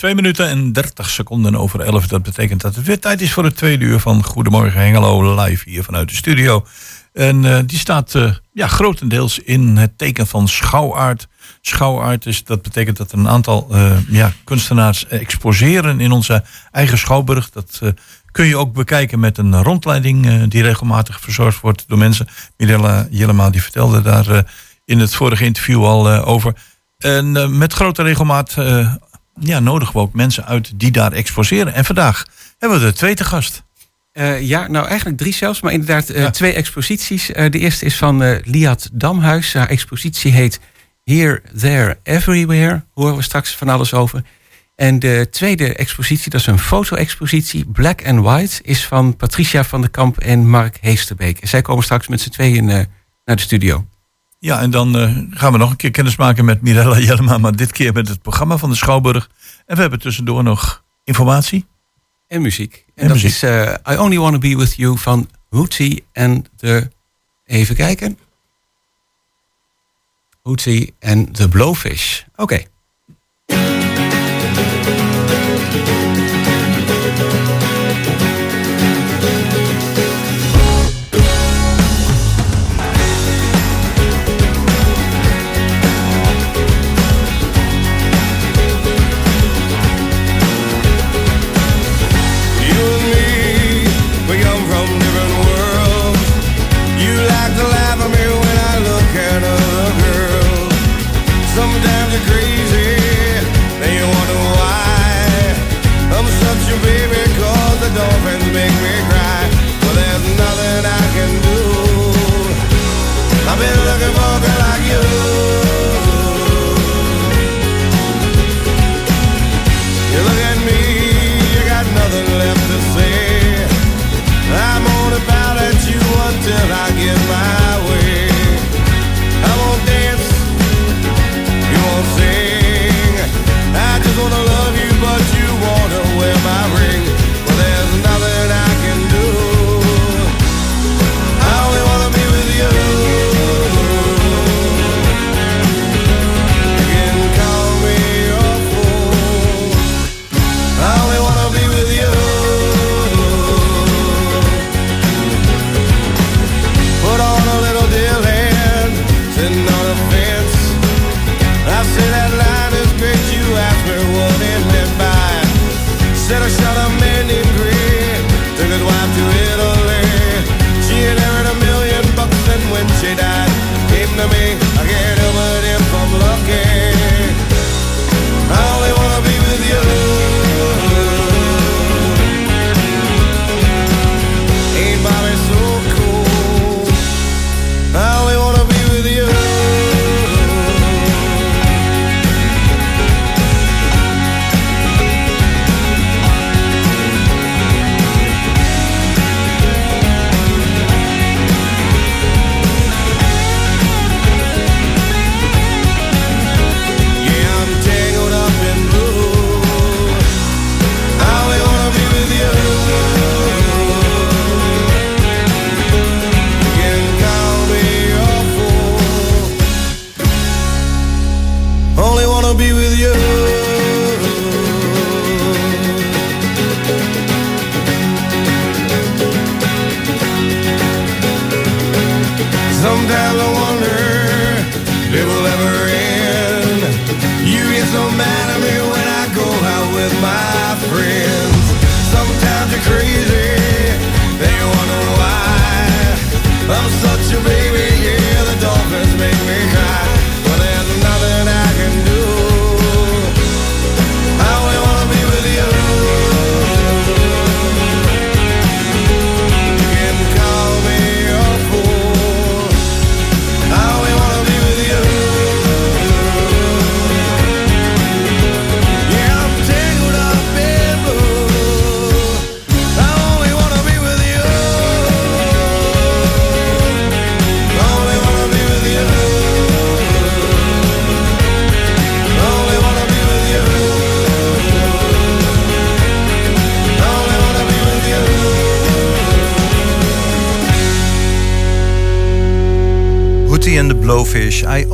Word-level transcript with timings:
Twee 0.00 0.14
minuten 0.14 0.48
en 0.48 0.72
30 0.72 1.10
seconden 1.10 1.56
over 1.56 1.80
11. 1.80 2.06
Dat 2.06 2.22
betekent 2.22 2.60
dat 2.60 2.74
het 2.74 2.86
weer 2.86 3.00
tijd 3.00 3.20
is 3.20 3.32
voor 3.32 3.44
het 3.44 3.56
tweede 3.56 3.84
uur 3.84 3.98
van 3.98 4.24
Goedemorgen 4.24 4.80
Hengelo 4.80 5.34
live 5.34 5.70
hier 5.70 5.84
vanuit 5.84 6.08
de 6.08 6.14
studio. 6.14 6.66
En 7.12 7.44
uh, 7.44 7.58
die 7.66 7.78
staat 7.78 8.14
uh, 8.14 8.32
ja, 8.52 8.66
grotendeels 8.66 9.38
in 9.38 9.76
het 9.76 9.98
teken 9.98 10.26
van 10.26 10.48
schouwaard. 10.48 11.28
Schouwaard 11.60 12.26
is, 12.26 12.44
dat 12.44 12.62
betekent 12.62 12.96
dat 12.96 13.12
een 13.12 13.28
aantal 13.28 13.68
uh, 13.70 13.92
ja, 14.08 14.32
kunstenaars 14.44 15.06
exposeren 15.06 16.00
in 16.00 16.12
onze 16.12 16.44
eigen 16.70 16.98
schouwburg. 16.98 17.50
Dat 17.50 17.80
kun 18.30 18.46
je 18.46 18.56
ook 18.56 18.72
bekijken 18.72 19.20
met 19.20 19.38
een 19.38 19.62
rondleiding 19.62 20.48
die 20.48 20.62
regelmatig 20.62 21.20
verzorgd 21.20 21.60
wordt 21.60 21.84
door 21.86 21.98
mensen. 21.98 22.28
Mirella 22.56 23.06
Jellema 23.10 23.50
die 23.50 23.62
vertelde 23.62 24.02
daar 24.02 24.52
in 24.84 24.98
het 24.98 25.14
vorige 25.14 25.44
interview 25.44 25.84
al 25.84 26.08
over. 26.08 26.54
En 26.98 27.58
met 27.58 27.72
grote 27.72 28.02
regelmaat 28.02 28.56
ja, 29.40 29.60
nodigen 29.60 29.94
we 29.94 30.00
ook 30.00 30.14
mensen 30.14 30.46
uit 30.46 30.72
die 30.74 30.90
daar 30.90 31.12
exposeren. 31.12 31.74
En 31.74 31.84
vandaag 31.84 32.26
hebben 32.58 32.80
we 32.80 32.86
de 32.86 32.92
tweede 32.92 33.24
gast. 33.24 33.62
Uh, 34.12 34.40
ja, 34.40 34.68
nou 34.68 34.86
eigenlijk 34.86 35.18
drie 35.18 35.34
zelfs, 35.34 35.60
maar 35.60 35.72
inderdaad 35.72 36.10
uh, 36.10 36.26
twee 36.26 36.52
exposities. 36.52 37.30
Uh, 37.30 37.50
de 37.50 37.58
eerste 37.58 37.84
is 37.84 37.96
van 37.96 38.40
Liat 38.44 38.88
Damhuis. 38.92 39.52
Haar 39.52 39.68
expositie 39.68 40.32
heet 40.32 40.60
Here, 41.04 41.42
There, 41.58 41.98
Everywhere. 42.02 42.84
Horen 42.94 43.16
we 43.16 43.22
straks 43.22 43.56
van 43.56 43.68
alles 43.68 43.94
over. 43.94 44.22
En 44.76 44.98
de 44.98 45.26
tweede 45.30 45.74
expositie, 45.74 46.30
dat 46.30 46.40
is 46.40 46.46
een 46.46 46.58
foto-expositie, 46.58 47.64
Black 47.64 48.06
and 48.06 48.20
White, 48.20 48.62
is 48.62 48.86
van 48.86 49.16
Patricia 49.16 49.64
van 49.64 49.80
der 49.80 49.90
Kamp 49.90 50.18
en 50.18 50.48
Mark 50.48 50.78
Heesterbeek. 50.80 51.38
En 51.38 51.48
zij 51.48 51.62
komen 51.62 51.84
straks 51.84 52.08
met 52.08 52.20
z'n 52.20 52.30
tweeën 52.30 52.64
naar 52.64 53.36
de 53.36 53.40
studio. 53.40 53.86
Ja, 54.38 54.60
en 54.60 54.70
dan 54.70 54.94
gaan 55.30 55.52
we 55.52 55.58
nog 55.58 55.70
een 55.70 55.76
keer 55.76 55.90
kennis 55.90 56.16
maken 56.16 56.44
met 56.44 56.62
Mirella 56.62 56.98
Jellema, 56.98 57.38
maar 57.38 57.56
dit 57.56 57.72
keer 57.72 57.92
met 57.92 58.08
het 58.08 58.22
programma 58.22 58.56
van 58.56 58.70
de 58.70 58.76
Schouwburg. 58.76 59.30
En 59.70 59.76
we 59.76 59.82
hebben 59.82 60.00
tussendoor 60.00 60.42
nog 60.42 60.84
informatie. 61.04 61.66
En 62.26 62.42
muziek. 62.42 62.84
En, 62.86 63.02
en 63.02 63.06
dat 63.06 63.16
muziek. 63.16 63.30
is 63.30 63.42
uh, 63.42 63.74
I 63.90 63.96
Only 63.96 64.18
Wanna 64.18 64.38
Be 64.38 64.56
With 64.56 64.74
You 64.74 64.98
van 64.98 65.30
Hootie 65.48 66.04
en 66.12 66.44
de... 66.56 66.90
Even 67.44 67.76
kijken. 67.76 68.18
Hootie 70.42 70.94
en 70.98 71.32
de 71.32 71.48
Blowfish. 71.48 72.22
Oké. 72.22 72.42
Okay. 72.42 72.66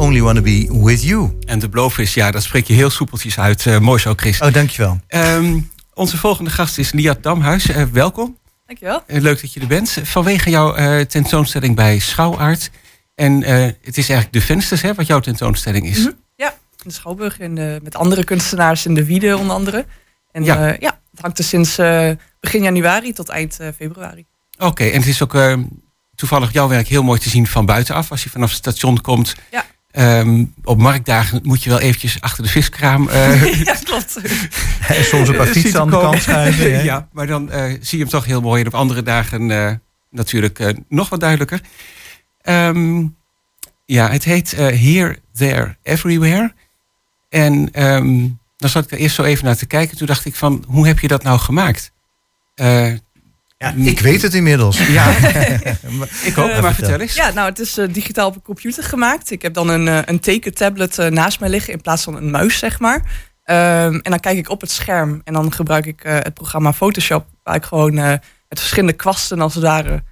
Only 0.06 0.20
want 0.20 0.37
to 0.37 0.43
be 0.43 0.69
with 0.82 1.03
you. 1.03 1.38
En 1.44 1.58
de 1.58 1.69
Blowfish, 1.69 2.14
ja, 2.14 2.31
dat 2.31 2.43
spreek 2.43 2.67
je 2.67 2.75
heel 2.75 2.91
soepeltjes 2.91 3.38
uit. 3.38 3.64
Uh, 3.64 3.79
mooi 3.79 4.00
zo, 4.00 4.12
Chris. 4.17 4.41
Oh, 4.41 4.53
dankjewel. 4.53 5.00
Um, 5.08 5.70
onze 5.94 6.17
volgende 6.17 6.50
gast 6.50 6.79
is 6.79 6.93
Liat 6.93 7.23
Damhuis. 7.23 7.67
Uh, 7.67 7.82
welkom. 7.82 8.38
Dankjewel. 8.67 9.03
Uh, 9.06 9.20
leuk 9.20 9.41
dat 9.41 9.53
je 9.53 9.61
er 9.61 9.67
bent. 9.67 9.99
Vanwege 10.03 10.50
jouw 10.50 11.05
tentoonstelling 11.05 11.76
bij 11.76 11.99
Schouwaard. 11.99 12.70
En 13.14 13.43
het 13.43 13.99
is 13.99 14.08
eigenlijk 14.08 14.32
de 14.32 14.41
vensters, 14.41 14.82
hè, 14.82 14.94
wat 14.94 15.06
jouw 15.06 15.20
tentoonstelling 15.20 15.87
is. 15.87 15.99
Mm 15.99 16.05
-hmm. 16.05 16.14
Ja, 16.37 16.50
in 16.50 16.88
de 16.88 16.93
Schouwburg 16.93 17.38
en 17.38 17.52
met 17.82 17.97
andere 17.97 18.25
kunstenaars 18.25 18.87
in 18.87 18.94
de 18.94 19.05
Wiede 19.05 19.37
onder 19.37 19.56
andere. 19.56 19.87
En 20.32 20.44
ja, 20.44 20.76
ja 20.79 21.00
het 21.11 21.20
hangt 21.20 21.38
er 21.38 21.44
sinds 21.44 21.76
begin 22.41 22.62
januari 22.62 23.12
tot 23.12 23.29
eind 23.29 23.59
februari. 23.76 24.25
Oké, 24.59 24.85
en 24.85 24.99
het 24.99 25.09
is 25.09 25.23
ook 25.23 25.35
ehm, 25.35 25.62
toevallig 26.14 26.52
jouw 26.52 26.69
werk 26.69 26.88
heel 26.88 27.02
mooi 27.02 27.20
te 27.20 27.29
zien 27.29 27.47
van 27.47 27.67
buitenaf. 27.67 28.11
Als 28.11 28.23
je 28.23 28.31
vanaf 28.31 28.49
het 28.49 28.59
station 28.59 29.00
komt. 29.00 29.35
Ja. 29.50 29.64
Um, 29.99 30.55
op 30.65 30.79
marktdagen 30.79 31.41
moet 31.43 31.63
je 31.63 31.71
wel 31.71 31.81
eventjes 31.81 32.21
achter 32.21 32.43
de 32.43 32.49
viskraam. 32.49 33.09
Uh, 33.09 33.65
ja, 33.65 33.75
klopt. 33.85 34.17
en 34.89 35.05
soms 35.05 35.29
een 35.29 35.37
paar 35.45 35.47
fietsen 35.47 35.81
aan 35.81 35.91
de 35.91 35.99
kant 35.99 36.23
schuiven. 36.23 36.85
ja, 36.85 37.09
maar 37.13 37.27
dan 37.27 37.49
uh, 37.53 37.65
zie 37.65 37.99
je 37.99 37.99
hem 37.99 38.09
toch 38.09 38.25
heel 38.25 38.41
mooi. 38.41 38.61
En 38.61 38.67
op 38.67 38.75
andere 38.75 39.03
dagen 39.03 39.51
uh, 39.51 39.73
natuurlijk 40.11 40.75
nog 40.89 41.09
wat 41.09 41.21
duidelijker. 41.21 41.61
Um, 42.43 43.17
ja, 43.85 44.11
het 44.11 44.25
heet 44.25 44.51
Here, 44.57 45.19
There, 45.33 45.77
Everywhere. 45.83 46.55
En 47.29 47.83
um, 47.87 48.39
dan 48.57 48.71
zat 48.71 48.85
ik 48.85 48.91
er 48.91 48.99
eerst 48.99 49.15
zo 49.15 49.23
even 49.23 49.45
naar 49.45 49.57
te 49.57 49.67
kijken. 49.67 49.97
Toen 49.97 50.07
dacht 50.07 50.25
ik 50.25 50.35
van, 50.35 50.65
hoe 50.69 50.87
heb 50.87 50.99
je 50.99 51.09
dat 51.09 51.23
nou 51.23 51.39
gemaakt? 51.39 51.93
Ja, 53.58 53.73
ik 53.76 54.00
weet 54.00 54.23
het 54.23 54.35
inmiddels. 54.35 54.87
Ja, 54.87 55.11
ik 56.29 56.32
hoop, 56.35 56.49
uh, 56.49 56.62
maar 56.62 56.75
vertel 56.75 57.00
eens. 57.00 57.14
Ja, 57.14 57.31
nou, 57.31 57.49
het 57.49 57.58
is 57.58 57.79
uh, 57.79 57.93
digitaal 57.93 58.29
op 58.29 58.35
een 58.35 58.43
computer 58.43 58.85
gemaakt. 58.85 59.31
Ik 59.31 59.43
heb 59.43 59.55
dan 59.55 59.69
een, 59.69 59.87
uh, 59.87 59.99
een 60.05 60.20
tekentablet 60.20 60.97
naast 61.11 61.41
mij 61.41 61.49
liggen 61.49 61.73
in 61.73 61.81
plaats 61.81 62.03
van 62.03 62.17
een 62.17 62.31
muis, 62.31 62.58
zeg 62.58 62.81
maar. 62.81 62.97
Um, 62.97 64.00
en 64.00 64.11
dan 64.11 64.20
kijk 64.20 64.38
ik 64.38 64.50
op 64.50 64.61
het 64.61 64.70
scherm 64.70 65.20
en 65.25 65.32
dan 65.32 65.53
gebruik 65.53 65.87
ik 65.87 66.00
het 66.03 66.35
programma 66.35 66.73
Photoshop, 66.73 67.26
waar 67.43 67.55
ik 67.55 67.64
gewoon 67.64 67.94
met 67.94 68.20
verschillende 68.49 68.93
kwasten 68.93 69.41
als 69.41 69.55
het 69.55 69.62
ware 69.62 70.02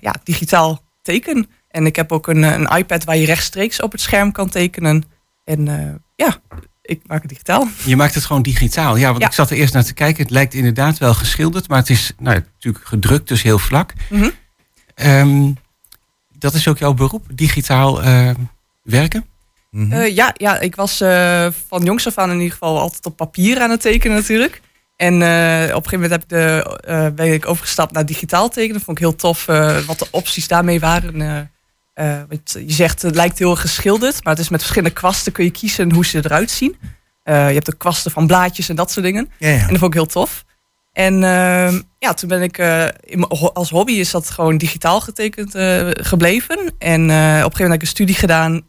ja, 0.00 0.14
digitaal 0.22 0.82
teken. 1.02 1.50
En 1.68 1.86
ik 1.86 1.96
heb 1.96 2.12
ook 2.12 2.26
een, 2.26 2.42
een 2.42 2.76
iPad 2.76 3.04
waar 3.04 3.16
je 3.16 3.26
rechtstreeks 3.26 3.80
op 3.82 3.92
het 3.92 4.00
scherm 4.00 4.32
kan 4.32 4.48
tekenen. 4.48 5.04
En 5.44 5.64
ja, 6.14 6.40
ik 6.88 7.02
maak 7.06 7.20
het 7.20 7.30
digitaal. 7.30 7.68
Je 7.84 7.96
maakt 7.96 8.14
het 8.14 8.24
gewoon 8.24 8.42
digitaal. 8.42 8.96
Ja, 8.96 9.10
want 9.10 9.24
ik 9.24 9.32
zat 9.32 9.50
er 9.50 9.56
eerst 9.56 9.74
naar 9.74 9.84
te 9.84 9.94
kijken. 9.94 10.22
Het 10.22 10.32
lijkt 10.32 10.54
inderdaad 10.54 10.98
wel 10.98 11.14
geschilderd, 11.14 11.68
maar 11.68 11.78
het 11.78 11.90
is 11.90 12.12
nou, 12.18 12.42
natuurlijk 12.54 12.86
gedrukt, 12.86 13.28
dus 13.28 13.42
heel 13.42 13.58
vlak. 13.58 13.92
Mm 14.08 14.32
-hmm. 14.96 15.56
dat 16.38 16.54
is 16.54 16.68
ook 16.68 16.78
jouw 16.78 16.94
beroep, 16.94 17.24
digitaal 17.32 18.04
uh, 18.04 18.30
werken? 18.82 19.26
Mm 19.70 19.90
-hmm. 19.90 20.00
uh, 20.00 20.14
ja, 20.14 20.34
ja, 20.36 20.58
ik 20.60 20.76
was 20.76 21.00
uh, 21.00 21.46
van 21.68 21.82
jongs 21.82 22.06
af 22.06 22.18
aan 22.18 22.30
in 22.30 22.36
ieder 22.36 22.52
geval 22.52 22.80
altijd 22.80 23.06
op 23.06 23.16
papier 23.16 23.60
aan 23.60 23.70
het 23.70 23.80
tekenen 23.80 24.16
natuurlijk. 24.16 24.60
En 24.96 25.14
op 25.14 25.22
een 25.22 25.90
gegeven 25.90 26.00
moment 26.00 26.10
heb 26.10 26.22
ik 26.22 26.28
de, 26.28 27.12
ben 27.14 27.32
ik 27.32 27.46
overgestapt 27.46 27.92
naar 27.92 28.06
digitaal 28.06 28.48
tekenen. 28.48 28.74
Dat 28.74 28.82
vond 28.82 28.98
ik 28.98 29.04
heel 29.04 29.16
tof 29.16 29.44
wat 29.86 29.98
de 29.98 30.08
opties 30.10 30.48
daarmee 30.48 30.80
waren. 30.80 31.50
Uh, 32.00 32.20
je 32.66 32.72
zegt 32.72 33.02
het 33.02 33.14
lijkt 33.14 33.38
heel 33.38 33.56
geschilderd, 33.56 34.24
maar 34.24 34.32
het 34.32 34.42
is 34.42 34.48
met 34.48 34.60
verschillende 34.60 34.94
kwasten 34.94 35.32
kun 35.32 35.44
je 35.44 35.50
kiezen 35.50 35.92
hoe 35.92 36.06
ze 36.06 36.18
eruit 36.18 36.50
zien. 36.50 36.76
Uh, 36.80 37.48
je 37.48 37.54
hebt 37.54 37.66
de 37.66 37.76
kwasten 37.76 38.10
van 38.10 38.26
blaadjes 38.26 38.68
en 38.68 38.76
dat 38.76 38.90
soort 38.90 39.04
dingen. 39.04 39.30
Ja, 39.38 39.48
ja. 39.48 39.54
En 39.54 39.68
dat 39.68 39.78
vond 39.78 39.94
ik 39.94 40.00
heel 40.00 40.06
tof. 40.06 40.44
En 40.92 41.14
uh, 41.14 41.78
ja, 41.98 42.14
toen 42.14 42.28
ben 42.28 42.42
ik 42.42 42.58
in, 43.00 43.26
als 43.28 43.70
hobby 43.70 43.92
is 43.92 44.10
dat 44.10 44.30
gewoon 44.30 44.58
digitaal 44.58 45.00
getekend 45.00 45.50
gebleven. 46.06 46.58
En 46.78 47.02
op 47.02 47.08
een 47.08 47.12
gegeven 47.12 47.40
moment 47.42 47.58
heb 47.58 47.72
ik 47.72 47.80
een 47.80 47.86
studie 47.86 48.14
gedaan, 48.14 48.62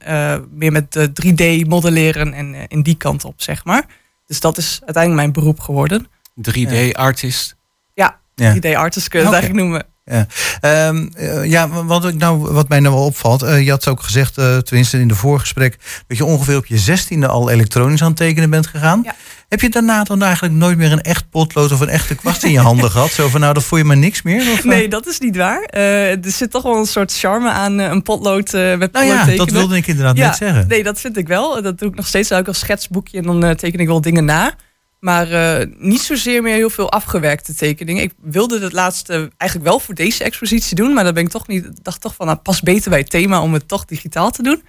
meer 0.52 0.72
met 0.72 1.10
3D 1.26 1.68
modelleren 1.68 2.34
en 2.34 2.68
in 2.68 2.82
die 2.82 2.96
kant 2.96 3.26
op, 3.26 3.42
zeg 3.42 3.66
maar. 3.66 3.86
Dus 4.28 4.40
dat 4.40 4.58
is 4.58 4.80
uiteindelijk 4.86 5.24
mijn 5.24 5.32
beroep 5.32 5.60
geworden. 5.60 6.08
3D 6.52 6.92
artist. 6.92 7.56
Ja, 7.94 8.20
3D 8.42 8.76
artist 8.76 9.08
kun 9.08 9.20
je 9.20 9.26
het 9.26 9.34
eigenlijk 9.34 9.66
noemen. 9.66 9.86
Ja, 10.10 10.88
um, 10.88 11.10
uh, 11.18 11.46
ja 11.46 11.70
wat, 11.86 12.06
ik 12.06 12.16
nou, 12.16 12.52
wat 12.52 12.70
mij 12.70 12.80
nou 12.80 12.96
wel 12.96 13.06
opvalt. 13.06 13.44
Uh, 13.44 13.64
je 13.64 13.70
had 13.70 13.88
ook 13.88 14.02
gezegd, 14.02 14.38
uh, 14.38 14.58
tenminste 14.58 15.00
in 15.00 15.08
de 15.08 15.16
voorgesprek, 15.16 15.78
dat 16.08 16.18
je 16.18 16.26
ongeveer 16.26 16.58
op 16.58 16.66
je 16.66 16.78
zestiende 16.78 17.28
al 17.28 17.50
elektronisch 17.50 18.02
aan 18.02 18.08
het 18.08 18.18
tekenen 18.18 18.50
bent 18.50 18.68
gegaan. 18.68 19.02
Ja. 19.04 19.16
Heb 19.48 19.62
je 19.62 19.70
daarna 19.70 20.04
dan 20.04 20.24
eigenlijk 20.24 20.54
nooit 20.54 20.78
meer 20.78 20.92
een 20.92 21.02
echt 21.02 21.30
potlood 21.30 21.72
of 21.72 21.80
een 21.80 21.90
echte 21.90 22.16
kwast 22.16 22.44
in 22.44 22.52
je 22.52 22.60
handen 22.60 22.92
gehad? 22.96 23.12
Zo 23.12 23.28
van, 23.28 23.40
nou, 23.40 23.54
dat 23.54 23.64
voel 23.64 23.80
je 23.80 23.86
maar 23.86 23.98
niks 23.98 24.22
meer? 24.22 24.52
Of, 24.52 24.64
nee, 24.64 24.88
dat 24.88 25.08
is 25.08 25.20
niet 25.20 25.36
waar. 25.36 25.64
er 25.64 26.18
zit 26.22 26.52
toch 26.52 26.64
wel 26.64 26.78
een 26.78 26.86
soort 26.86 27.18
charme 27.18 27.50
aan 27.50 27.78
een 27.78 28.02
potlood 28.02 28.52
met 28.52 28.80
potlood 28.80 28.92
nou 28.92 29.06
ja, 29.06 29.18
tekenen. 29.18 29.38
dat 29.38 29.50
wilde 29.50 29.76
ik 29.76 29.88
inderdaad 29.88 30.18
ja, 30.18 30.28
net 30.28 30.36
zeggen. 30.36 30.68
Nee, 30.68 30.84
dat 30.84 31.00
vind 31.00 31.18
ik 31.18 31.28
wel. 31.28 31.62
Dat 31.62 31.80
doe 31.80 31.90
ik 31.90 31.96
nog 31.96 32.08
steeds 32.08 32.32
ook 32.32 32.48
als 32.48 32.60
schetsboekje 32.60 33.18
en 33.18 33.24
dan 33.24 33.56
teken 33.56 33.80
ik 33.80 33.88
wel 33.88 34.02
dingen 34.02 34.26
na. 34.26 34.56
Maar 35.00 35.32
uh, 35.32 35.66
niet 35.78 36.02
zozeer 36.02 36.42
meer 36.42 36.56
heel 36.56 36.70
veel 36.70 36.92
afgewerkte 36.92 37.56
tekeningen. 37.56 38.04
Ik 38.04 38.14
wilde 38.22 38.60
het 38.60 38.74
laatste 38.74 39.32
eigenlijk 39.38 39.70
wel 39.70 39.80
voor 39.80 39.96
deze 39.96 40.24
expositie 40.24 40.76
doen. 40.76 40.94
Maar 40.94 41.04
dan 41.04 41.14
ben 41.14 41.24
ik 41.24 41.30
toch 41.30 41.48
niet. 41.48 41.84
dacht 41.84 42.02
toch 42.02 42.16
van 42.16 42.26
nou, 42.26 42.38
pas 42.38 42.62
beter 42.62 42.90
bij 42.90 43.00
het 43.00 43.10
thema 43.10 43.42
om 43.42 43.54
het 43.54 43.68
toch 43.68 43.86
digitaal 43.86 44.32
te 44.32 44.44
doen. 44.44 44.64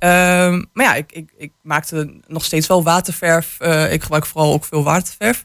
Uh, 0.00 0.08
maar 0.72 0.84
ja, 0.84 0.94
ik, 0.94 1.12
ik, 1.12 1.32
ik, 1.36 1.52
maakte 1.62 2.20
nog 2.26 2.44
steeds 2.44 2.66
wel 2.66 2.82
waterverf. 2.82 3.56
Uh, 3.60 3.92
ik 3.92 4.02
gebruik 4.02 4.26
vooral 4.26 4.52
ook 4.52 4.64
veel 4.64 4.82
waterverf. 4.82 5.44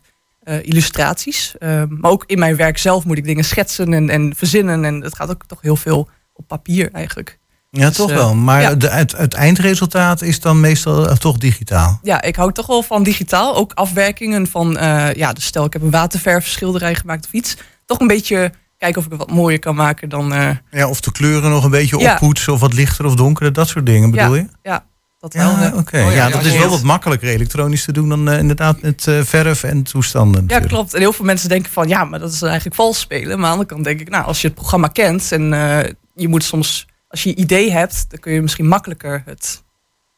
illustraties. 0.62 1.56
maar 1.90 2.12
ook 2.12 2.24
in 2.26 2.40
mijn 2.40 2.56
werk 2.56 2.78
zelf 2.78 3.06
moet 3.06 3.18
ik 3.18 3.24
dingen 3.24 3.44
schetsen 3.44 3.94
en, 3.94 4.10
en 4.10 4.36
verzinnen. 4.36 4.86
En 4.86 5.02
het 5.02 5.16
gaat 5.16 5.30
ook 5.30 5.46
toch 5.46 5.62
heel 5.62 5.76
veel 5.76 6.10
op 6.34 6.48
papier 6.48 6.92
eigenlijk. 6.92 7.40
Ja, 7.74 7.88
dus, 7.88 7.96
toch 7.96 8.14
wel. 8.14 8.36
Maar 8.36 8.62
ja. 8.62 8.76
de, 8.76 8.90
het, 8.90 9.18
het, 9.18 9.34
eindresultaat 9.34 10.22
is 10.22 10.40
dan 10.40 10.60
meestal 10.60 11.10
uh, 11.10 11.16
toch 11.16 11.38
digitaal? 11.38 12.00
Ja, 12.04 12.22
ik 12.22 12.36
hou 12.36 12.52
toch 12.52 12.68
wel 12.68 12.84
van 12.84 13.04
digitaal. 13.04 13.56
Ook 13.56 13.72
afwerkingen 13.74 14.48
van, 14.48 14.78
uh, 14.78 15.14
ja, 15.14 15.34
dus 15.34 15.46
stel 15.46 15.66
ik 15.66 15.74
heb 15.74 15.82
een 15.82 15.92
waterverfschilderij 15.92 16.96
gemaakt 16.96 17.26
of 17.26 17.32
iets. 17.32 17.58
Toch 17.86 18.00
een 18.00 18.08
beetje 18.08 18.52
kijken 18.78 19.00
of 19.00 19.06
ik 19.06 19.12
het 19.12 19.20
wat 19.20 19.32
mooier 19.32 19.60
kan 19.60 19.76
maken 19.76 20.10
dan... 20.10 20.34
Uh, 20.34 20.50
ja, 20.72 20.90
of 20.90 21.02
de 21.02 21.12
kleuren 21.12 21.50
nog 21.50 21.64
een 21.64 21.70
beetje 21.70 22.00
ja. 22.00 22.14
oppoetsen 22.14 22.54
of 22.54 22.60
wat 22.60 22.74
lichter 22.74 23.06
of 23.06 23.16
donkerder, 23.16 23.54
dat 23.54 23.68
soort 23.68 23.86
dingen 23.86 24.12
bedoel 24.12 24.36
ja, 24.36 24.42
je? 24.42 24.48
Ja, 24.64 24.86
dat 25.20 25.34
wel. 25.34 25.50
Ja. 25.50 25.74
Okay. 25.76 26.08
Oh, 26.08 26.14
ja, 26.14 26.30
dat 26.30 26.46
is 26.46 26.58
wel 26.58 26.70
wat 26.70 26.84
makkelijker 26.84 27.30
elektronisch 27.30 27.86
te 27.86 27.92
doen 27.92 28.10
dan 28.10 28.32
inderdaad 28.32 28.82
met 28.82 29.08
verf 29.24 29.64
en 29.64 29.84
toestanden. 29.84 30.44
Ja, 30.48 30.60
klopt. 30.60 30.94
En 30.94 31.00
heel 31.00 31.14
veel 31.14 31.26
mensen 31.26 31.50
denken 31.50 31.72
van, 31.72 31.88
ja, 31.88 32.04
maar 32.04 32.20
dat 32.20 32.32
is 32.32 32.42
eigenlijk 32.42 32.76
vals 32.76 33.00
spelen. 33.00 33.28
Maar 33.28 33.36
aan 33.36 33.42
de 33.42 33.48
andere 33.48 33.68
kant 33.68 33.84
denk 33.84 34.00
ik, 34.00 34.10
nou, 34.10 34.26
als 34.26 34.42
je 34.42 34.48
het 34.48 34.56
programma 34.56 34.88
kent 34.88 35.32
en 35.32 35.44
je 36.16 36.28
moet 36.28 36.44
soms 36.44 36.90
als 37.12 37.24
je 37.24 37.30
een 37.30 37.40
idee 37.40 37.72
hebt, 37.72 38.06
dan 38.10 38.20
kun 38.20 38.34
je 38.34 38.42
misschien 38.42 38.68
makkelijker 38.68 39.22
het 39.26 39.64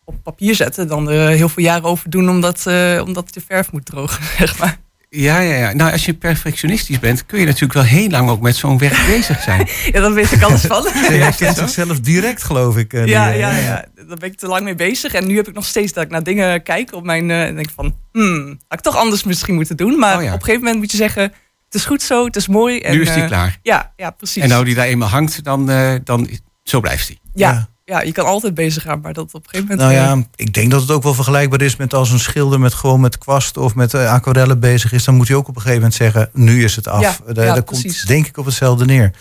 op 0.06 0.16
papier 0.24 0.56
zetten 0.56 0.88
dan 0.88 1.10
er 1.10 1.30
heel 1.30 1.50
veel 1.50 1.64
jaren 1.64 1.84
over 1.84 2.10
doen 2.10 2.30
omdat, 2.30 2.64
uh, 2.68 3.02
omdat 3.06 3.34
de 3.34 3.42
verf 3.48 3.72
moet 3.72 3.86
drogen, 3.86 4.24
zeg 4.38 4.60
maar. 4.60 4.82
Ja, 5.10 5.40
ja, 5.40 5.56
ja. 5.56 5.74
Nou, 5.74 5.92
als 5.92 6.06
je 6.06 6.14
perfectionistisch 6.14 7.00
bent, 7.00 7.26
kun 7.26 7.40
je 7.40 7.46
natuurlijk 7.46 7.74
wel 7.74 7.84
heel 7.84 8.10
lang 8.10 8.30
ook 8.30 8.42
met 8.42 8.56
zo'n 8.56 8.78
werk 8.78 9.06
bezig 9.08 9.42
zijn. 9.42 9.68
ja, 9.92 10.02
daar 10.02 10.14
weet 10.14 10.32
ik 10.32 10.42
alles 10.42 10.62
van. 10.62 10.84
ja, 10.94 11.26
je 11.26 11.36
kent 11.38 11.58
zichzelf 11.58 12.00
direct, 12.00 12.44
geloof 12.44 12.78
ik. 12.78 12.94
Uh, 12.94 13.06
ja, 13.06 13.28
ja, 13.28 13.58
ja. 13.58 13.86
Daar 13.96 14.18
ben 14.18 14.32
ik 14.32 14.38
te 14.38 14.48
lang 14.48 14.64
mee 14.64 14.76
bezig. 14.76 15.14
En 15.14 15.28
nu 15.28 15.36
heb 15.36 15.48
ik 15.48 15.54
nog 15.54 15.66
steeds 15.66 15.94
dat 15.94 16.04
ik 16.04 16.10
naar 16.10 16.24
dingen 16.24 16.64
kijk 16.64 16.94
op 16.94 17.04
mijn... 17.04 17.30
Uh, 17.30 17.44
en 17.44 17.56
denk 17.56 17.70
van, 17.76 17.96
hmm, 18.12 18.48
had 18.68 18.78
ik 18.78 18.84
toch 18.84 18.96
anders 18.96 19.24
misschien 19.24 19.56
moeten 19.56 19.78
doen. 19.78 20.00
Maar 20.00 20.18
oh, 20.18 20.24
ja. 20.24 20.28
op 20.28 20.34
een 20.34 20.46
gegeven 20.46 20.62
moment 20.62 20.80
moet 20.80 20.92
je 20.92 20.98
zeggen, 20.98 21.24
het 21.66 21.74
is 21.74 21.86
goed 21.86 22.02
zo, 22.02 22.26
het 22.26 22.36
is 22.36 22.48
mooi. 22.48 22.80
En, 22.80 22.94
nu 22.94 23.02
is 23.02 23.14
die 23.14 23.26
klaar. 23.26 23.60
Ja, 23.62 23.94
ja, 23.96 24.10
precies. 24.10 24.44
En 24.44 24.50
nou 24.50 24.66
die 24.66 24.76
daar 24.76 24.86
eenmaal 24.86 25.10
hangt, 25.10 25.44
dan, 25.44 25.66
dan 26.04 26.30
zo 26.63 26.79
blijft 26.79 27.08
hij. 27.08 27.17
Ja, 27.34 27.51
ja, 27.51 27.70
ja. 27.86 28.01
je 28.01 28.12
kan 28.12 28.25
altijd 28.25 28.53
bezig 28.53 28.84
gaan, 28.84 29.00
maar 29.00 29.13
dat 29.13 29.34
op 29.34 29.43
een 29.43 29.50
gegeven 29.50 29.77
moment... 29.77 29.98
Nou 29.98 30.20
ja, 30.20 30.27
ik 30.36 30.53
denk 30.53 30.72
dat 30.72 30.82
het 30.82 30.91
ook 30.91 31.03
wel 31.03 31.13
vergelijkbaar 31.13 31.62
is 31.62 31.75
met 31.75 31.93
als 31.93 32.12
een 32.12 32.20
schilder 32.20 32.60
met 32.60 32.74
gewoon 32.74 33.00
met 33.00 33.17
kwast 33.17 33.58
of 33.58 33.75
met 33.75 33.93
uh, 33.93 34.12
aquarellen 34.12 34.60
bezig 34.60 34.91
is. 34.91 35.03
Dan 35.03 35.15
moet 35.15 35.27
hij 35.27 35.38
ook 35.38 35.48
op 35.48 35.55
een 35.55 35.62
gegeven 35.62 35.82
moment 35.82 35.98
zeggen, 35.98 36.29
nu 36.34 36.63
is 36.63 36.75
het 36.75 36.88
af. 36.88 37.01
Ja, 37.01 37.34
Daar, 37.34 37.46
ja, 37.46 37.53
daar 37.53 37.63
komt 37.63 38.08
denk 38.08 38.27
ik 38.27 38.38
op 38.38 38.46
hetzelfde 38.46 38.86
neer. 38.86 39.12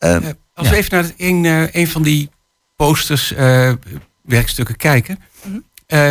Uh, 0.00 0.16
als 0.54 0.68
we 0.68 0.76
even 0.76 0.94
naar 0.96 1.10
een, 1.16 1.68
een 1.72 1.88
van 1.88 2.02
die 2.02 2.30
posters 2.76 3.32
uh, 3.32 3.72
werkstukken 4.22 4.76
kijken. 4.76 5.18
-hmm. 5.42 5.64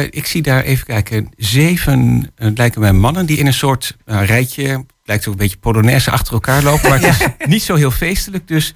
ik 0.10 0.26
zie 0.26 0.42
daar 0.42 0.64
even 0.64 0.86
kijken, 0.86 1.30
zeven 1.38 2.32
lijken 2.36 2.82
mij 2.82 2.94
mannen 2.94 3.26
die 3.26 3.38
in 3.38 3.46
een 3.46 3.54
soort 3.54 3.98
rijtje 4.06 4.86
lijkt 5.04 5.28
ook 5.28 5.34
een 5.34 5.40
beetje 5.40 5.58
Polonaise 5.58 6.12
achter 6.12 6.34
elkaar 6.34 6.64
lopen. 6.64 6.90
Maar 6.90 7.02
het 7.02 7.22
is 7.38 7.48
niet 7.48 7.64
zo 7.64 7.76
heel 7.76 7.92
feestelijk. 7.92 8.48
Dus 8.48 8.72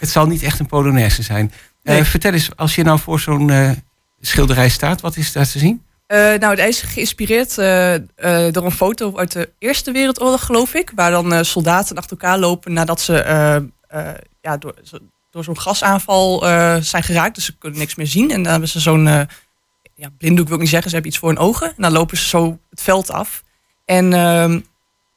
het 0.00 0.10
zal 0.10 0.26
niet 0.26 0.42
echt 0.42 0.58
een 0.58 0.66
Polonaise 0.66 1.22
zijn. 1.22 1.52
Nee. 1.82 2.00
Uh, 2.00 2.04
vertel 2.04 2.32
eens, 2.32 2.56
als 2.56 2.74
je 2.74 2.82
nou 2.82 2.98
voor 2.98 3.20
zo'n 3.20 3.48
uh, 3.48 3.70
schilderij 4.20 4.68
staat, 4.68 5.00
wat 5.00 5.16
is 5.16 5.32
daar 5.32 5.48
te 5.48 5.58
zien? 5.58 5.82
Uh, 6.08 6.18
nou, 6.18 6.56
het 6.56 6.68
is 6.68 6.80
geïnspireerd 6.80 7.54
door 8.54 8.64
een 8.64 8.70
foto 8.70 9.16
uit 9.16 9.32
de 9.32 9.50
Eerste 9.58 9.92
Wereldoorlog, 9.92 10.44
geloof 10.44 10.74
ik. 10.74 10.92
Waar 10.94 11.10
dan 11.10 11.44
soldaten 11.44 11.96
achter 11.96 12.16
elkaar 12.16 12.38
lopen 12.38 12.72
nadat 12.72 13.00
ze 13.00 13.12
ja, 14.40 14.56
door, 14.56 14.74
door 15.30 15.44
zo'n 15.44 15.60
gasaanval 15.60 16.38
zijn 16.82 17.02
geraakt. 17.02 17.34
Dus 17.34 17.44
ze 17.44 17.58
kunnen 17.58 17.78
niks 17.78 17.94
meer 17.94 18.06
zien. 18.06 18.30
En 18.30 18.42
dan 18.42 18.50
hebben 18.50 18.68
ze 18.68 18.80
zo'n 18.80 19.06
ja, 19.94 20.08
blinddoek, 20.18 20.46
wil 20.46 20.54
ik 20.54 20.62
niet 20.62 20.70
zeggen. 20.70 20.88
Ze 20.88 20.94
hebben 20.94 21.12
iets 21.12 21.20
voor 21.20 21.28
hun 21.28 21.38
ogen. 21.38 21.66
En 21.66 21.82
dan 21.82 21.92
lopen 21.92 22.16
ze 22.16 22.28
zo 22.28 22.58
het 22.70 22.82
veld 22.82 23.10
af. 23.10 23.42
En 23.84 24.12
ehm, 24.12 24.60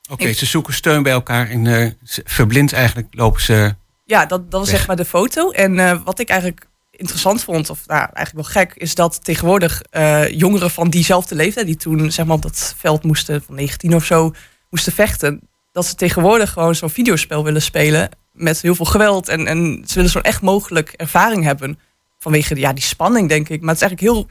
Oké, 0.09 0.21
okay, 0.21 0.33
ze 0.33 0.45
zoeken 0.45 0.73
steun 0.73 1.03
bij 1.03 1.11
elkaar 1.11 1.49
en 1.49 1.65
uh, 1.65 1.91
verblind 2.25 2.73
eigenlijk 2.73 3.07
lopen 3.11 3.41
ze. 3.41 3.75
Ja, 4.05 4.25
dat, 4.25 4.51
dat 4.51 4.59
was 4.59 4.69
zeg 4.69 4.87
maar 4.87 4.95
de 4.95 5.05
foto. 5.05 5.51
En 5.51 5.73
uh, 5.73 5.99
wat 6.03 6.19
ik 6.19 6.29
eigenlijk 6.29 6.67
interessant 6.91 7.43
vond, 7.43 7.69
of 7.69 7.87
nou, 7.87 8.09
eigenlijk 8.13 8.47
wel 8.47 8.63
gek, 8.63 8.73
is 8.75 8.95
dat 8.95 9.23
tegenwoordig 9.23 9.81
eh, 9.81 10.29
jongeren 10.29 10.71
van 10.71 10.89
diezelfde 10.89 11.35
leeftijd, 11.35 11.65
die 11.65 11.75
toen 11.75 12.11
zeg 12.11 12.25
maar 12.25 12.35
op 12.35 12.41
dat 12.41 12.75
veld 12.77 13.03
moesten 13.03 13.41
van 13.41 13.55
19 13.55 13.95
of 13.95 14.05
zo 14.05 14.33
moesten 14.69 14.93
vechten, 14.93 15.41
dat 15.71 15.85
ze 15.85 15.95
tegenwoordig 15.95 16.51
gewoon 16.51 16.75
zo'n 16.75 16.89
videospel 16.89 17.43
willen 17.43 17.61
spelen 17.61 18.09
met 18.31 18.61
heel 18.61 18.75
veel 18.75 18.85
geweld 18.85 19.27
en, 19.27 19.47
en 19.47 19.83
ze 19.85 19.95
willen 19.95 20.11
zo'n 20.11 20.21
echt 20.21 20.41
mogelijk 20.41 20.89
ervaring 20.89 21.43
hebben 21.43 21.79
vanwege 22.19 22.55
ja, 22.55 22.73
die 22.73 22.83
spanning, 22.83 23.29
denk 23.29 23.49
ik. 23.49 23.61
Maar 23.61 23.75
het 23.75 23.83
is 23.83 23.87
eigenlijk 23.89 24.13
heel 24.13 24.29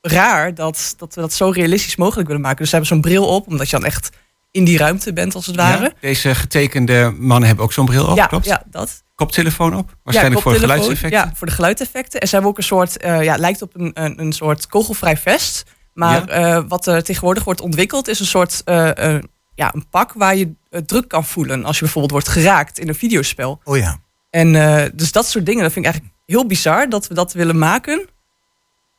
raar 0.00 0.54
dat, 0.54 0.94
dat 0.96 1.14
we 1.14 1.20
dat 1.20 1.32
zo 1.32 1.50
realistisch 1.50 1.96
mogelijk 1.96 2.26
willen 2.26 2.42
maken. 2.42 2.58
Dus 2.58 2.70
ze 2.70 2.76
hebben 2.76 2.94
zo'n 2.94 3.10
bril 3.10 3.26
op, 3.26 3.46
omdat 3.46 3.70
je 3.70 3.76
dan 3.76 3.84
echt 3.84 4.10
in 4.50 4.64
die 4.64 4.78
ruimte 4.78 5.12
bent, 5.12 5.34
als 5.34 5.46
het 5.46 5.56
ware. 5.56 5.82
Ja, 5.82 5.92
deze 6.00 6.34
getekende 6.34 7.14
mannen 7.18 7.46
hebben 7.46 7.64
ook 7.64 7.72
zo'n 7.72 7.86
bril 7.86 8.06
op, 8.06 8.16
ja, 8.16 8.26
klopt? 8.26 8.44
ja, 8.44 8.62
dat. 8.70 9.02
Koptelefoon 9.14 9.74
op? 9.76 9.96
Waarschijnlijk 10.02 10.36
Ja, 10.36 10.42
voor 10.42 10.52
koptelefoon. 10.52 10.68
geluidseffecten? 10.68 11.28
Ja, 11.30 11.36
voor 11.36 11.46
de 11.46 11.52
geluidseffecten. 11.52 12.20
En 12.20 12.26
ze 12.28 12.32
hebben 12.34 12.50
ook 12.50 12.58
een 12.58 12.64
soort, 12.64 12.96
eh, 12.96 13.22
ja, 13.22 13.32
het 13.32 13.40
lijkt 13.40 13.62
op 13.62 13.74
een, 13.74 13.90
een, 13.94 14.20
een 14.20 14.32
soort 14.32 14.66
kogelvrij 14.66 15.16
vest. 15.16 15.64
Maar 15.94 16.28
eh, 16.28 16.62
wat 16.68 16.86
er 16.86 17.02
tegenwoordig 17.04 17.44
wordt 17.44 17.60
ontwikkeld 17.60 18.08
is 18.08 18.20
een 18.20 18.26
soort, 18.26 18.62
eh, 18.64 19.18
ja, 19.54 19.74
een 19.74 19.88
pak 19.90 20.12
waar 20.12 20.36
je 20.36 20.54
druk 20.86 21.08
kan 21.08 21.24
voelen 21.24 21.64
als 21.64 21.76
je 21.76 21.82
bijvoorbeeld 21.82 22.12
wordt 22.12 22.28
geraakt 22.28 22.78
in 22.78 22.88
een 22.88 22.94
videospel. 22.94 23.60
Oh 23.64 23.76
ja. 23.76 23.98
En 24.30 24.52
dus 24.94 25.12
dat 25.12 25.26
soort 25.26 25.46
dingen, 25.46 25.62
dat 25.62 25.72
vind 25.72 25.84
ik 25.86 25.90
eigenlijk 25.92 26.22
heel 26.26 26.46
bizar 26.46 26.88
dat 26.88 27.06
we 27.08 27.14
dat 27.14 27.32
willen 27.32 27.58
maken. 27.58 28.06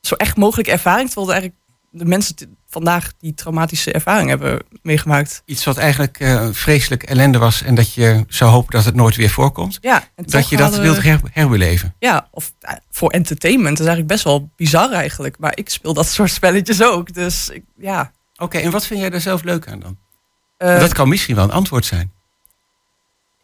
Zo 0.02 0.16
echt 0.16 0.38
mogelijke 0.38 0.72
ervaring, 0.72 1.10
terwijl 1.10 1.32
eigenlijk 1.32 1.62
de 1.92 2.06
mensen 2.06 2.58
vandaag 2.68 3.12
die 3.20 3.34
traumatische 3.34 3.92
ervaring 3.92 4.30
hebben 4.30 4.64
meegemaakt. 4.82 5.42
Iets 5.46 5.64
wat 5.66 5.78
eigenlijk 5.78 6.20
eh, 6.20 6.48
vreselijk 6.52 7.04
ellende 7.04 7.38
was 7.38 7.62
en 7.62 7.76
dat 7.76 7.94
je 7.94 8.26
zou 8.28 8.52
hopen 8.52 8.72
dat 8.72 8.86
het 8.86 8.96
nooit 8.96 9.16
weer 9.16 9.30
voorkomt. 9.30 9.78
Ja, 9.82 10.04
Dat 10.16 10.50
je 10.50 10.56
dat 10.58 10.66
hadden 10.66 10.82
wilt 10.92 11.04
her- 11.04 11.22
herbeleven. 11.32 11.96
Ja, 12.00 12.28
of 12.32 12.54
eh, 12.60 12.74
voor 12.92 13.10
entertainment. 13.10 13.78
Dat 13.78 13.88
is 13.88 13.94
eigenlijk 13.94 14.08
best 14.14 14.24
wel 14.24 14.50
bizar 14.56 14.92
eigenlijk. 14.92 15.36
Maar 15.40 15.52
ik 15.58 15.70
speel 15.70 15.94
dat 15.94 16.08
soort 16.08 16.32
spelletjes 16.32 16.84
ook. 16.84 17.14
Dus 17.14 17.50
ik, 17.50 17.64
ja. 17.78 18.12
Oké, 18.38 18.58
en 18.58 18.72
wat 18.72 18.86
vind 18.86 19.00
jij 19.00 19.10
daar 19.10 19.22
zelf 19.22 19.44
leuk 19.44 19.68
aan 19.68 19.80
dan? 19.80 19.98
Eh, 20.58 20.80
dat 20.80 20.94
kan 20.94 21.10
misschien 21.10 21.36
wel 21.36 21.44
een 21.44 21.52
antwoord 21.52 21.86
zijn. 21.86 22.12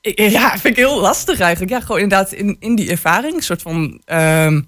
ik- 0.01 0.19
ja, 0.19 0.49
vind 0.51 0.63
ik 0.63 0.75
heel 0.75 0.99
lastig 1.01 1.39
eigenlijk. 1.39 1.71
Ja, 1.71 1.79
gewoon 1.79 2.01
inderdaad 2.01 2.31
in, 2.31 2.55
in 2.59 2.75
die 2.75 2.89
ervaring. 2.89 3.33
Een 3.35 3.41
soort 3.41 3.61
van, 3.61 4.01
ehm, 4.05 4.61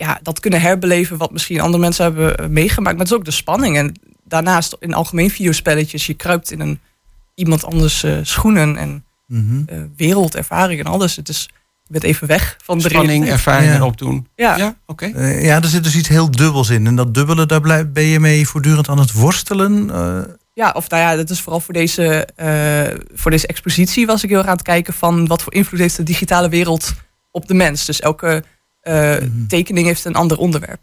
ja, 0.00 0.18
dat 0.22 0.40
kunnen 0.40 0.60
herbeleven 0.60 1.16
wat 1.16 1.32
misschien 1.32 1.60
andere 1.60 1.82
mensen 1.82 2.04
hebben 2.04 2.36
eh, 2.38 2.46
meegemaakt. 2.46 2.96
Maar 2.96 3.04
het 3.04 3.12
is 3.12 3.18
ook 3.18 3.24
de 3.24 3.30
spanning. 3.30 3.76
En 3.76 3.94
daarnaast 4.24 4.76
in 4.80 4.94
algemeen 4.94 5.30
videospelletjes. 5.30 6.06
Je 6.06 6.14
kruipt 6.14 6.50
in 6.50 6.60
een 6.60 6.80
iemand 7.34 7.64
anders 7.64 8.02
eh, 8.02 8.16
schoenen 8.22 8.76
en 8.76 9.04
eh, 9.66 9.78
wereldervaring 9.96 10.80
en 10.80 10.86
alles. 10.86 11.16
Het 11.16 11.28
is, 11.28 11.48
je 11.82 11.92
bent 11.92 12.04
even 12.04 12.26
weg 12.26 12.56
van 12.62 12.78
de 12.78 12.88
Spanning, 12.88 13.28
ervaringen 13.28 13.74
Ja. 13.74 13.84
opdoen. 13.84 14.26
Ja. 14.36 14.56
Ja, 14.56 14.76
oké. 14.86 15.06
Ja, 15.40 15.62
er 15.62 15.68
zit 15.68 15.84
dus 15.84 15.96
iets 15.96 16.08
heel 16.08 16.30
dubbels 16.30 16.70
in. 16.70 16.86
En 16.86 16.96
dat 16.96 17.14
dubbele, 17.14 17.46
daar 17.46 17.60
blijf, 17.60 17.86
ben 17.92 18.04
je 18.04 18.20
mee 18.20 18.48
voortdurend 18.48 18.88
aan 18.88 18.98
het 18.98 19.12
worstelen. 19.12 19.90
Eh, 19.90 20.20
Ja, 20.54 20.70
of 20.76 20.88
nou 20.88 21.02
ja, 21.02 21.16
dat 21.16 21.30
is 21.30 21.40
vooral 21.40 21.60
voor 21.60 21.74
deze, 21.74 22.24
eh, 22.36 22.98
voor 23.14 23.30
deze 23.30 23.46
expositie 23.46 24.06
was 24.06 24.22
ik 24.22 24.28
heel 24.28 24.38
erg 24.38 24.46
aan 24.46 24.52
het 24.52 24.62
kijken 24.62 24.94
van 24.94 25.26
wat 25.26 25.42
voor 25.42 25.54
invloed 25.54 25.80
heeft 25.80 25.96
de 25.96 26.02
digitale 26.02 26.48
wereld 26.48 26.92
op 27.30 27.46
de 27.48 27.54
mens. 27.54 27.84
Dus 27.84 28.00
elke 28.00 28.42
eh, 28.80 28.94
Mhm. 29.18 29.46
tekening 29.48 29.86
heeft 29.86 30.04
een 30.04 30.14
ander 30.14 30.38
onderwerp. 30.38 30.80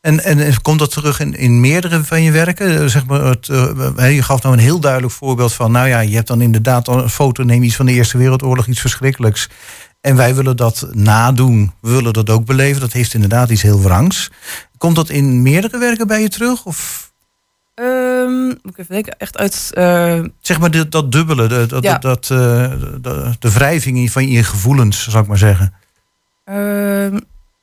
En, 0.00 0.24
en, 0.24 0.38
en 0.38 0.62
komt 0.62 0.78
dat 0.78 0.90
terug 0.90 1.20
in, 1.20 1.34
in 1.34 1.60
meerdere 1.60 2.04
van 2.04 2.22
je 2.22 2.30
werken? 2.30 2.80
Eh, 2.80 2.86
Zeg 2.86 3.06
maar 3.06 3.20
het, 3.24 3.48
eh, 3.48 4.14
je 4.14 4.22
gaf 4.22 4.42
nou 4.42 4.54
een 4.54 4.60
heel 4.60 4.80
duidelijk 4.80 5.12
voorbeeld 5.12 5.52
van... 5.52 5.72
nou 5.72 5.88
ja, 5.88 6.00
je 6.00 6.14
hebt 6.14 6.26
dan 6.28 6.40
inderdaad 6.40 6.88
een 6.88 7.08
foto, 7.10 7.42
neem 7.42 7.62
iets 7.62 7.76
van 7.76 7.86
de 7.86 7.92
Eerste 7.92 8.18
Wereldoorlog, 8.18 8.66
iets 8.66 8.80
verschrikkelijks. 8.80 9.48
En 10.00 10.16
wij 10.16 10.34
willen 10.34 10.56
dat 10.56 10.88
nadoen, 10.92 11.72
we 11.80 11.90
willen 11.90 12.12
dat 12.12 12.30
ook 12.30 12.44
beleven. 12.44 12.80
Dat 12.80 12.92
heeft 12.92 13.14
inderdaad 13.14 13.50
iets 13.50 13.62
heel 13.62 13.80
wrangs. 13.82 14.30
Komt 14.78 14.96
dat 14.96 15.08
in 15.08 15.42
meerdere 15.42 15.78
werken 15.78 16.06
bij 16.06 16.20
je 16.20 16.28
terug? 16.28 16.64
Of 16.64 17.06
Ehm, 17.74 18.44
moet 18.46 18.58
ik 18.64 18.78
even 18.78 18.94
denken, 18.94 19.18
echt 19.18 19.36
uit. 19.38 19.70
eh, 19.74 20.20
zeg 20.40 20.58
maar 20.60 20.70
dit, 20.70 20.92
dat 20.92 21.12
dubbele, 21.12 21.46
de, 21.48 21.66
dat, 21.66 21.82
Ja. 21.82 21.98
dat, 21.98 22.22
eh, 22.22 22.38
de, 22.38 22.98
de, 23.02 23.30
de 23.38 23.52
wrijving 23.52 23.96
in- 23.98 24.10
van 24.10 24.28
je 24.28 24.44
gevoelens, 24.44 25.08
zou 25.08 25.22
ik 25.22 25.28
maar 25.28 25.38
zeggen. 25.38 25.72
Ehm, 26.48 27.18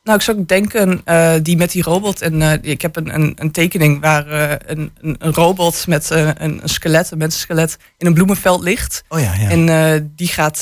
nou, 0.06 0.18
ik 0.18 0.24
zou 0.24 0.46
denken, 0.46 1.01
eh, 1.04 1.34
die 1.42 1.58
met 1.58 1.72
die 1.72 1.84
robot. 1.84 2.22
En 2.22 2.42
eh, 2.42 2.72
ik 2.72 2.82
heb 2.82 2.96
een, 2.96 3.15
een, 3.15 3.34
een 3.36 3.51
tekening 3.51 4.01
waar 4.01 4.27
eh, 4.27 4.56
een, 4.65 4.92
een, 5.01 5.34
robot 5.34 5.88
met 5.88 6.10
een, 6.10 6.44
een 6.44 6.70
skelet, 6.70 7.12
een 7.12 7.18
mensenskelet, 7.18 7.77
in 7.98 8.08
een 8.08 8.13
bloemenveld 8.13 8.62
ligt. 8.62 9.04
Oh 9.08 9.20
ja, 9.20 9.34
ja. 9.34 9.50
En 9.50 10.12
die, 10.15 10.27
gaat, 10.27 10.62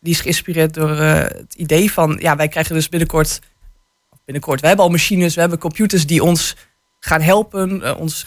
die 0.00 0.12
is 0.12 0.20
geïnspireerd 0.20 0.74
door 0.74 0.96
het 0.96 1.54
idee 1.54 1.92
van, 1.92 2.16
ja, 2.20 2.36
wij 2.36 2.48
krijgen 2.48 2.74
dus 2.74 2.88
binnenkort, 2.88 3.40
binnenkort, 4.24 4.60
we 4.60 4.66
hebben 4.66 4.84
al 4.84 4.90
machines, 4.90 5.34
we 5.34 5.40
hebben 5.40 5.58
computers 5.58 6.06
die 6.06 6.22
ons 6.22 6.56
gaan 7.00 7.20
helpen, 7.20 7.98
ons 7.98 8.26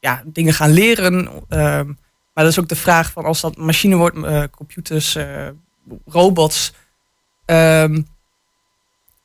ja, 0.00 0.22
dingen 0.26 0.54
gaan 0.54 0.70
leren. 0.70 1.28
Ehm, 1.48 1.86
maar 2.34 2.44
dat 2.44 2.52
is 2.52 2.58
ook 2.58 2.68
de 2.68 2.76
vraag 2.76 3.12
van 3.12 3.24
als 3.24 3.40
dat 3.40 3.56
machine 3.56 3.96
wordt, 3.96 4.50
computers, 4.50 5.16
robots, 6.06 6.72
ehm, 7.44 8.00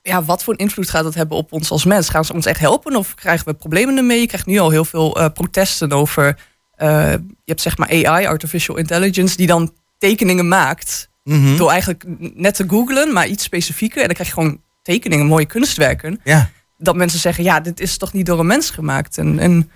ja, 0.07 0.23
wat 0.23 0.43
voor 0.43 0.57
invloed 0.59 0.89
gaat 0.89 1.03
dat 1.03 1.13
hebben 1.13 1.37
op 1.37 1.51
ons 1.53 1.71
als 1.71 1.85
mens? 1.85 2.09
Gaan 2.09 2.25
ze 2.25 2.33
ons 2.33 2.45
echt 2.45 2.59
helpen 2.59 2.95
of 2.95 3.15
krijgen 3.15 3.45
we 3.45 3.53
problemen 3.53 3.97
ermee? 3.97 4.19
Je 4.19 4.27
krijgt 4.27 4.45
nu 4.45 4.57
al 4.57 4.69
heel 4.69 4.85
veel 4.85 5.19
eh, 5.19 5.25
protesten 5.33 5.91
over. 5.91 6.37
eh, 6.75 7.11
je 7.11 7.45
hebt 7.45 7.61
zeg 7.61 7.77
maar 7.77 7.89
AI, 8.05 8.25
artificial 8.25 8.77
intelligence, 8.77 9.37
die 9.37 9.47
dan 9.47 9.73
tekeningen 9.97 10.47
maakt. 10.47 11.09
Mhm. 11.23 11.57
Door 11.57 11.69
eigenlijk 11.71 12.03
net 12.33 12.55
te 12.55 12.65
googlen, 12.67 13.13
maar 13.13 13.27
iets 13.27 13.43
specifieker. 13.43 13.97
En 13.99 14.05
dan 14.05 14.13
krijg 14.13 14.29
je 14.29 14.35
gewoon 14.35 14.61
tekeningen, 14.81 15.25
mooie 15.25 15.45
kunstwerken. 15.45 16.19
ja. 16.23 16.49
Dat 16.79 16.95
mensen 16.95 17.19
zeggen, 17.19 17.43
ja, 17.43 17.59
dit 17.59 17.79
is 17.79 17.97
toch 17.97 18.13
niet 18.13 18.25
door 18.25 18.39
een 18.39 18.47
mens 18.47 18.69
gemaakt. 18.69 19.17
En, 19.17 19.39
en 19.39 19.71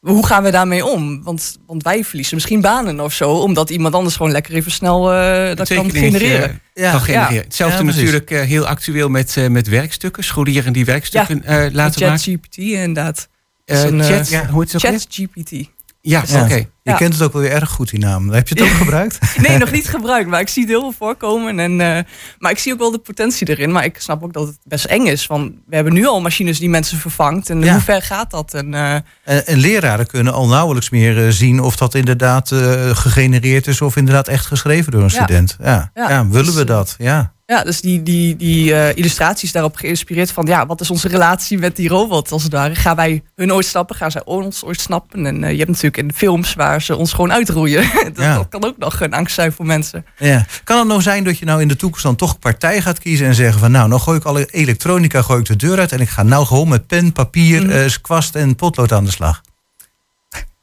hoe 0.00 0.26
gaan 0.26 0.42
we 0.42 0.50
daarmee 0.50 0.86
om? 0.86 1.22
Want, 1.22 1.58
want 1.66 1.82
wij 1.82 2.04
verliezen 2.04 2.34
misschien 2.34 2.60
banen 2.60 3.00
of 3.00 3.12
zo, 3.12 3.30
omdat 3.30 3.70
iemand 3.70 3.94
anders 3.94 4.16
gewoon 4.16 4.32
lekker 4.32 4.54
even 4.54 4.70
snel 4.70 5.12
eh, 5.12 5.56
dat 5.56 5.68
kan 5.68 5.90
genereren. 5.90 6.60
Ja. 6.74 6.90
kan 6.90 7.00
genereren. 7.00 7.34
ja. 7.34 7.40
Hetzelfde 7.40 7.76
Ja, 7.76 7.82
natuurlijk 7.82 8.30
eh, 8.30 8.40
heel 8.40 8.66
actueel 8.66 9.08
met, 9.08 9.36
eh, 9.36 9.46
met 9.46 9.68
werkstukken. 9.68 10.24
Scholieren 10.24 10.72
die 10.72 10.84
werkstukken 10.84 11.44
eh, 11.44 11.56
laten 11.72 12.00
maken. 12.00 12.18
ChatGPT 12.18 12.56
inderdaad. 12.56 13.28
Eh, 13.64 13.84
eh, 13.84 14.06
chat, 14.06 14.28
ja. 14.28 14.46
hoe 14.46 14.60
heet 14.60 14.72
het 14.72 14.84
ook 14.84 14.90
weer? 14.90 15.00
ChatGPT. 15.00 15.70
Ja, 16.00 16.22
Ja. 16.26 16.42
oké. 16.42 16.54
Je 16.54 16.66
Ja. 16.82 16.96
kent 16.96 17.12
het 17.12 17.22
ook 17.22 17.32
wel 17.32 17.42
weer 17.42 17.50
erg 17.52 17.70
goed, 17.70 17.90
die 17.90 17.98
naam. 17.98 18.30
Heb 18.30 18.48
je 18.48 18.54
het 18.54 18.62
ook 18.64 18.76
gebruikt? 18.84 19.18
Nee, 19.36 19.58
nog 19.58 19.70
niet 19.70 19.88
gebruikt, 19.88 20.28
maar 20.28 20.40
ik 20.40 20.48
zie 20.48 20.62
het 20.62 20.70
heel 20.70 20.80
veel 20.80 20.92
voorkomen. 20.98 21.58
En, 21.58 21.80
eh, 21.80 22.02
maar 22.38 22.50
ik 22.50 22.58
zie 22.58 22.72
ook 22.72 22.78
wel 22.78 22.90
de 22.90 22.98
potentie 22.98 23.48
erin. 23.48 23.72
Maar 23.72 23.84
ik 23.84 24.00
snap 24.00 24.22
ook 24.22 24.32
dat 24.32 24.46
het 24.46 24.58
best 24.64 24.84
eng 24.84 25.06
is. 25.06 25.26
Want 25.26 25.52
we 25.66 25.74
hebben 25.74 25.92
nu 25.92 26.06
al 26.06 26.20
machines 26.20 26.58
die 26.58 26.68
mensen 26.68 26.98
vervangt. 26.98 27.50
En 27.50 27.60
Ja. 27.62 27.72
hoe 27.72 27.80
ver 27.82 28.02
gaat 28.02 28.30
dat? 28.30 28.54
En, 28.54 28.74
eh, 28.74 28.94
En, 29.24 29.46
en 29.46 29.56
leraren 29.58 30.06
kunnen 30.06 30.32
al 30.32 30.46
nauwelijks 30.48 30.90
meer 30.90 31.24
eh, 31.26 31.30
zien 31.32 31.60
of 31.60 31.76
dat 31.76 31.94
inderdaad 31.94 32.52
eh, 32.52 32.96
gegenereerd 32.96 33.66
is 33.66 33.80
of 33.80 33.96
inderdaad 33.96 34.28
echt 34.28 34.46
geschreven 34.46 34.92
door 34.92 35.02
een 35.02 35.10
Ja. 35.12 35.22
student. 35.22 35.56
Ja, 35.62 35.90
ja. 35.94 36.08
Ja, 36.10 36.26
willen 36.28 36.44
dus, 36.46 36.54
we 36.54 36.64
dat? 36.64 36.94
Ja. 36.98 37.32
Ja, 37.50 37.62
dus 37.64 37.80
die, 37.80 38.02
die, 38.02 38.36
die 38.36 38.74
eh, 38.74 38.96
illustraties 38.96 39.52
daarop 39.52 39.76
geïnspireerd 39.76 40.30
van... 40.30 40.46
ja, 40.46 40.66
wat 40.66 40.80
is 40.80 40.90
onze 40.90 41.08
relatie 41.08 41.58
met 41.58 41.76
die 41.76 41.88
robot 41.88 42.32
als 42.32 42.42
het 42.42 42.52
ware? 42.52 42.74
Gaan 42.74 42.96
wij 42.96 43.22
hun 43.34 43.52
ooit 43.52 43.66
snappen? 43.66 43.96
Gaan 43.96 44.10
zij 44.10 44.22
ons 44.24 44.64
ooit 44.64 44.80
snappen? 44.80 45.26
En 45.26 45.44
eh, 45.44 45.50
je 45.50 45.56
hebt 45.56 45.68
natuurlijk 45.68 45.96
in 45.96 46.12
films 46.14 46.54
waar 46.54 46.82
ze 46.82 46.96
ons 46.96 47.12
gewoon 47.12 47.32
uitroeien. 47.32 47.82
dat, 48.04 48.16
Ja. 48.24 48.34
dat 48.36 48.48
kan 48.48 48.64
ook 48.64 48.78
nog 48.78 49.00
een 49.00 49.12
angst 49.12 49.34
zijn 49.34 49.52
voor 49.52 49.66
mensen. 49.66 50.04
ja. 50.18 50.46
Kan 50.64 50.78
het 50.78 50.88
nou 50.88 51.02
zijn 51.02 51.24
dat 51.24 51.38
je 51.38 51.44
nou 51.44 51.60
in 51.60 51.68
de 51.68 51.76
toekomst 51.76 52.04
dan 52.04 52.16
toch 52.16 52.38
partij 52.38 52.80
gaat 52.82 52.98
kiezen 52.98 53.26
en 53.26 53.34
zeggen 53.34 53.60
van 53.60 53.70
nou, 53.70 53.88
nou 53.88 54.00
gooi 54.00 54.18
ik 54.18 54.24
alle 54.24 54.46
elektronica 54.50 55.22
gooi 55.22 55.40
ik 55.40 55.46
de 55.46 55.56
deur 55.56 55.78
uit 55.78 55.92
en 55.92 56.00
ik 56.00 56.08
ga 56.08 56.22
nou 56.22 56.46
gewoon 56.46 56.68
met 56.68 56.86
pen, 56.86 57.12
papier, 57.12 57.62
Mhm. 57.62 57.70
eh, 57.70 57.90
kwast 58.02 58.34
en 58.34 58.56
potlood 58.56 58.92
aan 58.92 59.04
de 59.04 59.10
slag? 59.10 59.40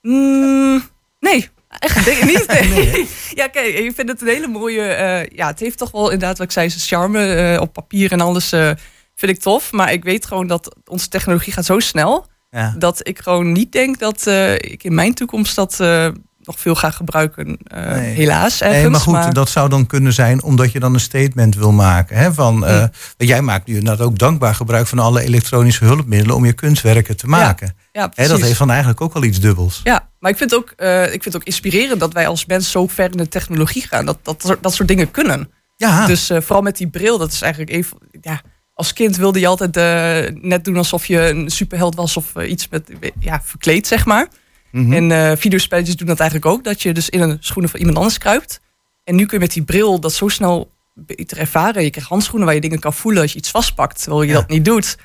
Mm, 0.02 0.84
nee, 1.20 1.50
echt 1.80 2.06
denk 2.06 2.18
ik 2.18 2.26
niet. 2.26 2.46
Nee. 2.76 3.08
Ja, 3.34 3.48
kijk, 3.48 3.74
ik 3.76 3.96
vind 3.96 4.10
het 4.10 4.22
een 4.22 4.28
hele 4.28 4.48
mooie. 4.48 4.82
eh, 4.82 5.26
ja, 5.38 5.48
het 5.48 5.60
heeft 5.60 5.78
toch 5.78 5.92
wel 5.92 6.04
inderdaad, 6.12 6.38
wat 6.38 6.48
ik 6.48 6.54
zei, 6.54 6.70
zijn 6.70 6.82
charme 6.82 7.34
eh, 7.36 7.62
op 7.62 7.74
papier 7.74 8.12
en 8.12 8.22
alles. 8.22 8.52
eh, 8.52 8.72
vind 9.16 9.32
ik 9.32 9.40
tof. 9.40 9.72
Maar 9.72 9.92
ik 9.94 10.04
weet 10.04 10.26
gewoon 10.26 10.48
dat 10.48 10.76
onze 10.86 11.08
technologie 11.08 11.54
gaat 11.54 11.66
zo 11.66 11.80
snel. 11.80 12.26
Ja. 12.50 12.76
Dat 12.78 13.08
ik 13.08 13.20
gewoon 13.20 13.52
niet 13.52 13.72
denk 13.72 14.00
dat 14.00 14.26
ik 14.58 14.84
in 14.84 14.94
mijn 14.96 15.14
toekomst 15.14 15.56
dat 15.56 15.80
nog 16.46 16.60
veel 16.60 16.76
ga 16.76 16.92
gebruiken. 16.92 17.58
eh, 17.64 17.90
Nee. 17.92 18.14
Helaas. 18.16 18.60
Nee, 18.60 18.70
Ergens, 18.74 19.06
maar 19.06 19.24
goed, 19.24 19.36
dat 19.36 19.50
zou 19.50 19.70
dan 19.70 19.86
kunnen 19.88 20.14
zijn 20.14 20.44
omdat 20.44 20.72
je 20.72 20.80
dan 20.80 20.94
een 20.94 21.00
statement 21.00 21.56
wil 21.56 21.72
maken. 21.72 22.18
Hè, 22.18 22.34
van, 22.34 22.56
Mm. 22.56 22.90
jij 23.18 23.42
maakt 23.42 23.68
nu 23.68 23.76
inderdaad 23.78 24.06
ook 24.08 24.18
dankbaar 24.18 24.56
gebruik 24.56 24.88
van 24.88 25.00
alle 25.00 25.22
elektronische 25.22 25.86
hulpmiddelen 25.86 26.36
om 26.36 26.46
je 26.46 26.54
kunstwerken 26.54 27.18
te 27.18 27.28
maken. 27.28 27.76
ja, 27.92 28.12
dat 28.16 28.42
heeft 28.42 28.60
dan 28.60 28.70
eigenlijk 28.70 29.02
ook 29.02 29.14
wel 29.14 29.24
iets 29.24 29.40
dubbels. 29.40 29.82
Ja, 29.84 30.10
maar 30.20 30.32
ik 30.32 30.38
vind, 30.38 30.56
ook, 30.56 30.74
eh, 30.78 31.04
ik 31.04 31.10
vind 31.10 31.24
het 31.26 31.36
ook 31.36 31.44
inspirerend 31.44 32.00
dat 32.00 32.14
wij 32.14 32.28
als 32.28 32.46
mens 32.46 32.72
zo 32.72 32.88
ver 32.88 33.12
in 33.12 33.18
de 33.18 33.28
technologie 33.28 33.88
gaan. 33.88 34.06
Dat 34.06 34.18
dat, 34.22 34.42
soort- 34.46 34.64
dat 34.64 34.74
soort 34.74 34.88
dingen 34.88 35.12
kunnen. 35.12 35.50
Ja, 35.78 36.06
Dus 36.06 36.26
vooral 36.28 36.62
met 36.62 36.78
die 36.78 36.88
bril, 36.90 37.18
dat 37.18 37.32
is 37.32 37.42
eigenlijk 37.42 37.72
even. 37.72 37.98
Ja, 38.22 38.42
als 38.74 38.94
kind 38.94 39.16
wilde 39.18 39.40
je 39.40 39.48
altijd 39.48 39.76
net 40.42 40.64
doen 40.66 40.78
alsof 40.78 41.06
je 41.06 41.30
een 41.30 41.50
superheld 41.50 41.96
was 41.96 42.18
of 42.18 42.36
iets 42.48 42.68
met 42.70 42.90
ja, 43.20 43.42
verkleed, 43.44 43.88
zeg 43.88 44.06
maar. 44.06 44.28
Mhm. 44.76 44.94
En 44.94 45.12
eh 45.12 45.38
videospelletjes 45.38 45.96
doen 45.96 46.08
dat 46.08 46.20
eigenlijk 46.20 46.52
ook. 46.52 46.64
Dat 46.64 46.82
je 46.82 46.94
dus 46.94 47.10
in 47.10 47.22
een 47.22 47.38
schoenen 47.40 47.70
van 47.70 47.80
iemand 47.80 47.98
anders 47.98 48.18
kruipt. 48.18 48.62
En 49.04 49.16
nu 49.16 49.26
kun 49.26 49.38
je 49.38 49.44
met 49.44 49.54
die 49.54 49.64
bril 49.64 50.00
dat 50.00 50.14
zo 50.14 50.28
snel 50.28 50.72
beter 50.94 51.38
ervaren. 51.38 51.84
Je 51.84 51.90
krijgt 51.90 52.10
handschoenen 52.10 52.46
waar 52.46 52.56
je 52.56 52.62
dingen 52.62 52.80
kan 52.80 52.94
voelen 52.94 53.22
als 53.22 53.32
je 53.32 53.38
iets 53.38 53.52
vastpakt, 53.52 54.02
terwijl 54.02 54.24
je 54.24 54.34
dat 54.34 54.50
niet 54.50 54.66
doet. 54.66 54.98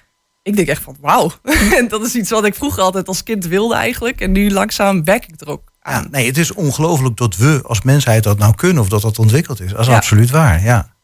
Ik 0.42 0.56
denk 0.56 0.68
echt 0.68 0.82
van 0.82 0.96
wauw. 1.00 1.32
en 1.78 1.88
dat 1.88 2.06
is 2.06 2.14
iets 2.14 2.30
wat 2.30 2.44
ik 2.44 2.54
vroeger 2.54 2.82
altijd 2.82 3.08
als 3.08 3.22
kind 3.22 3.46
wilde 3.46 3.74
eigenlijk. 3.74 4.20
En 4.20 4.32
nu 4.32 4.50
langzaam 4.50 5.04
werk 5.04 5.26
ik 5.26 5.40
er 5.40 5.48
ook 5.48 5.72
aan. 5.80 6.02
Ja, 6.02 6.08
nee, 6.10 6.26
het 6.26 6.38
is 6.38 6.52
ongelooflijk 6.52 7.16
dat 7.16 7.36
we 7.36 7.60
als 7.66 7.82
mensheid 7.82 8.22
dat 8.22 8.38
nou 8.38 8.54
kunnen 8.54 8.82
of 8.82 8.88
dat 8.88 9.02
dat 9.02 9.18
ontwikkeld 9.18 9.60
is. 9.60 9.70
Dat 9.70 9.80
is 9.80 9.88
absoluut 9.88 10.30
waar, 10.30 10.62
ja. 10.62 10.94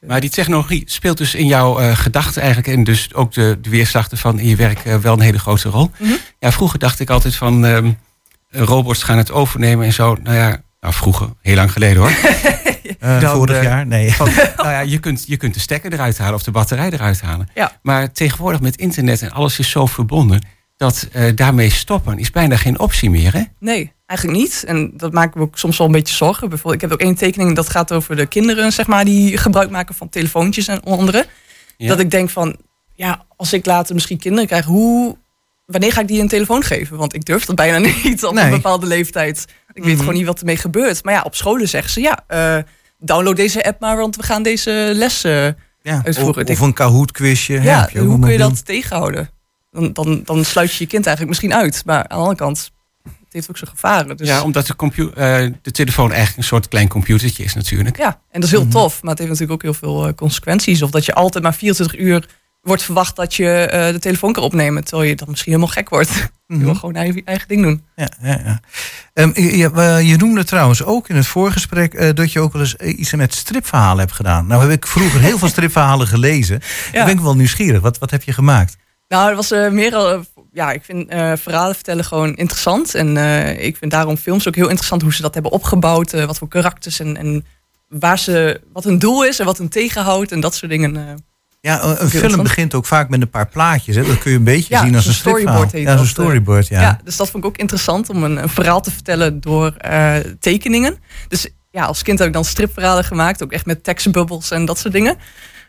Maar 0.00 0.20
die 0.20 0.30
technologie 0.30 0.82
speelt 0.86 1.18
dus 1.18 1.34
in 1.34 1.46
jouw 1.46 1.80
uh, 1.80 1.96
gedachten 1.96 2.42
eigenlijk 2.42 2.76
en 2.76 2.84
dus 2.84 3.14
ook 3.14 3.32
de, 3.32 3.58
de 3.60 3.70
weerslachten 3.70 4.18
van 4.18 4.38
in 4.38 4.48
je 4.48 4.56
werk 4.56 4.84
uh, 4.84 4.96
wel 4.96 5.12
een 5.12 5.20
hele 5.20 5.38
grote 5.38 5.68
rol. 5.68 5.90
Mhm. 5.98 6.12
Ja, 6.38 6.52
vroeger 6.52 6.78
dacht 6.78 7.00
ik 7.00 7.10
altijd 7.10 7.36
van 7.36 7.64
um, 7.64 7.98
robots 8.56 9.02
gaan 9.02 9.18
het 9.18 9.32
overnemen 9.32 9.86
en 9.86 9.92
zo. 9.92 10.16
Nou 10.22 10.36
ja, 10.36 10.62
nou 10.80 10.94
vroeger, 10.94 11.28
heel 11.42 11.54
lang 11.54 11.72
geleden 11.72 12.02
hoor. 12.02 12.10
uh, 12.10 13.20
Dan, 13.20 13.36
vorig 13.36 13.62
jaar, 13.62 13.86
nee. 13.86 14.12
Van, 14.12 14.28
nou 14.56 14.68
ja, 14.68 14.80
je 14.80 14.98
kunt, 14.98 15.24
je 15.26 15.36
kunt 15.36 15.54
de 15.54 15.60
stekker 15.60 15.92
eruit 15.92 16.18
halen 16.18 16.34
of 16.34 16.42
de 16.42 16.50
batterij 16.50 16.90
eruit 16.90 17.20
halen. 17.20 17.48
Ja. 17.54 17.78
Maar 17.82 18.12
tegenwoordig 18.12 18.60
met 18.60 18.76
internet 18.76 19.22
en 19.22 19.30
alles 19.30 19.58
is 19.58 19.70
zo 19.70 19.86
verbonden 19.86 20.40
dat 20.76 21.08
daarmee 21.34 21.70
stoppen 21.70 22.18
is 22.18 22.30
bijna 22.30 22.56
geen 22.56 22.78
optie 22.78 23.10
meer, 23.10 23.32
hè? 23.32 23.42
Nee, 23.58 23.92
eigenlijk 24.06 24.38
niet. 24.40 24.64
En 24.66 24.92
dat 24.96 25.12
maakt 25.12 25.34
me 25.34 25.40
ook 25.40 25.58
soms 25.58 25.78
wel 25.78 25.86
een 25.86 25.92
beetje 25.92 26.14
zorgen. 26.14 26.48
Bijvoorbeeld, 26.48 26.82
ik 26.82 26.88
heb 26.88 27.00
ook 27.00 27.06
één 27.06 27.16
tekening 27.16 27.54
dat 27.54 27.70
gaat 27.70 27.92
over 27.92 28.16
de 28.16 28.26
kinderen, 28.26 28.72
zeg 28.72 28.86
maar, 28.86 29.04
die 29.04 29.38
gebruik 29.38 29.70
maken 29.70 29.94
van 29.94 30.08
telefoontjes 30.08 30.68
en 30.68 30.82
andere. 30.82 31.26
Ja. 31.76 31.88
Dat 31.88 32.00
ik 32.00 32.10
denk 32.10 32.30
van, 32.30 32.56
ja, 32.94 33.24
als 33.36 33.52
ik 33.52 33.66
later 33.66 33.94
misschien 33.94 34.18
kinderen 34.18 34.46
krijg, 34.46 34.64
hoe, 34.64 35.16
wanneer 35.66 35.92
ga 35.92 36.00
ik 36.00 36.08
die 36.08 36.20
een 36.20 36.28
telefoon 36.28 36.62
geven? 36.62 36.96
Want 36.96 37.14
ik 37.14 37.24
durf 37.24 37.44
dat 37.44 37.56
bijna 37.56 37.78
niet 38.04 38.24
op 38.24 38.34
Nee. 38.34 38.44
een 38.44 38.50
bepaalde 38.50 38.86
leeftijd. 38.86 39.44
Ik 39.72 39.82
weet 39.82 39.92
Mhm. 39.92 39.98
gewoon 40.00 40.14
niet 40.14 40.26
wat 40.26 40.38
ermee 40.40 40.56
gebeurt. 40.56 41.04
Maar 41.04 41.14
ja, 41.14 41.22
op 41.22 41.34
scholen 41.34 41.68
zeggen 41.68 41.92
ze, 41.92 42.00
ja, 42.00 42.24
eh, 42.26 42.62
download 42.98 43.36
deze 43.36 43.64
app 43.64 43.80
maar, 43.80 43.96
want 43.96 44.16
we 44.16 44.22
gaan 44.22 44.42
deze 44.42 44.90
lessen. 44.94 45.56
Ja. 45.82 45.98
Of, 45.98 46.04
Uitvoeren. 46.04 46.48
of 46.48 46.60
een 46.60 46.72
Kahoot 46.72 47.12
quizje. 47.12 47.58
hè, 47.58 47.64
ja, 47.64 47.80
heb 47.80 47.90
je 47.90 48.00
ook 48.00 48.06
hoe 48.08 48.18
kun 48.20 48.32
je 48.32 48.38
dat 48.38 48.64
tegenhouden? 48.64 49.30
Dan, 49.70 49.92
dan, 49.92 50.22
dan 50.24 50.44
sluit 50.44 50.72
je 50.72 50.76
je 50.84 50.90
kind 50.90 51.06
eigenlijk 51.06 51.28
misschien 51.28 51.58
uit. 51.60 51.82
Maar 51.84 51.98
aan 51.98 52.04
de 52.08 52.14
andere 52.14 52.36
kant, 52.36 52.70
het 53.04 53.12
heeft 53.32 53.50
ook 53.50 53.56
zijn 53.56 53.70
gevaren. 53.70 54.16
Dus... 54.16 54.28
Ja, 54.28 54.42
omdat 54.42 54.66
de, 54.66 54.74
eh, 55.14 55.50
de 55.62 55.70
telefoon 55.70 56.08
eigenlijk 56.08 56.38
een 56.38 56.44
soort 56.44 56.68
klein 56.68 56.88
computertje 56.88 57.44
is 57.44 57.54
natuurlijk. 57.54 57.96
Ja, 57.96 58.06
en 58.06 58.40
dat 58.40 58.44
is 58.44 58.50
heel 58.50 58.60
Mhm. 58.62 58.70
tof, 58.70 59.02
maar 59.02 59.10
het 59.10 59.18
heeft 59.18 59.30
natuurlijk 59.30 59.64
ook 59.64 59.70
heel 59.70 59.80
veel 59.90 60.06
eh, 60.06 60.14
consequenties. 60.14 60.82
Of 60.82 60.90
dat 60.90 61.04
je 61.04 61.14
altijd 61.14 61.44
maar 61.44 61.54
24 61.54 61.98
uur 61.98 62.28
wordt 62.66 62.82
verwacht 62.82 63.16
dat 63.16 63.34
je 63.34 63.48
eh, 63.50 63.92
de 63.92 63.98
telefoon 63.98 64.32
kan 64.32 64.42
opnemen, 64.42 64.84
terwijl 64.84 65.08
je 65.08 65.16
dan 65.16 65.26
misschien 65.30 65.52
helemaal 65.52 65.74
gek 65.74 65.88
wordt. 65.88 66.14
Je 66.14 66.54
Mhm. 66.54 66.64
wil 66.64 66.74
gewoon 66.74 66.94
eigen, 66.94 67.22
eigen 67.24 67.48
ding 67.48 67.62
doen. 67.62 67.84
Ja, 67.96 68.08
ja, 68.22 68.40
ja. 68.44 68.60
Ehm, 69.12 69.30
je, 69.34 69.56
je- 69.56 69.70
eh, 69.74 70.08
je 70.08 70.16
noemde 70.16 70.44
trouwens 70.44 70.82
ook 70.84 71.08
in 71.08 71.16
het 71.16 71.26
voorgesprek 71.26 71.94
eh, 71.94 72.14
dat 72.14 72.32
je 72.32 72.40
ook 72.40 72.52
wel 72.52 72.62
eens 72.62 72.74
iets 72.76 73.14
met 73.14 73.34
stripverhalen 73.34 73.98
hebt 73.98 74.12
gedaan. 74.12 74.46
Nou 74.46 74.62
heb 74.62 74.70
ik 74.70 74.86
vroeger 74.86 75.20
heel 75.20 75.38
veel 75.38 75.48
stripverhalen 75.56 76.06
gelezen. 76.06 76.60
Ja. 76.92 77.06
Ik 77.06 77.14
ben 77.14 77.24
wel 77.24 77.36
nieuwsgierig. 77.36 77.80
Wat, 77.80 77.98
wat 77.98 78.10
heb 78.10 78.22
je 78.22 78.32
gemaakt? 78.32 78.76
Nou, 79.08 79.26
het 79.36 79.36
was 79.48 79.70
meer 79.72 79.94
al. 79.94 80.24
ja, 80.52 80.72
ik 80.72 80.84
vind 80.84 81.08
verhalen 81.40 81.74
vertellen 81.74 82.04
gewoon 82.04 82.36
interessant. 82.36 82.94
En 82.94 83.16
ik 83.58 83.76
vind 83.76 83.90
daarom 83.90 84.16
films 84.16 84.48
ook 84.48 84.54
heel 84.54 84.68
interessant 84.68 85.02
hoe 85.02 85.14
ze 85.14 85.22
dat 85.22 85.34
hebben 85.34 85.52
opgebouwd. 85.52 86.10
wat 86.26 86.38
voor 86.38 86.48
karakters 86.48 87.00
en, 87.00 87.16
en 87.16 87.44
waar 87.88 88.18
ze, 88.18 88.60
wat 88.72 88.84
hun 88.84 88.98
doel 88.98 89.24
is 89.24 89.38
en 89.38 89.46
wat 89.46 89.58
hun 89.58 89.68
tegenhoudt 89.68 90.32
en 90.32 90.40
dat 90.40 90.54
soort 90.54 90.70
dingen. 90.70 91.24
Ja, 91.66 91.82
een- 91.82 92.02
een 92.02 92.08
film 92.10 92.42
begint 92.42 92.74
ook 92.74 92.86
vaak 92.86 93.08
met 93.08 93.20
een 93.22 93.30
paar 93.30 93.48
plaatjes. 93.48 93.96
Hè? 93.96 94.04
Dat 94.04 94.18
kun 94.18 94.30
je 94.30 94.36
een 94.36 94.44
beetje 94.44 94.74
Ja, 94.74 94.82
zien 94.84 94.94
als 94.94 95.06
een 95.06 95.12
storyboard 95.14 95.72
heet 95.72 95.82
Ja, 95.82 95.88
zo'n 95.88 95.96
dat, 95.96 96.06
eh. 96.06 96.10
storyboard, 96.12 96.66
ja. 96.66 96.80
Ja. 96.80 97.00
dus 97.04 97.16
dat 97.16 97.30
vond 97.30 97.44
ik 97.44 97.50
ook 97.50 97.56
interessant 97.56 98.08
om 98.10 98.24
een, 98.24 98.36
een 98.42 98.48
verhaal 98.48 98.80
te 98.80 98.90
vertellen 98.90 99.40
door 99.40 99.72
eh, 99.76 100.14
tekeningen. 100.40 100.96
Dus 101.28 101.48
ja, 101.70 101.84
als 101.84 102.02
kind 102.02 102.18
heb 102.18 102.28
ik 102.28 102.34
dan 102.34 102.44
stripverhalen 102.44 103.04
gemaakt, 103.04 103.42
ook 103.42 103.52
echt 103.52 103.66
met 103.66 103.84
tekstbubbels 103.84 104.50
en 104.50 104.64
dat 104.64 104.78
soort 104.78 104.92
dingen. 104.92 105.16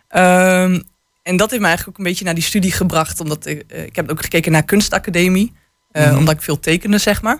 Ehm, 0.07 0.79
en 1.23 1.37
dat 1.37 1.49
heeft 1.49 1.61
me 1.61 1.67
eigenlijk 1.67 1.87
ook 1.89 1.97
een 2.05 2.09
beetje 2.11 2.25
naar 2.25 2.33
die 2.33 2.43
studie 2.43 2.71
gebracht, 2.71 3.19
omdat 3.19 3.45
ik, 3.45 3.63
eh, 3.67 3.83
ik 3.83 3.95
heb 3.95 4.09
ook 4.11 4.21
gekeken 4.21 4.51
naar 4.51 4.63
kunstacademie, 4.63 5.53
Mhm. 5.91 6.17
omdat 6.17 6.33
ik 6.35 6.41
veel 6.41 6.59
tekende, 6.59 6.97
zeg 6.97 7.21
maar. 7.21 7.39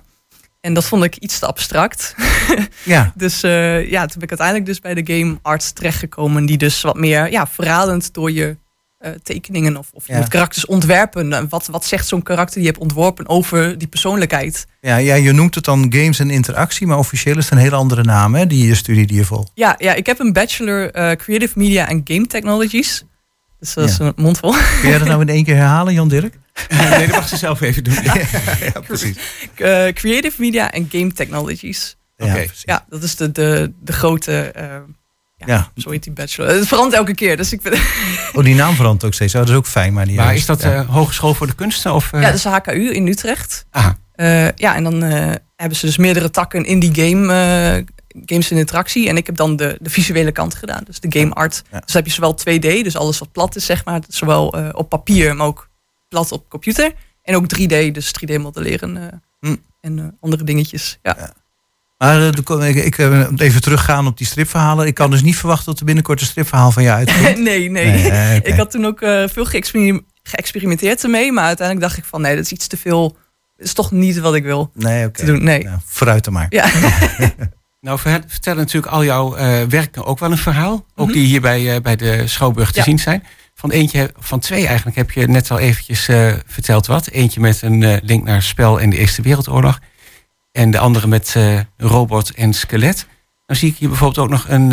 En 0.62 0.74
dat 0.74 0.86
vond 0.86 1.04
ik 1.04 1.15
iets 1.15 1.39
te 1.39 1.46
abstract. 1.46 2.15
Ja, 2.84 3.13
Dus 3.15 3.43
eh, 3.43 3.89
ja, 3.89 4.00
toen 4.06 4.13
ben 4.13 4.24
ik 4.24 4.30
uiteindelijk 4.30 4.65
dus 4.67 4.80
bij 4.80 4.93
de 4.93 5.13
game 5.13 5.38
arts 5.41 5.72
terechtgekomen, 5.72 6.46
die 6.46 6.58
dus 6.58 6.82
wat 6.82 6.96
meer 6.98 7.32
ja, 7.32 7.48
verhalend 7.48 8.13
door 8.13 8.32
je 8.32 8.58
eh, 8.98 9.12
tekeningen 9.24 9.78
of, 9.78 9.89
of 9.91 10.08
je 10.08 10.13
Ja. 10.13 10.20
moet 10.20 10.28
karakters 10.28 10.65
ontwerpen. 10.65 11.34
En 11.34 11.50
Wat, 11.50 11.67
wat 11.72 11.86
zegt 11.86 12.08
zo'n 12.08 12.24
karakter 12.24 12.54
die 12.56 12.63
je 12.63 12.70
hebt 12.70 12.82
ontworpen 12.82 13.28
over 13.30 13.78
die 13.78 13.88
persoonlijkheid? 13.88 14.65
ja, 14.82 14.98
ja, 14.98 15.15
je 15.15 15.32
noemt 15.32 15.56
het 15.56 15.63
dan 15.65 15.86
games 15.89 16.20
en 16.20 16.30
interactie, 16.30 16.88
maar 16.88 16.98
officieel 16.98 17.38
is 17.38 17.43
het 17.43 17.54
een 17.54 17.58
hele 17.60 17.76
andere 17.76 18.04
naam, 18.04 18.36
hè, 18.36 18.48
die 18.48 18.67
je 18.67 18.76
studie 18.76 19.08
die 19.08 19.17
je 19.17 19.26
volgt. 19.26 19.52
Ja, 19.54 19.76
ja 19.78 19.93
ik 19.93 20.06
heb 20.06 20.20
een 20.20 20.34
bachelor 20.34 20.91
eh, 20.91 21.12
Creative 21.15 21.60
Media 21.60 21.86
and 21.88 22.02
Game 22.12 22.28
Technologies. 22.28 23.04
Dus 23.60 23.74
dat 23.74 23.89
is 23.89 23.98
Ja. 23.98 24.06
een 24.06 24.13
mondvol. 24.15 24.52
Kun 24.82 24.89
jij 24.89 24.98
dat 24.98 25.08
nou 25.08 25.22
in 25.22 25.30
één 25.30 25.43
keer 25.43 25.56
herhalen, 25.56 25.93
Jan 25.93 26.08
Dirk? 26.08 26.38
nee, 26.70 27.08
dat 27.08 27.15
mag 27.15 27.28
ze 27.28 27.38
zelf 27.38 27.62
even 27.62 27.84
doen. 27.84 27.93
ja, 28.74 28.80
precies. 28.88 29.15
Eh, 29.56 29.88
Creative 29.93 30.41
Media 30.41 30.67
and 30.74 30.86
Game 30.91 31.12
Technologies. 31.13 31.98
Ja, 32.15 32.26
Oké. 32.26 32.34
precies. 32.36 32.62
Ja, 32.65 32.86
dat 32.89 33.04
is 33.04 33.15
de, 33.15 33.32
de, 33.32 33.74
de 33.82 33.91
grote... 33.93 34.41
eh, 34.41 34.63
ja, 35.38 35.46
Ja. 35.48 35.72
Zo 35.76 35.89
heet 35.91 36.04
die 36.04 36.12
bachelor. 36.13 36.50
Het 36.50 36.67
verandert 36.67 36.96
elke 36.96 37.13
keer. 37.15 37.38
Dus 37.38 37.52
ik 37.52 37.62
Oh, 38.34 38.43
die 38.43 38.56
naam 38.56 38.76
verandert 38.76 39.04
ook 39.06 39.13
steeds. 39.13 39.34
Oh, 39.36 39.39
dat 39.41 39.50
is 39.50 39.56
ook 39.56 39.67
fijn, 39.67 39.93
maar 39.93 40.06
die 40.06 40.15
Maar 40.15 40.36
is 40.36 40.46
dat 40.46 40.62
ja. 40.62 40.74
eh, 40.74 40.89
Hogeschool 40.89 41.34
voor 41.34 41.48
de 41.48 41.56
Kunsten? 41.56 41.93
Of, 41.93 42.12
ja, 42.12 42.22
dat 42.22 42.34
is 42.34 42.41
de 42.41 42.50
HKU 42.50 42.91
in 42.91 43.08
Utrecht. 43.08 43.65
aha. 43.72 43.98
Eh, 44.15 44.52
ja, 44.52 44.76
en 44.76 44.84
dan 44.84 45.04
eh, 45.04 45.32
hebben 45.56 45.78
ze 45.78 45.86
dus 45.86 45.98
meerdere 45.98 46.30
takken 46.30 46.65
in 46.65 46.80
die 46.80 46.93
game, 46.96 47.34
eh, 47.34 47.84
games 48.25 48.51
en 48.51 48.58
interactie. 48.58 49.10
En 49.10 49.17
ik 49.17 49.25
heb 49.25 49.36
dan 49.36 49.56
de, 49.56 49.77
de 49.82 49.89
visuele 49.89 50.32
kant 50.32 50.56
gedaan, 50.56 50.84
dus 50.84 50.99
de 50.99 51.19
game 51.19 51.34
art. 51.34 51.63
Ja. 51.71 51.80
Dus 51.80 51.93
heb 51.93 52.06
je 52.06 52.12
zowel 52.12 52.36
2D, 52.39 52.60
dus 52.84 52.95
alles 52.97 53.19
wat 53.19 53.32
plat 53.32 53.56
is, 53.56 53.65
zeg 53.65 53.86
maar. 53.86 54.01
Zowel 54.08 54.53
eh, 54.53 54.69
op 54.71 54.89
papier, 54.89 55.36
maar 55.36 55.47
ook 55.47 55.69
plat 56.10 56.32
op 56.32 56.49
computer. 56.49 56.91
En 57.23 57.36
ook 57.36 57.45
3D, 57.60 57.91
dus 57.91 58.12
3D 58.19 58.41
modelleren 58.41 58.97
eh, 58.97 59.08
Hm. 59.39 59.56
en 59.82 59.99
eh, 59.99 60.06
andere 60.19 60.43
dingetjes. 60.43 60.99
Ja. 61.03 61.34
Maar 61.97 62.32
de 62.36 62.41
ko- 62.41 62.60
ik, 62.60 62.75
ik 62.75 62.97
even 63.38 63.62
teruggaan 63.62 64.08
op 64.08 64.17
die 64.17 64.27
stripverhalen. 64.27 64.88
Ik 64.88 64.93
kan 64.93 65.12
dus 65.12 65.21
niet 65.21 65.36
verwachten 65.38 65.65
dat 65.65 65.80
er 65.80 65.86
binnenkort 65.86 66.21
een 66.21 66.27
stripverhaal 66.27 66.71
van 66.71 66.84
je 66.84 66.91
uitkomt. 66.91 67.38
nee, 67.49 67.69
nee. 67.69 68.41
Ik 68.43 68.53
had 68.53 68.71
toen 68.71 68.86
ook 68.86 68.99
veel 69.30 69.45
geëxperim- 69.45 70.06
geëxperimenteerd 70.23 71.03
ermee. 71.03 71.32
Maar 71.32 71.43
uiteindelijk 71.45 71.88
dacht 71.88 71.97
ik 71.99 72.06
van, 72.06 72.21
nee, 72.21 72.36
dat 72.36 72.43
is 72.45 72.51
iets 72.51 72.67
te 72.67 72.77
veel. 72.77 73.17
Dat 73.58 73.65
is 73.67 73.73
toch 73.73 73.91
niet 73.91 74.17
wat 74.19 74.36
ik 74.36 74.43
wil 74.43 74.71
Nee, 74.73 75.06
oké. 75.06 75.19
te 75.19 75.25
doen. 75.25 75.43
Nee. 75.43 75.63
Nou, 75.63 75.77
vooruit 75.86 76.23
dan 76.23 76.34
maar. 76.34 76.45
Ja. 76.49 76.69
Nou, 77.88 78.00
ver- 78.00 78.23
vertellen 78.28 78.60
natuurlijk 78.60 78.93
al 78.93 79.04
jouw 79.04 79.36
eh, 79.36 79.62
werken 79.63 80.06
ook 80.06 80.19
wel 80.19 80.32
een 80.32 80.38
verhaal. 80.38 80.86
Ook 80.95 81.06
Mhm. 81.08 81.15
die 81.17 81.26
hier 81.26 81.41
bij, 81.41 81.76
eh, 81.76 81.82
bij 81.82 81.95
de 81.95 82.28
Schouwburg 82.28 82.71
te 82.71 82.78
Ja. 82.78 82.84
zien 82.84 83.00
zijn. 83.00 83.23
Van 83.54 83.71
eentje, 83.71 84.12
van 84.19 84.39
twee 84.39 84.67
eigenlijk 84.67 84.97
heb 84.97 85.12
je 85.12 85.28
net 85.28 85.52
al 85.52 85.60
eventjes 85.60 86.08
eh, 86.08 86.34
verteld 86.45 86.86
wat. 86.86 87.08
Eentje 87.08 87.39
met 87.39 87.62
een 87.62 88.00
link 88.04 88.23
naar 88.23 88.41
spel 88.43 88.80
en 88.82 88.89
de 88.89 88.97
Eerste 88.97 89.21
Wereldoorlog. 89.21 89.80
En 90.52 90.71
de 90.71 90.80
andere 90.80 91.08
met 91.08 91.36
robot 91.78 92.32
en 92.32 92.54
skelet. 92.54 93.08
Dan 93.45 93.56
zie 93.56 93.69
ik 93.69 93.78
hier 93.78 93.89
bijvoorbeeld 93.89 94.26
ook 94.26 94.32
nog 94.32 94.45
een... 94.47 94.71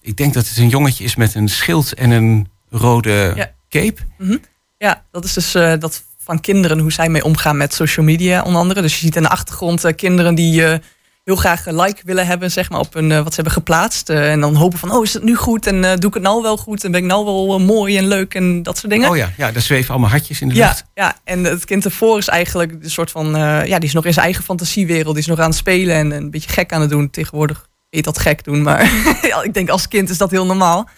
ik 0.00 0.16
denk 0.16 0.34
dat 0.34 0.48
het 0.48 0.56
een 0.56 0.68
jongetje 0.68 1.04
is 1.04 1.16
met 1.16 1.34
een 1.34 1.48
schild 1.48 1.94
en 1.94 2.10
een 2.10 2.48
rode 2.70 3.32
Ja. 3.36 3.50
cape. 3.68 4.00
Ja, 4.78 5.02
dat 5.10 5.24
is 5.24 5.32
dus 5.32 5.52
dat 5.52 6.04
van 6.24 6.40
kinderen, 6.40 6.78
hoe 6.78 6.92
zij 6.92 7.08
mee 7.08 7.24
omgaan 7.24 7.56
met 7.56 7.74
social 7.74 8.06
media 8.06 8.42
onder 8.42 8.60
andere. 8.60 8.82
Dus 8.82 8.94
je 8.94 9.00
ziet 9.04 9.16
in 9.16 9.22
de 9.22 9.28
achtergrond 9.28 9.94
kinderen 9.94 10.34
die 10.34 10.80
heel 11.26 11.36
graag 11.36 11.66
een 11.66 11.80
like 11.80 12.00
willen 12.04 12.26
hebben, 12.26 12.50
zeg 12.50 12.70
maar, 12.70 12.80
op 12.80 12.94
een, 12.94 13.12
eh, 13.12 13.16
wat 13.18 13.28
ze 13.28 13.34
hebben 13.34 13.52
geplaatst. 13.52 14.08
Eh, 14.10 14.30
en 14.30 14.40
dan 14.40 14.54
hopen 14.54 14.78
van, 14.78 14.92
oh, 14.92 15.04
is 15.04 15.12
het 15.12 15.22
nu 15.22 15.34
goed? 15.34 15.66
En 15.66 15.84
eh, 15.84 15.96
doe 15.96 16.08
ik 16.08 16.14
het 16.14 16.22
nou 16.22 16.42
wel 16.42 16.56
goed? 16.56 16.84
En 16.84 16.90
ben 16.90 17.00
ik 17.00 17.06
nou 17.06 17.24
wel 17.24 17.58
mooi 17.60 17.96
en 17.96 18.06
leuk 18.06 18.34
en 18.34 18.62
dat 18.62 18.78
soort 18.78 18.92
dingen. 18.92 19.10
Oh 19.10 19.16
ja, 19.16 19.32
ja, 19.36 19.52
daar 19.52 19.62
zweven 19.62 19.90
allemaal 19.90 20.10
hartjes 20.10 20.40
in 20.40 20.48
de 20.48 20.54
Ja, 20.54 20.66
lucht. 20.66 20.84
ja, 20.94 21.16
en 21.24 21.44
het 21.44 21.64
kind 21.64 21.84
ervoor 21.84 22.18
is 22.18 22.28
eigenlijk 22.28 22.72
een 22.82 22.90
soort 22.90 23.10
van, 23.10 23.30
ja, 23.66 23.78
die 23.78 23.88
is 23.88 23.92
nog 23.92 24.04
in 24.04 24.12
zijn 24.12 24.24
eigen 24.24 24.44
fantasiewereld. 24.44 25.14
Die 25.14 25.22
is 25.22 25.28
nog 25.28 25.38
aan 25.38 25.48
het 25.48 25.56
spelen 25.56 25.96
en 25.96 26.10
een 26.10 26.30
beetje 26.30 26.50
gek 26.50 26.72
aan 26.72 26.80
het 26.80 26.90
doen. 26.90 27.10
Tegenwoordig 27.10 27.68
heet 27.90 28.04
dat 28.04 28.18
gek 28.18 28.44
doen, 28.44 28.62
maar 28.62 28.90
ja, 29.30 29.42
ik 29.42 29.54
denk 29.54 29.68
als 29.68 29.88
kind 29.88 30.10
is 30.10 30.18
dat 30.18 30.30
heel 30.30 30.46
normaal. 30.46 30.88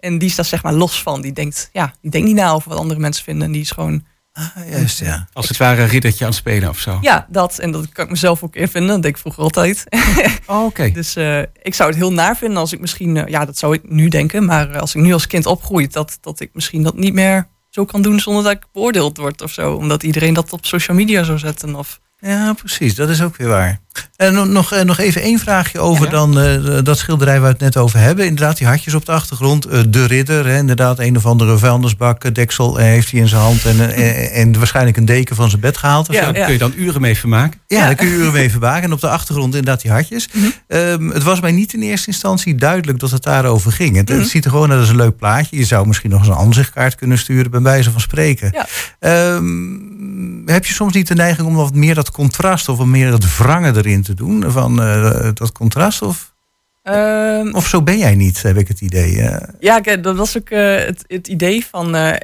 En 0.00 0.18
die 0.18 0.30
staat 0.30 0.46
zeg 0.46 0.62
maar 0.62 0.72
los 0.72 1.02
van. 1.02 1.20
Die 1.20 1.32
denkt, 1.32 1.68
ja, 1.72 1.92
die 2.00 2.10
denkt 2.10 2.26
niet 2.26 2.36
na 2.36 2.50
over 2.50 2.68
wat 2.68 2.78
andere 2.78 3.00
mensen 3.00 3.24
vinden. 3.24 3.46
En 3.46 3.52
die 3.52 3.62
is 3.62 3.70
gewoon, 3.70 4.04
Ah, 4.38 4.70
juist, 4.70 4.98
ja. 4.98 5.28
Als 5.32 5.48
het 5.48 5.56
ware 5.56 5.82
een 5.82 5.88
riddertje 5.88 6.24
aan 6.24 6.30
het 6.30 6.38
spelen 6.38 6.68
of 6.68 6.78
zo. 6.78 6.98
ja, 7.00 7.26
dat. 7.30 7.58
En 7.58 7.70
dat 7.70 7.88
kan 7.92 8.04
ik 8.04 8.10
mezelf 8.10 8.42
ook 8.42 8.54
in 8.56 8.68
vinden. 8.68 8.90
Dat 8.90 9.02
denk 9.02 9.14
ik 9.14 9.20
vroeger 9.20 9.42
altijd. 9.42 9.84
Oh, 10.46 10.64
oké. 10.64 10.90
dus 10.90 11.16
eh, 11.16 11.38
ik 11.62 11.74
zou 11.74 11.88
het 11.88 11.98
heel 11.98 12.12
naar 12.12 12.36
vinden 12.36 12.58
als 12.58 12.72
ik 12.72 12.80
misschien, 12.80 13.16
eh, 13.16 13.26
ja, 13.26 13.44
dat 13.44 13.58
zou 13.58 13.74
ik 13.74 13.90
nu 13.90 14.08
denken. 14.08 14.44
Maar 14.44 14.70
eh, 14.70 14.80
als 14.80 14.94
ik 14.94 15.02
nu 15.02 15.12
als 15.12 15.26
kind 15.26 15.46
opgroei, 15.46 15.86
dat, 15.86 16.18
dat 16.20 16.40
ik 16.40 16.50
misschien 16.52 16.82
dat 16.82 16.96
niet 16.96 17.14
meer 17.14 17.48
zo 17.70 17.84
kan 17.84 18.02
doen 18.02 18.20
zonder 18.20 18.42
dat 18.42 18.52
ik 18.52 18.62
beoordeeld 18.72 19.16
word 19.16 19.42
of 19.42 19.52
zo. 19.52 19.74
Omdat 19.74 20.02
iedereen 20.02 20.34
dat 20.34 20.52
op 20.52 20.66
social 20.66 20.96
media 20.96 21.22
zou 21.22 21.38
zetten. 21.38 21.74
Of, 21.74 22.00
Ja, 22.18 22.52
precies. 22.52 22.94
Dat 22.94 23.08
is 23.08 23.22
ook 23.22 23.36
weer 23.36 23.48
waar. 23.48 23.80
En 24.16 24.34
nog- 24.34 24.46
nog, 24.48 24.72
eh, 24.72 24.82
nog 24.84 24.98
even 24.98 25.22
één 25.22 25.38
vraagje 25.38 25.78
over 25.78 26.04
Ja. 26.04 26.10
dan 26.10 26.40
eh, 26.40 26.78
dat 26.82 26.98
schilderij 26.98 27.32
waar 27.40 27.42
we 27.42 27.64
het 27.64 27.74
net 27.74 27.76
over 27.76 27.98
hebben. 27.98 28.26
Inderdaad, 28.26 28.56
die 28.58 28.66
hartjes 28.66 28.94
op 28.94 29.06
de 29.06 29.12
achtergrond. 29.12 29.64
eh, 29.64 29.80
de 29.88 30.04
ridder, 30.06 30.46
hè, 30.46 30.56
inderdaad, 30.56 30.98
een 30.98 31.16
of 31.16 31.26
andere 31.26 31.58
vuilnisbak, 31.58 32.24
eh, 32.24 32.32
deksel 32.32 32.78
eh, 32.78 32.84
heeft 32.84 33.10
hij 33.10 33.20
in 33.20 33.28
zijn 33.28 33.40
hand. 33.40 33.64
En, 33.64 33.94
eh, 33.94 34.38
en 34.40 34.58
waarschijnlijk 34.58 34.96
een 34.96 35.04
deken 35.04 35.36
van 35.36 35.48
zijn 35.48 35.60
bed 35.60 35.76
gehaald. 35.76 36.08
of 36.08 36.14
Ja, 36.14 36.24
zo. 36.24 36.32
Daar 36.32 36.42
kun 36.44 36.52
je 36.52 36.58
dan 36.58 36.72
uren 36.76 37.00
mee 37.00 37.18
vermaken. 37.18 37.60
Ja, 37.66 37.78
Ja. 37.78 37.84
daar 37.86 37.94
kun 37.94 38.06
je 38.08 38.14
uren 38.14 38.32
mee 38.32 38.50
verbaken. 38.50 38.82
En 38.82 38.92
op 38.92 39.00
de 39.00 39.08
achtergrond 39.08 39.54
inderdaad 39.54 39.82
die 39.82 39.90
hartjes. 39.90 40.28
Mhm. 40.32 40.46
Ehm, 40.68 41.08
het 41.08 41.22
was 41.22 41.40
mij 41.40 41.52
niet 41.52 41.72
in 41.74 41.82
eerste 41.82 42.06
instantie 42.10 42.54
duidelijk 42.54 42.98
dat 42.98 43.10
het 43.10 43.22
daarover 43.22 43.72
ging. 43.72 43.96
Het, 43.96 44.08
het 44.08 44.18
Mhm. 44.18 44.26
ziet 44.26 44.44
er 44.44 44.50
gewoon 44.50 44.70
uit 44.70 44.80
als 44.80 44.88
een 44.88 44.96
leuk 44.96 45.16
plaatje. 45.16 45.56
Je 45.56 45.64
zou 45.64 45.86
misschien 45.86 46.10
nog 46.10 46.18
eens 46.18 46.28
een 46.28 46.34
aanzichtkaart 46.34 46.94
kunnen 46.94 47.18
sturen, 47.18 47.50
bij 47.50 47.60
wijze 47.60 47.90
van 47.90 48.00
spreken. 48.00 48.50
Ja. 48.54 48.66
Ehm, 48.98 50.50
heb 50.50 50.64
je 50.66 50.72
soms 50.72 50.94
niet 50.94 51.08
de 51.08 51.14
neiging 51.14 51.46
om 51.46 51.54
wat 51.54 51.74
meer 51.74 51.94
dat 51.94 52.10
contrast 52.10 52.68
of 52.68 52.76
wat 52.78 52.86
meer 52.86 53.12
het 53.12 53.36
wrangen 53.36 53.76
erin 53.76 53.87
te 54.02 54.14
doen? 54.14 54.50
Van 54.50 54.82
eh, 54.82 55.28
dat 55.34 55.52
contrast? 55.52 56.02
Of, 56.02 56.36
Ehm, 56.82 57.54
of 57.54 57.66
zo 57.66 57.82
ben 57.82 57.98
jij 57.98 58.14
niet, 58.14 58.42
heb 58.42 58.56
ik 58.56 58.68
het 58.68 58.80
idee. 58.80 59.20
eh. 59.22 59.48
Ja, 59.60 59.80
kijk, 59.80 60.02
dat 60.02 60.16
was 60.16 60.36
ook 60.36 60.48
eh, 60.50 60.74
het, 60.76 61.04
het 61.06 61.28
idee 61.28 61.66
van. 61.66 61.94
eh, 61.94 62.14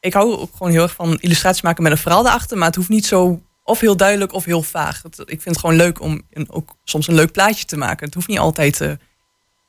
ik 0.00 0.12
hou 0.12 0.36
ook 0.36 0.50
gewoon 0.56 0.72
heel 0.72 0.82
erg 0.82 0.94
van 0.94 1.18
illustraties 1.20 1.62
maken 1.62 1.82
met 1.82 1.92
een 1.92 1.98
verhaal 1.98 2.26
erachter, 2.26 2.56
maar 2.58 2.66
het 2.66 2.76
hoeft 2.76 2.88
niet 2.88 3.06
zo 3.06 3.40
of 3.64 3.80
heel 3.80 3.96
duidelijk 3.96 4.32
of 4.32 4.44
heel 4.44 4.62
vaag. 4.62 5.02
Het- 5.02 5.18
ik 5.18 5.26
vind 5.42 5.44
het 5.44 5.58
gewoon 5.58 5.76
leuk 5.76 6.00
om 6.00 6.22
een, 6.30 6.46
ook 6.50 6.76
soms 6.84 7.08
een 7.08 7.14
leuk 7.14 7.32
plaatje 7.32 7.64
te 7.64 7.76
maken. 7.76 8.04
Het 8.06 8.14
hoeft 8.14 8.28
niet 8.28 8.38
altijd 8.38 8.80
eh, 8.80 8.90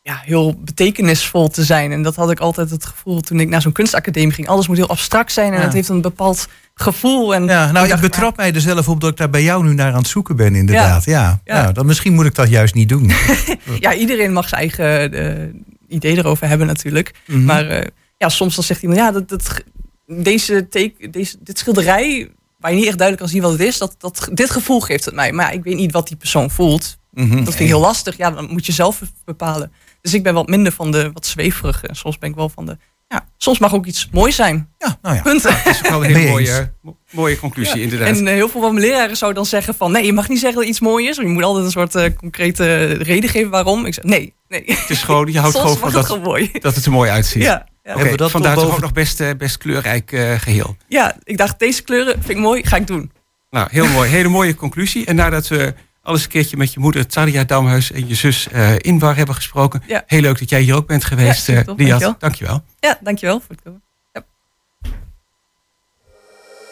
ja, 0.02 0.22
heel 0.26 0.54
betekenisvol 0.60 1.48
te 1.50 1.64
zijn. 1.64 1.92
En 1.92 2.02
dat 2.04 2.16
had 2.16 2.32
ik 2.32 2.40
altijd 2.40 2.70
het 2.70 2.86
gevoel 2.86 3.22
toen 3.22 3.40
ik 3.40 3.50
naar 3.50 3.62
zo'n 3.62 3.72
kunstacademie 3.72 4.34
ging. 4.34 4.48
Alles 4.48 4.68
moet 4.68 4.78
heel 4.78 4.88
abstract 4.90 5.32
zijn 5.32 5.52
en 5.54 5.60
Ja. 5.60 5.64
het 5.66 5.74
heeft 5.74 5.90
een 5.90 6.02
bepaald 6.02 6.48
gevoel. 6.82 7.36
En 7.36 7.46
ja, 7.46 7.72
nou, 7.72 7.88
ik 7.88 8.00
betrap 8.00 8.38
mij 8.38 8.54
er 8.54 8.62
zelf 8.62 8.90
op 8.90 9.02
dat 9.02 9.10
ik 9.10 9.18
daar 9.18 9.30
bij 9.30 9.44
jou 9.44 9.64
nu 9.64 9.74
naar 9.74 9.92
aan 9.92 9.98
het 9.98 10.08
zoeken 10.08 10.36
ben, 10.36 10.56
inderdaad. 10.56 11.06
Ja, 11.06 11.42
Ja. 11.44 11.62
Nou, 11.62 11.74
dan 11.74 11.86
misschien 11.86 12.14
moet 12.14 12.26
ik 12.26 12.36
dat 12.36 12.50
juist 12.50 12.74
niet 12.74 12.90
doen. 12.90 13.12
ja, 13.80 13.94
iedereen 13.94 14.34
mag 14.34 14.50
zijn 14.50 14.62
eigen 14.62 15.14
eh, 15.14 15.62
idee 15.88 16.18
erover 16.18 16.48
hebben 16.48 16.68
natuurlijk. 16.68 17.14
Mhm. 17.28 17.46
Maar 17.46 17.68
eh, 17.68 17.88
ja, 18.18 18.30
soms 18.30 18.56
dan 18.56 18.64
zegt 18.64 18.82
iemand, 18.82 19.00
ja, 19.00 19.12
dat, 19.12 19.30
dat, 19.30 19.64
deze 20.08 20.68
teken, 20.68 21.12
deze, 21.12 21.38
dit 21.40 21.60
schilderij, 21.60 22.30
waar 22.60 22.72
je 22.72 22.78
niet 22.78 22.88
echt 22.88 22.98
duidelijk 22.98 23.28
kan 23.28 23.34
zien 23.34 23.42
wat 23.42 23.60
het 23.60 23.68
is, 23.68 23.78
dat, 23.78 23.96
dat, 23.98 24.30
dit 24.34 24.50
gevoel 24.50 24.80
geeft 24.80 25.06
het 25.06 25.16
mij. 25.16 25.32
Maar 25.32 25.46
ja, 25.46 25.52
ik 25.52 25.64
weet 25.64 25.76
niet 25.76 25.92
wat 25.92 26.08
die 26.08 26.18
persoon 26.18 26.52
voelt. 26.52 26.98
Mhm. 27.12 27.30
Dat 27.30 27.44
vind 27.44 27.60
ik 27.60 27.68
heel 27.68 27.80
lastig. 27.80 28.18
Ja, 28.18 28.32
dan 28.32 28.50
moet 28.52 28.66
je 28.66 28.72
zelf 28.72 29.02
bepalen. 29.26 29.72
Dus 30.02 30.14
ik 30.14 30.24
ben 30.24 30.34
wat 30.34 30.48
minder 30.48 30.72
van 30.72 30.92
de 30.92 31.10
wat 31.14 31.26
zweverige. 31.26 31.88
En 31.88 31.96
soms 31.96 32.18
ben 32.18 32.30
ik 32.30 32.36
wel 32.36 32.50
van 32.50 32.66
de, 32.66 32.78
ja, 33.12 33.26
soms 33.38 33.60
mag 33.60 33.74
ook 33.74 33.86
iets 33.86 34.10
moois 34.12 34.36
zijn. 34.36 34.70
Ja, 34.78 34.98
nou 35.02 35.16
ja. 35.16 35.22
Punt. 35.22 35.44
Dat 35.44 35.54
is 35.66 35.80
ook 35.84 35.90
wel 35.90 36.06
een 36.06 36.16
hele 36.16 36.30
mooie, 36.36 36.74
mo- 36.82 36.98
mooie 37.12 37.40
conclusie, 37.40 37.76
Ja. 37.78 37.84
inderdaad. 37.84 38.08
En 38.08 38.28
eh, 38.28 38.34
heel 38.34 38.50
veel 38.50 38.62
van 38.62 38.74
mijn 38.74 38.86
leraren 38.86 39.18
zouden 39.18 39.42
dan 39.42 39.50
zeggen 39.52 39.74
van... 39.76 39.92
nee, 39.92 40.06
je 40.06 40.14
mag 40.14 40.30
niet 40.30 40.40
zeggen 40.40 40.60
dat 40.60 40.70
iets 40.70 40.80
mooi 40.80 41.08
is. 41.08 41.16
Want 41.16 41.28
je 41.28 41.34
moet 41.34 41.44
altijd 41.44 41.66
een 41.66 41.72
soort 41.72 41.96
eh, 41.96 42.16
concrete 42.18 42.84
reden 42.86 43.30
geven 43.30 43.50
waarom. 43.50 43.86
Ik 43.86 43.94
zeg, 43.94 44.04
nee, 44.04 44.34
nee. 44.48 44.64
het 44.66 44.90
is 44.90 45.04
gewoon, 45.04 45.32
je 45.32 45.40
houdt 45.40 45.56
gewoon 45.58 45.78
van 45.78 45.84
het 45.88 45.94
dat, 45.96 46.06
gewoon 46.06 46.22
mooi. 46.22 46.50
dat 46.60 46.76
het 46.76 46.86
er 46.86 46.92
mooi 46.92 47.10
uitziet. 47.10 47.44
Ja, 47.44 47.68
ja. 47.84 47.98
We 47.98 48.18
dat 48.18 48.32
vandaar 48.32 48.56
boven- 48.56 48.72
ook 48.74 48.80
nog 48.82 48.92
best, 48.94 49.20
eh, 49.22 49.30
best 49.38 49.58
kleurrijk 49.58 50.12
eh, 50.12 50.40
geheel. 50.40 50.76
ja, 50.88 51.16
ik 51.24 51.38
dacht, 51.38 51.60
deze 51.60 51.82
kleuren 51.82 52.14
vind 52.14 52.30
ik 52.30 52.38
mooi, 52.38 52.64
ga 52.66 52.76
ik 52.76 52.88
doen. 52.88 53.12
Nou, 53.50 53.68
heel 53.72 53.88
mooi. 53.88 54.10
Hele 54.10 54.28
mooie 54.30 54.56
conclusie. 54.56 55.06
En 55.06 55.16
nadat 55.16 55.48
we 55.48 55.74
alles 56.04 56.24
een 56.24 56.30
keertje 56.30 56.58
met 56.58 56.74
je 56.74 56.80
moeder 56.80 57.08
Taria 57.08 57.44
Damhuis 57.44 57.92
en 57.92 58.08
je 58.08 58.16
zus 58.16 58.48
eh 58.48 58.72
Inbar 58.78 59.16
hebben 59.16 59.36
gesproken. 59.36 59.84
Ja. 59.88 60.04
Heel 60.08 60.22
leuk 60.22 60.40
dat 60.40 60.50
jij 60.50 60.62
hier 60.62 60.76
ook 60.76 60.88
bent 60.88 61.04
geweest, 61.06 61.48
Ja, 61.48 61.54
eh 61.54 61.62
Liat. 61.66 61.78
dankjewel. 61.78 62.16
Dankjewel. 62.20 62.64
Ja, 62.80 62.98
dankjewel 63.02 63.40
voor 63.40 63.50
het 63.50 63.62
komen. 63.64 63.82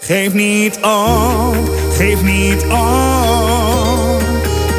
Geef 0.01 0.33
niet 0.33 0.75
op, 0.81 1.69
geef 1.97 2.21
niet 2.21 2.63
op. 2.63 4.21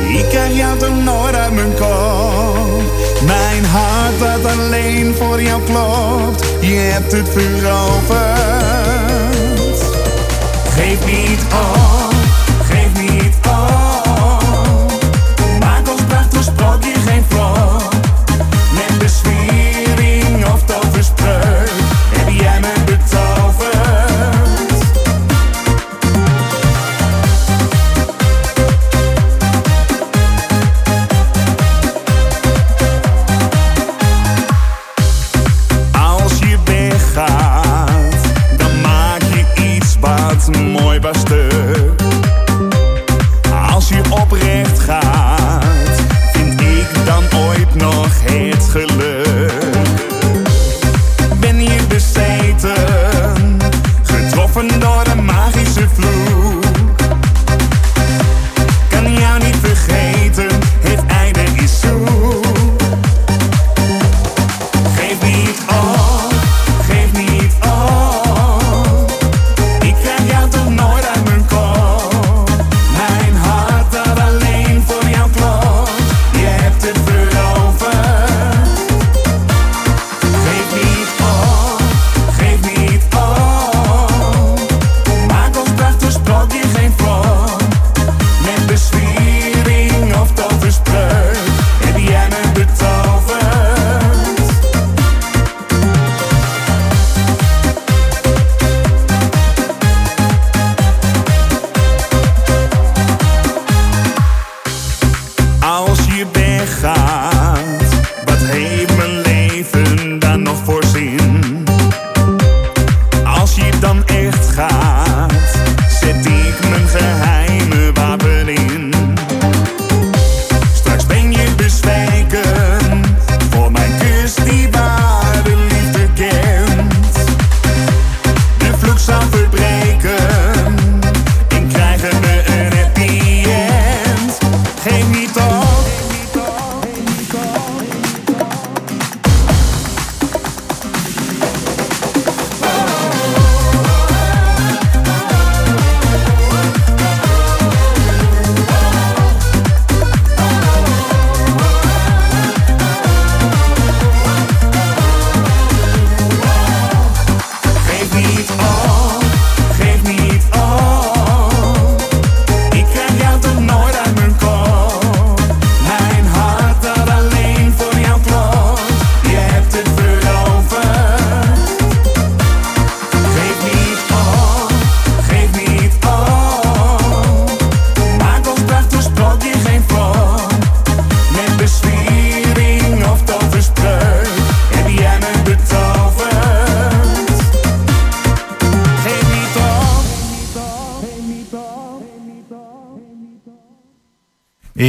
Ik 0.08 0.28
krijg 0.28 0.56
jou 0.56 0.78
toch 0.78 0.96
nooit 1.04 1.34
uit 1.34 1.52
mijn 1.52 1.74
kop. 1.74 2.82
Mijn 3.26 3.64
hart 3.64 4.18
dat 4.18 4.44
alleen 4.52 5.14
voor 5.14 5.42
jou 5.42 5.62
klopt. 5.64 6.44
Je 6.60 6.74
hebt 6.74 7.12
het 7.12 7.28
veroverd. 7.28 8.18
Geef 10.68 11.06
niet 11.06 11.40
op, 11.52 11.99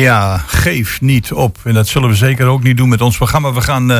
Ja, 0.02 0.38
geef 0.38 1.02
niet 1.02 1.32
op. 1.32 1.58
En 1.64 1.74
dat 1.74 1.88
zullen 1.88 2.10
we 2.10 2.16
zeker 2.16 2.46
ook 2.46 2.64
niet 2.64 2.78
doen 2.78 2.90
met 2.90 3.02
ons 3.02 3.18
programma. 3.18 3.54
We 3.54 3.62
gaan 3.62 3.92
uh, 3.92 4.00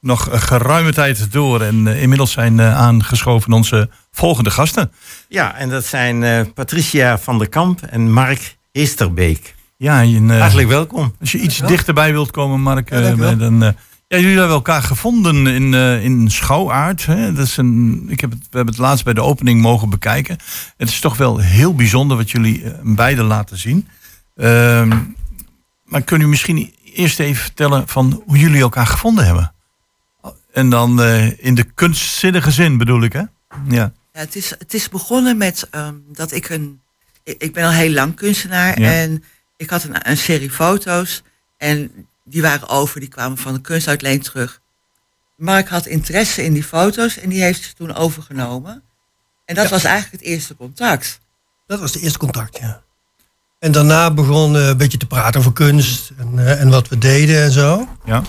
nog 0.00 0.28
geruime 0.32 0.92
tijd 0.92 1.32
door. 1.32 1.60
En 1.60 1.86
uh, 1.86 2.02
inmiddels 2.02 2.32
zijn 2.32 2.58
uh, 2.58 2.76
aangeschoven 2.76 3.52
onze 3.52 3.90
volgende 4.10 4.50
gasten. 4.50 4.92
Ja, 5.28 5.56
en 5.56 5.68
dat 5.68 5.84
zijn 5.84 6.52
Patricia 6.52 7.18
van 7.18 7.38
der 7.38 7.48
Kamp 7.48 7.82
en 7.82 8.12
Mark 8.12 8.56
Heesterbeek. 8.72 9.54
Ja, 9.76 10.02
en, 10.02 10.40
Hartelijk 10.40 10.68
welkom. 10.68 11.14
Als 11.20 11.32
je 11.32 11.38
iets 11.38 11.58
dichterbij 11.58 12.12
wilt 12.12 12.30
komen, 12.30 12.60
Mark, 12.60 12.90
ja, 12.90 13.34
dan... 13.34 13.74
Ja, 14.08 14.18
jullie 14.18 14.38
hebben 14.38 14.56
elkaar 14.56 14.82
gevonden 14.82 15.46
in, 15.46 15.74
in 16.02 16.30
Schouwaard. 16.30 17.06
Hè? 17.06 17.32
Dat 17.32 17.46
is 17.46 17.56
een, 17.56 18.04
ik 18.08 18.20
heb 18.20 18.30
het, 18.30 18.40
we 18.40 18.56
hebben 18.56 18.74
het 18.74 18.82
laatst 18.82 19.04
bij 19.04 19.14
de 19.14 19.22
opening 19.22 19.60
mogen 19.60 19.90
bekijken. 19.90 20.38
Het 20.76 20.88
is 20.88 21.00
toch 21.00 21.16
wel 21.16 21.38
heel 21.38 21.74
bijzonder 21.74 22.16
wat 22.16 22.30
jullie 22.30 22.64
beiden 22.82 23.24
laten 23.24 23.58
zien. 23.58 23.88
Ehm, 24.36 24.90
maar 25.92 26.02
kun 26.02 26.20
u 26.20 26.28
misschien 26.28 26.74
eerst 26.84 27.20
even 27.20 27.42
vertellen 27.42 27.88
van 27.88 28.22
hoe 28.26 28.38
jullie 28.38 28.60
elkaar 28.60 28.86
gevonden 28.86 29.24
hebben? 29.24 29.54
En 30.52 30.70
dan 30.70 31.00
uh, 31.00 31.44
in 31.44 31.54
de 31.54 31.64
kunstzinnige 31.64 32.50
zin 32.50 32.78
bedoel 32.78 33.02
ik, 33.02 33.12
hè? 33.12 33.18
Ja. 33.18 33.28
ja 33.68 33.92
het, 34.12 34.36
is, 34.36 34.50
het 34.50 34.74
is 34.74 34.88
begonnen 34.88 35.36
met 35.36 35.68
um, 35.70 36.04
dat 36.08 36.32
ik 36.32 36.48
een. 36.48 36.80
Ik 37.24 37.52
ben 37.52 37.64
al 37.64 37.70
heel 37.70 37.90
lang 37.90 38.14
kunstenaar 38.14 38.80
ja. 38.80 38.92
en 38.92 39.24
ik 39.56 39.70
had 39.70 39.84
een, 39.84 40.10
een, 40.10 40.16
serie 40.16 40.50
foto's 40.50 41.22
en 41.56 42.06
die 42.24 42.42
waren 42.42 42.68
over, 42.68 43.00
die 43.00 43.08
kwamen 43.08 43.38
van 43.38 43.54
de 43.54 43.60
kunstuitleen 43.60 44.20
terug. 44.20 44.60
Mark 45.36 45.68
had 45.68 45.86
interesse 45.86 46.44
in 46.44 46.52
die 46.52 46.64
foto's 46.64 47.18
en 47.18 47.28
die 47.28 47.42
heeft 47.42 47.62
ze 47.62 47.74
toen 47.74 47.94
overgenomen. 47.94 48.82
En 49.44 49.54
dat 49.54 49.64
ja. 49.64 49.70
was 49.70 49.84
eigenlijk 49.84 50.22
het 50.22 50.32
eerste 50.32 50.56
contact. 50.56 51.20
Dat 51.66 51.80
was 51.80 51.94
het 51.94 52.02
eerste 52.02 52.18
contact, 52.18 52.58
ja. 52.58 52.82
En 53.62 53.72
daarna 53.72 54.10
begon 54.10 54.54
uh, 54.54 54.66
een 54.66 54.76
beetje 54.76 54.98
te 54.98 55.06
praten 55.06 55.40
over 55.40 55.52
kunst 55.52 56.12
en, 56.16 56.28
uh, 56.34 56.60
en 56.60 56.70
wat 56.70 56.88
we 56.88 56.98
deden 56.98 57.42
en 57.42 57.52
zo. 57.52 57.88
Ja. 58.04 58.22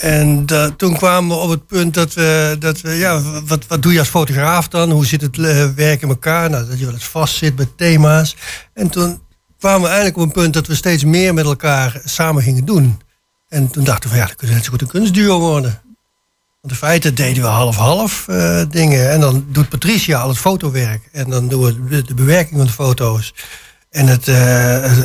En 0.00 0.46
uh, 0.52 0.66
toen 0.76 0.96
kwamen 0.96 1.36
we 1.36 1.42
op 1.42 1.50
het 1.50 1.66
punt 1.66 1.94
dat 1.94 2.14
we, 2.14 2.56
dat 2.58 2.80
we 2.80 2.90
ja, 2.90 3.20
wat, 3.46 3.66
wat 3.66 3.82
doe 3.82 3.92
je 3.92 3.98
als 3.98 4.08
fotograaf 4.08 4.68
dan? 4.68 4.90
Hoe 4.90 5.06
zit 5.06 5.20
het 5.20 5.36
werk 5.74 6.02
in 6.02 6.08
elkaar? 6.08 6.50
Nou, 6.50 6.66
dat 6.66 6.78
je 6.78 6.84
wel 6.84 6.94
eens 6.94 7.04
vast 7.04 7.34
zit 7.34 7.56
bij 7.56 7.68
thema's. 7.76 8.36
En 8.74 8.88
toen 8.88 9.20
kwamen 9.58 9.80
we 9.80 9.86
eigenlijk 9.86 10.16
op 10.16 10.22
een 10.22 10.42
punt 10.42 10.54
dat 10.54 10.66
we 10.66 10.74
steeds 10.74 11.04
meer 11.04 11.34
met 11.34 11.44
elkaar 11.44 12.00
samen 12.04 12.42
gingen 12.42 12.64
doen. 12.64 13.00
En 13.48 13.70
toen 13.70 13.84
dachten 13.84 14.10
we, 14.10 14.16
ja, 14.16 14.26
dan 14.26 14.36
kunnen 14.36 14.48
we 14.48 14.54
net 14.54 14.64
zo 14.64 14.70
goed 14.70 14.82
een 14.82 15.00
kunstduo 15.00 15.38
worden. 15.38 15.82
Want 16.60 16.72
in 16.72 16.74
feite 16.74 17.12
deden 17.12 17.42
we 17.42 17.48
half-half 17.48 18.24
dingen. 18.70 19.10
En 19.10 19.20
dan 19.20 19.46
doet 19.48 19.68
Patricia 19.68 20.20
al 20.20 20.28
het 20.28 20.38
fotowerk. 20.38 21.08
En 21.12 21.30
dan 21.30 21.48
doen 21.48 21.62
we 21.62 22.02
de 22.02 22.14
bewerking 22.14 22.56
van 22.56 22.66
de 22.66 22.72
foto's. 22.72 23.32
En 23.94 24.06
het, 24.06 24.28
uh, 24.28 24.36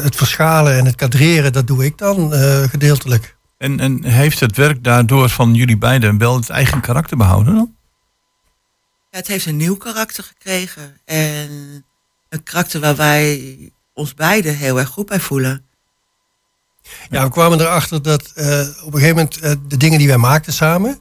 het 0.03 0.15
verschalen 0.15 0.77
en 0.77 0.85
het 0.85 0.95
kadreren, 0.95 1.53
dat 1.53 1.67
doe 1.67 1.85
ik 1.85 1.97
dan 1.97 2.33
uh, 2.33 2.63
gedeeltelijk. 2.63 3.37
En, 3.57 3.79
en 3.79 4.03
heeft 4.03 4.39
het 4.39 4.55
werk 4.55 4.83
daardoor 4.83 5.29
van 5.29 5.53
jullie 5.53 5.77
beiden 5.77 6.17
wel 6.17 6.35
het 6.35 6.49
eigen 6.49 6.81
karakter 6.81 7.17
behouden 7.17 7.55
dan? 7.55 7.75
Ja, 9.11 9.17
het 9.17 9.27
heeft 9.27 9.45
een 9.45 9.57
nieuw 9.57 9.75
karakter 9.75 10.23
gekregen. 10.23 10.97
En 11.05 11.49
een 12.29 12.43
karakter 12.43 12.79
waar 12.79 12.95
wij 12.95 13.57
ons 13.93 14.13
beiden 14.13 14.55
heel 14.55 14.79
erg 14.79 14.89
goed 14.89 15.05
bij 15.05 15.19
voelen. 15.19 15.65
Ja, 17.09 17.23
we 17.23 17.29
kwamen 17.29 17.59
erachter 17.59 18.01
dat 18.01 18.33
uh, 18.35 18.59
op 18.83 18.93
een 18.93 18.99
gegeven 18.99 19.15
moment 19.15 19.41
de 19.69 19.77
dingen 19.77 19.97
die 19.97 20.07
wij 20.07 20.17
maakten 20.17 20.53
samen, 20.53 20.99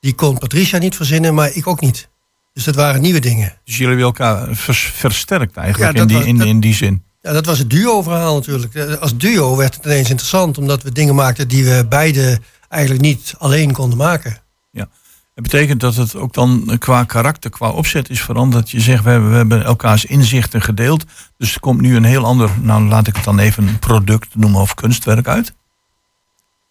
die 0.00 0.14
kon 0.14 0.38
Patricia 0.38 0.78
niet 0.78 0.96
verzinnen, 0.96 1.34
maar 1.34 1.50
ik 1.52 1.66
ook 1.66 1.80
niet. 1.80 2.08
Dus 2.52 2.64
dat 2.64 2.74
waren 2.74 3.00
nieuwe 3.00 3.20
dingen. 3.20 3.58
Dus 3.64 3.76
jullie 3.76 3.88
hebben 3.88 4.06
elkaar 4.06 4.54
vers 4.54 4.80
versterkt 4.94 5.56
eigenlijk 5.56 5.94
ja, 5.94 6.00
in, 6.00 6.08
die, 6.08 6.16
was, 6.16 6.26
in, 6.26 6.36
dat, 6.36 6.46
in 6.46 6.60
die 6.60 6.74
zin? 6.74 7.04
Ja, 7.26 7.32
dat 7.32 7.46
was 7.46 7.58
het 7.58 7.70
duo-verhaal 7.70 8.34
natuurlijk. 8.34 9.00
Als 9.00 9.16
duo 9.16 9.56
werd 9.56 9.74
het 9.74 9.84
ineens 9.84 10.10
interessant, 10.10 10.58
omdat 10.58 10.82
we 10.82 10.92
dingen 10.92 11.14
maakten 11.14 11.48
die 11.48 11.64
we 11.64 11.86
beide 11.88 12.40
eigenlijk 12.68 13.02
niet 13.02 13.34
alleen 13.38 13.72
konden 13.72 13.98
maken. 13.98 14.38
Ja, 14.70 14.88
het 15.34 15.42
betekent 15.42 15.80
dat 15.80 15.94
het 15.94 16.14
ook 16.14 16.34
dan 16.34 16.76
qua 16.78 17.04
karakter, 17.04 17.50
qua 17.50 17.70
opzet 17.70 18.10
is 18.10 18.20
veranderd. 18.20 18.70
Je 18.70 18.80
zegt, 18.80 19.04
we 19.04 19.10
hebben, 19.10 19.30
we 19.30 19.36
hebben 19.36 19.64
elkaars 19.64 20.04
inzichten 20.04 20.62
gedeeld. 20.62 21.04
Dus 21.36 21.54
er 21.54 21.60
komt 21.60 21.80
nu 21.80 21.96
een 21.96 22.04
heel 22.04 22.24
ander, 22.24 22.50
nou 22.60 22.82
laat 22.82 23.06
ik 23.06 23.16
het 23.16 23.24
dan 23.24 23.38
even 23.38 23.68
een 23.68 23.78
product 23.78 24.34
noemen 24.34 24.60
of 24.60 24.74
kunstwerk 24.74 25.28
uit. 25.28 25.54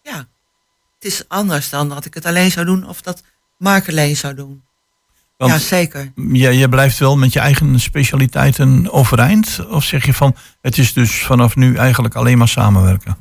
Ja, 0.02 0.16
het 0.94 1.04
is 1.12 1.24
anders 1.28 1.70
dan 1.70 1.88
dat 1.88 2.04
ik 2.04 2.14
het 2.14 2.26
alleen 2.26 2.50
zou 2.50 2.66
doen 2.66 2.88
of 2.88 3.02
dat 3.02 3.22
Mark 3.58 3.88
alleen 3.88 4.16
zou 4.16 4.34
doen. 4.34 4.62
Want 5.36 5.52
ja, 5.52 5.58
zeker. 5.58 6.12
Je, 6.14 6.50
je 6.50 6.68
blijft 6.68 6.98
wel 6.98 7.16
met 7.16 7.32
je 7.32 7.40
eigen 7.40 7.80
specialiteiten 7.80 8.92
overeind? 8.92 9.66
Of 9.68 9.84
zeg 9.84 10.06
je 10.06 10.14
van, 10.14 10.36
het 10.60 10.78
is 10.78 10.92
dus 10.92 11.24
vanaf 11.24 11.56
nu 11.56 11.76
eigenlijk 11.76 12.14
alleen 12.14 12.38
maar 12.38 12.48
samenwerken? 12.48 13.16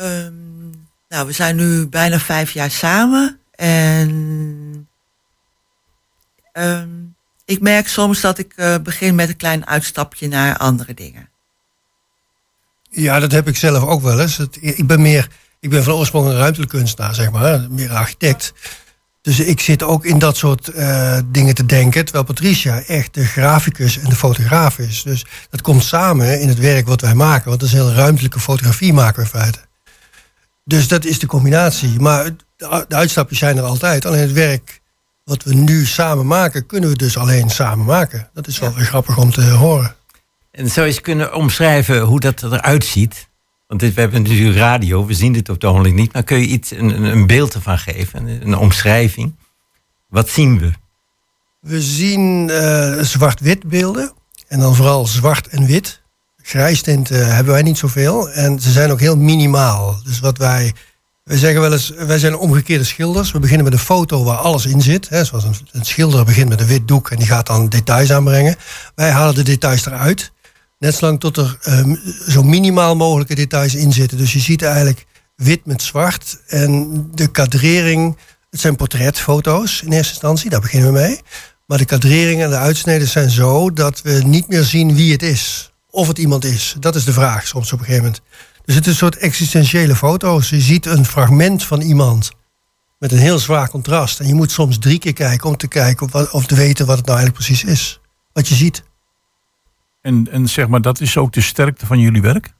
Um, 0.00 0.88
nou, 1.08 1.26
we 1.26 1.32
zijn 1.32 1.56
nu 1.56 1.86
bijna 1.86 2.18
vijf 2.18 2.52
jaar 2.52 2.70
samen. 2.70 3.38
En 3.54 4.88
um, 6.52 7.14
ik 7.44 7.60
merk 7.60 7.88
soms 7.88 8.20
dat 8.20 8.38
ik 8.38 8.52
uh, 8.56 8.76
begin 8.82 9.14
met 9.14 9.28
een 9.28 9.36
klein 9.36 9.66
uitstapje 9.66 10.28
naar 10.28 10.56
andere 10.56 10.94
dingen. 10.94 11.28
Ja, 12.90 13.20
dat 13.20 13.32
heb 13.32 13.48
ik 13.48 13.56
zelf 13.56 13.84
ook 13.84 14.02
wel 14.02 14.20
eens. 14.20 14.36
Het, 14.36 14.58
ik 14.60 14.86
ben 14.86 15.02
meer, 15.02 15.28
ik 15.60 15.70
ben 15.70 15.84
van 15.84 15.92
oorsprong 15.92 16.26
een 16.26 16.36
ruimtelijk 16.36 16.70
kunstenaar, 16.70 17.14
zeg 17.14 17.30
maar, 17.30 17.66
meer 17.70 17.90
architect. 17.90 18.52
Dus 19.22 19.40
ik 19.40 19.60
zit 19.60 19.82
ook 19.82 20.04
in 20.04 20.18
dat 20.18 20.36
soort 20.36 20.70
uh, 20.74 21.18
dingen 21.26 21.54
te 21.54 21.66
denken. 21.66 22.04
Terwijl 22.04 22.24
Patricia 22.24 22.82
echt 22.82 23.14
de 23.14 23.24
graficus 23.24 23.98
en 23.98 24.08
de 24.08 24.16
fotograaf 24.16 24.78
is. 24.78 25.02
Dus 25.02 25.26
dat 25.50 25.60
komt 25.60 25.84
samen 25.84 26.40
in 26.40 26.48
het 26.48 26.58
werk 26.58 26.86
wat 26.86 27.00
wij 27.00 27.14
maken. 27.14 27.48
Want 27.48 27.60
dat 27.60 27.68
is 27.68 27.74
een 27.74 27.84
heel 27.84 27.94
ruimtelijke 27.94 28.40
fotografie 28.40 28.92
maken 28.92 29.16
we 29.16 29.22
in 29.22 29.40
feite. 29.40 29.58
Dus 30.64 30.88
dat 30.88 31.04
is 31.04 31.18
de 31.18 31.26
combinatie. 31.26 32.00
Maar 32.00 32.30
de 32.56 32.86
uitstapjes 32.88 33.38
zijn 33.38 33.56
er 33.56 33.62
altijd. 33.62 34.06
Alleen 34.06 34.20
het 34.20 34.32
werk 34.32 34.80
wat 35.24 35.42
we 35.42 35.54
nu 35.54 35.86
samen 35.86 36.26
maken, 36.26 36.66
kunnen 36.66 36.90
we 36.90 36.96
dus 36.96 37.16
alleen 37.16 37.50
samen 37.50 37.84
maken. 37.84 38.28
Dat 38.34 38.46
is 38.46 38.58
wel 38.58 38.72
ja. 38.76 38.84
grappig 38.84 39.18
om 39.18 39.30
te 39.30 39.50
horen. 39.50 39.94
En 40.50 40.70
zou 40.70 40.86
je 40.86 40.92
eens 40.92 41.00
kunnen 41.00 41.34
omschrijven 41.34 42.00
hoe 42.00 42.20
dat 42.20 42.42
eruit 42.42 42.84
ziet? 42.84 43.28
Want 43.70 43.82
dit, 43.82 43.94
we 43.94 44.00
hebben 44.00 44.22
natuurlijk 44.22 44.56
radio, 44.58 45.06
we 45.06 45.14
zien 45.14 45.32
dit 45.32 45.48
op 45.48 45.54
het 45.54 45.64
ogenblik 45.64 45.94
niet. 45.94 46.12
Maar 46.12 46.22
kun 46.22 46.38
je 46.38 46.46
iets, 46.46 46.70
een, 46.70 47.02
een 47.02 47.26
beeld 47.26 47.54
ervan 47.54 47.78
geven, 47.78 48.26
een, 48.26 48.46
een 48.46 48.56
omschrijving? 48.56 49.34
Wat 50.08 50.28
zien 50.28 50.58
we? 50.58 50.70
We 51.60 51.82
zien 51.82 52.48
uh, 52.48 53.00
zwart-wit 53.00 53.64
beelden. 53.64 54.12
En 54.48 54.60
dan 54.60 54.74
vooral 54.74 55.06
zwart 55.06 55.48
en 55.48 55.66
wit. 55.66 56.02
Grijstinten 56.42 57.34
hebben 57.34 57.52
wij 57.52 57.62
niet 57.62 57.78
zoveel. 57.78 58.30
En 58.30 58.60
ze 58.60 58.70
zijn 58.70 58.90
ook 58.90 59.00
heel 59.00 59.16
minimaal. 59.16 60.00
Dus 60.04 60.20
wat 60.20 60.38
wij... 60.38 60.72
Wij 61.24 61.38
zeggen 61.38 61.60
wel 61.60 61.72
eens, 61.72 61.90
wij 61.90 62.18
zijn 62.18 62.36
omgekeerde 62.36 62.84
schilders. 62.84 63.32
We 63.32 63.38
beginnen 63.38 63.64
met 63.64 63.72
een 63.72 63.78
foto 63.78 64.24
waar 64.24 64.36
alles 64.36 64.66
in 64.66 64.80
zit. 64.80 65.08
Hè, 65.08 65.24
zoals 65.24 65.44
een, 65.44 65.54
een 65.72 65.84
schilder 65.84 66.24
begint 66.24 66.48
met 66.48 66.60
een 66.60 66.66
wit 66.66 66.88
doek 66.88 67.10
en 67.10 67.16
die 67.16 67.26
gaat 67.26 67.46
dan 67.46 67.68
details 67.68 68.12
aanbrengen. 68.12 68.56
Wij 68.94 69.10
halen 69.10 69.34
de 69.34 69.42
details 69.42 69.86
eruit. 69.86 70.32
Net 70.80 70.94
zolang 70.94 71.20
tot 71.20 71.36
er 71.36 71.58
um, 71.68 72.00
zo 72.28 72.42
minimaal 72.42 72.96
mogelijke 72.96 73.34
details 73.34 73.74
in 73.74 73.92
zitten. 73.92 74.18
Dus 74.18 74.32
je 74.32 74.38
ziet 74.38 74.62
eigenlijk 74.62 75.06
wit 75.36 75.66
met 75.66 75.82
zwart. 75.82 76.38
En 76.46 77.08
de 77.14 77.26
kadrering, 77.26 78.16
het 78.50 78.60
zijn 78.60 78.76
portretfoto's 78.76 79.82
in 79.82 79.92
eerste 79.92 80.12
instantie, 80.12 80.50
daar 80.50 80.60
beginnen 80.60 80.92
we 80.92 80.98
mee. 80.98 81.20
Maar 81.66 81.78
de 81.78 81.84
kadrering 81.84 82.42
en 82.42 82.50
de 82.50 82.56
uitsneden 82.56 83.08
zijn 83.08 83.30
zo 83.30 83.72
dat 83.72 84.02
we 84.02 84.22
niet 84.24 84.48
meer 84.48 84.62
zien 84.62 84.94
wie 84.94 85.12
het 85.12 85.22
is. 85.22 85.72
Of 85.90 86.08
het 86.08 86.18
iemand 86.18 86.44
is. 86.44 86.76
Dat 86.78 86.94
is 86.94 87.04
de 87.04 87.12
vraag 87.12 87.46
soms 87.46 87.72
op 87.72 87.78
een 87.78 87.84
gegeven 87.84 88.04
moment. 88.04 88.22
Dus 88.64 88.74
het 88.74 88.84
is 88.84 88.92
een 88.92 88.98
soort 88.98 89.16
existentiële 89.16 89.96
foto's. 89.96 90.50
Je 90.50 90.60
ziet 90.60 90.86
een 90.86 91.06
fragment 91.06 91.64
van 91.64 91.80
iemand 91.80 92.30
met 92.98 93.12
een 93.12 93.18
heel 93.18 93.38
zwaar 93.38 93.70
contrast. 93.70 94.20
En 94.20 94.26
je 94.26 94.34
moet 94.34 94.50
soms 94.50 94.78
drie 94.78 94.98
keer 94.98 95.12
kijken 95.12 95.48
om 95.48 95.56
te 95.56 95.68
kijken 95.68 96.12
of, 96.12 96.32
of 96.32 96.46
te 96.46 96.54
weten 96.54 96.86
wat 96.86 96.96
het 96.96 97.06
nou 97.06 97.18
eigenlijk 97.18 97.46
precies 97.46 97.70
is. 97.70 98.00
Wat 98.32 98.48
je 98.48 98.54
ziet. 98.54 98.88
En, 100.00 100.28
en 100.30 100.48
zeg 100.48 100.68
maar, 100.68 100.82
dat 100.82 101.00
is 101.00 101.16
ook 101.16 101.32
de 101.32 101.40
sterkte 101.40 101.86
van 101.86 101.98
jullie 101.98 102.22
werk? 102.22 102.52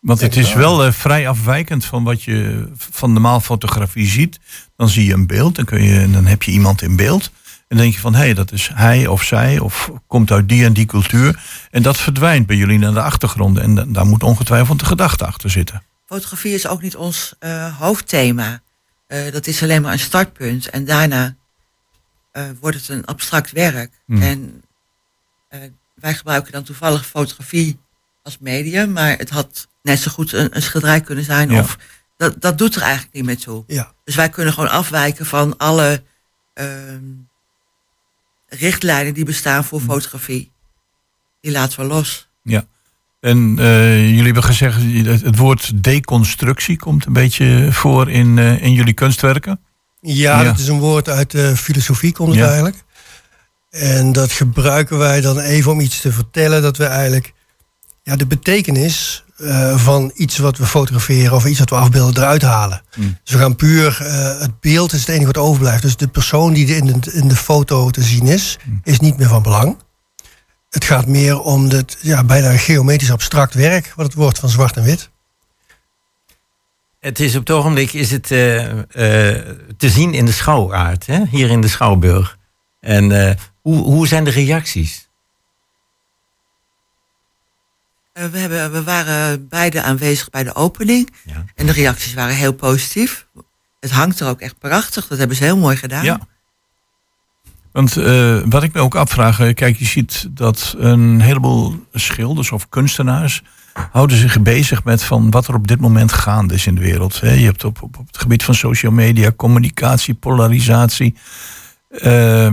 Want 0.00 0.20
het 0.20 0.36
is 0.36 0.54
wel 0.54 0.86
uh, 0.86 0.92
vrij 0.92 1.28
afwijkend 1.28 1.84
van 1.84 2.04
wat 2.04 2.22
je 2.22 2.68
van 2.76 3.12
normaal 3.12 3.40
fotografie 3.40 4.06
ziet. 4.06 4.40
Dan 4.76 4.88
zie 4.88 5.04
je 5.04 5.12
een 5.12 5.26
beeld, 5.26 5.54
dan, 5.54 5.64
kun 5.64 5.82
je, 5.82 6.10
dan 6.10 6.26
heb 6.26 6.42
je 6.42 6.50
iemand 6.50 6.82
in 6.82 6.96
beeld. 6.96 7.24
En 7.68 7.76
dan 7.76 7.78
denk 7.78 7.94
je 7.94 8.00
van, 8.00 8.14
hé, 8.14 8.20
hey, 8.20 8.34
dat 8.34 8.52
is 8.52 8.70
hij 8.74 9.06
of 9.06 9.22
zij, 9.22 9.58
of 9.58 9.90
komt 10.06 10.30
uit 10.30 10.48
die 10.48 10.64
en 10.64 10.72
die 10.72 10.86
cultuur. 10.86 11.42
En 11.70 11.82
dat 11.82 11.96
verdwijnt 11.96 12.46
bij 12.46 12.56
jullie 12.56 12.78
naar 12.78 12.92
de 12.92 13.02
achtergrond. 13.02 13.58
En 13.58 13.92
daar 13.92 14.06
moet 14.06 14.22
ongetwijfeld 14.22 14.78
de 14.78 14.84
gedachte 14.84 15.26
achter 15.26 15.50
zitten. 15.50 15.82
Fotografie 16.06 16.54
is 16.54 16.66
ook 16.66 16.82
niet 16.82 16.96
ons 16.96 17.34
uh, 17.40 17.78
hoofdthema. 17.78 18.60
Uh, 19.08 19.32
dat 19.32 19.46
is 19.46 19.62
alleen 19.62 19.82
maar 19.82 19.92
een 19.92 19.98
startpunt. 19.98 20.70
En 20.70 20.84
daarna 20.84 21.34
wordt 22.60 22.76
het 22.76 22.88
een 22.88 23.04
abstract 23.04 23.50
werk. 23.50 23.92
Hmm. 24.06 24.22
En 24.22 24.62
wij 26.02 26.14
gebruiken 26.14 26.52
dan 26.52 26.62
toevallig 26.62 27.06
fotografie 27.06 27.78
als 28.22 28.38
medium, 28.40 28.92
maar 28.92 29.16
het 29.18 29.30
had 29.30 29.68
net 29.82 29.98
zo 29.98 30.10
goed 30.10 30.32
een, 30.32 30.56
een 30.56 30.62
schilderij 30.62 31.00
kunnen 31.00 31.24
zijn. 31.24 31.50
Ja. 31.50 31.60
Of, 31.60 31.78
dat, 32.16 32.40
dat 32.40 32.58
doet 32.58 32.74
er 32.74 32.82
eigenlijk 32.82 33.14
niet 33.14 33.24
meer 33.24 33.38
toe. 33.38 33.64
Ja. 33.66 33.92
Dus 34.04 34.14
wij 34.14 34.28
kunnen 34.28 34.52
gewoon 34.52 34.70
afwijken 34.70 35.26
van 35.26 35.56
alle 35.56 36.02
uh, 36.54 36.66
richtlijnen 38.46 39.14
die 39.14 39.24
bestaan 39.24 39.64
voor 39.64 39.80
fotografie. 39.80 40.52
Die 41.40 41.52
laten 41.52 41.80
we 41.80 41.86
los. 41.86 42.28
Ja. 42.42 42.64
En 43.20 43.54
eh, 43.58 44.08
jullie 44.08 44.24
hebben 44.24 44.44
gezegd, 44.44 44.76
het, 44.82 45.22
het 45.22 45.36
woord 45.36 45.82
deconstructie 45.84 46.76
komt 46.76 47.06
een 47.06 47.12
beetje 47.12 47.68
voor 47.72 48.10
in, 48.10 48.38
eh, 48.38 48.62
in 48.62 48.72
jullie 48.72 48.94
kunstwerken. 48.94 49.60
Ja, 50.00 50.40
Ja. 50.40 50.44
dat 50.44 50.58
is 50.58 50.68
een 50.68 50.78
woord 50.78 51.08
uit 51.08 51.30
de 51.30 51.56
filosofie, 51.56 52.12
komt 52.12 52.28
het 52.28 52.38
Ja. 52.38 52.46
eigenlijk. 52.46 52.76
En 53.72 54.12
dat 54.12 54.32
gebruiken 54.32 54.98
wij 54.98 55.20
dan 55.20 55.38
even 55.38 55.72
om 55.72 55.80
iets 55.80 56.00
te 56.00 56.12
vertellen 56.12 56.62
dat 56.62 56.76
we 56.76 56.84
eigenlijk 56.84 57.32
ja, 58.02 58.16
de 58.16 58.26
betekenis 58.26 59.24
eh, 59.36 59.76
van 59.76 60.10
iets 60.14 60.38
wat 60.38 60.56
we 60.56 60.66
fotograferen 60.66 61.36
of 61.36 61.44
iets 61.44 61.58
wat 61.58 61.70
we 61.70 61.76
afbeelden 61.76 62.22
eruit 62.22 62.42
halen. 62.42 62.82
Mm. 62.96 63.18
Dus 63.24 63.34
we 63.34 63.40
gaan 63.40 63.56
puur, 63.56 63.98
eh, 64.00 64.40
het 64.40 64.60
beeld 64.60 64.92
is 64.92 65.00
het 65.00 65.08
enige 65.08 65.26
wat 65.26 65.36
overblijft. 65.36 65.82
Dus 65.82 65.96
de 65.96 66.08
persoon 66.08 66.52
die 66.52 66.66
in 66.76 66.86
de, 66.86 67.12
in 67.12 67.28
de 67.28 67.36
foto 67.36 67.90
te 67.90 68.02
zien 68.02 68.26
is, 68.26 68.58
Mm. 68.64 68.80
is 68.84 69.00
niet 69.00 69.18
meer 69.18 69.28
van 69.28 69.42
belang. 69.42 69.76
Het 70.70 70.84
gaat 70.84 71.06
meer 71.06 71.40
om 71.40 71.68
het 71.68 71.98
ja, 72.00 72.24
bijna 72.24 72.56
geometrisch 72.56 73.12
abstract 73.12 73.54
werk, 73.54 73.92
wat 73.96 74.06
het 74.06 74.14
wordt 74.14 74.38
van 74.38 74.48
zwart 74.48 74.76
en 74.76 74.82
wit. 74.82 75.10
Het 77.00 77.20
is 77.20 77.34
op 77.34 77.46
het 77.46 77.56
ogenblik 77.56 77.92
is 77.92 78.10
het, 78.10 78.30
eh, 78.30 78.38
te 79.76 79.88
zien 79.88 80.14
in 80.14 80.24
de 80.24 80.32
schouwaard, 80.32 81.06
hè? 81.06 81.22
hier 81.30 81.50
in 81.50 81.60
de 81.60 81.68
Schouwburg. 81.68 82.38
En 82.80 83.36
hoe, 83.62 83.76
hoe 83.76 84.06
zijn 84.06 84.24
de 84.24 84.30
reacties? 84.30 85.08
Eh, 88.12 88.26
we, 88.26 88.38
hebben, 88.38 88.72
we 88.72 88.82
waren 88.82 89.48
beide 89.48 89.82
aanwezig 89.82 90.30
bij 90.30 90.44
de 90.44 90.54
opening. 90.54 91.08
Ja. 91.24 91.44
En 91.54 91.66
de 91.66 91.72
reacties 91.72 92.14
waren 92.14 92.34
heel 92.34 92.52
positief. 92.52 93.26
Het 93.80 93.90
hangt 93.90 94.20
er 94.20 94.28
ook 94.28 94.40
echt 94.40 94.58
prachtig. 94.58 95.06
Dat 95.06 95.18
hebben 95.18 95.36
ze 95.36 95.44
heel 95.44 95.56
mooi 95.56 95.76
gedaan. 95.76 96.04
Ja. 96.04 96.20
Want 97.72 97.96
eh, 97.96 98.40
wat 98.44 98.62
ik 98.62 98.72
me 98.72 98.80
ook 98.80 98.94
afvraag, 98.94 99.40
eh, 99.40 99.54
kijk, 99.54 99.76
je 99.76 99.84
ziet 99.84 100.26
dat 100.30 100.74
een 100.78 101.20
heleboel 101.20 101.86
schilders 101.92 102.52
of 102.52 102.68
kunstenaars 102.68 103.42
houden 103.90 104.16
zich 104.16 104.42
bezig 104.42 104.84
met 104.84 105.02
van 105.02 105.30
wat 105.30 105.48
er 105.48 105.54
op 105.54 105.68
dit 105.68 105.80
moment 105.80 106.12
gaande 106.12 106.54
is 106.54 106.66
in 106.66 106.74
de 106.74 106.80
wereld. 106.80 107.16
Je 107.16 107.26
hebt 107.26 107.64
op, 107.64 107.82
op, 107.82 107.98
op 107.98 108.06
het 108.06 108.18
gebied 108.18 108.42
van 108.42 108.54
social 108.54 108.92
media, 108.92 109.32
communicatie, 109.36 110.14
polarisatie. 110.14 111.14
Eh, 111.88 112.52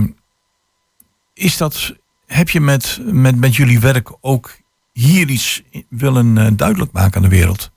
is 1.40 1.56
dat, 1.56 1.94
heb 2.26 2.50
je 2.50 2.60
met, 2.60 2.98
met, 3.04 3.36
met 3.36 3.56
jullie 3.56 3.80
werk 3.80 4.12
ook 4.20 4.56
hier 4.92 5.28
iets 5.28 5.62
willen 5.88 6.38
eh, 6.38 6.46
duidelijk 6.52 6.92
maken 6.92 7.16
aan 7.16 7.28
de 7.28 7.36
wereld? 7.36 7.70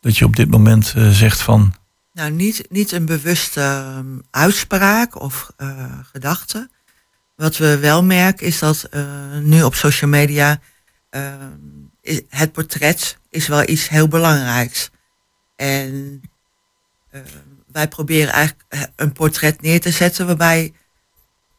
Dat 0.00 0.18
je 0.18 0.24
op 0.24 0.36
dit 0.36 0.50
moment 0.50 0.92
eh, 0.96 1.08
zegt 1.08 1.40
van, 1.40 1.74
Nou, 2.12 2.30
niet, 2.30 2.66
niet 2.70 2.92
een 2.92 3.06
bewuste 3.06 3.60
ehm, 3.60 4.18
uitspraak 4.30 5.20
of 5.20 5.52
eh, 5.56 5.98
gedachte. 6.12 6.70
Wat 7.36 7.56
we 7.56 7.78
wel 7.78 8.04
merken 8.04 8.46
is 8.46 8.58
dat 8.58 8.88
nu 9.42 9.62
op 9.62 9.74
social 9.74 10.10
media 10.10 10.60
ehm, 11.10 11.50
het 12.28 12.52
portret 12.52 13.18
is 13.30 13.48
wel 13.48 13.68
iets 13.68 13.88
heel 13.88 14.08
belangrijks. 14.08 14.90
En 15.56 16.20
eh, 17.10 17.20
wij 17.66 17.88
proberen 17.88 18.32
eigenlijk 18.32 18.90
een 18.96 19.12
portret 19.12 19.60
neer 19.60 19.80
te 19.80 19.90
zetten 19.90 20.26
waarbij 20.26 20.72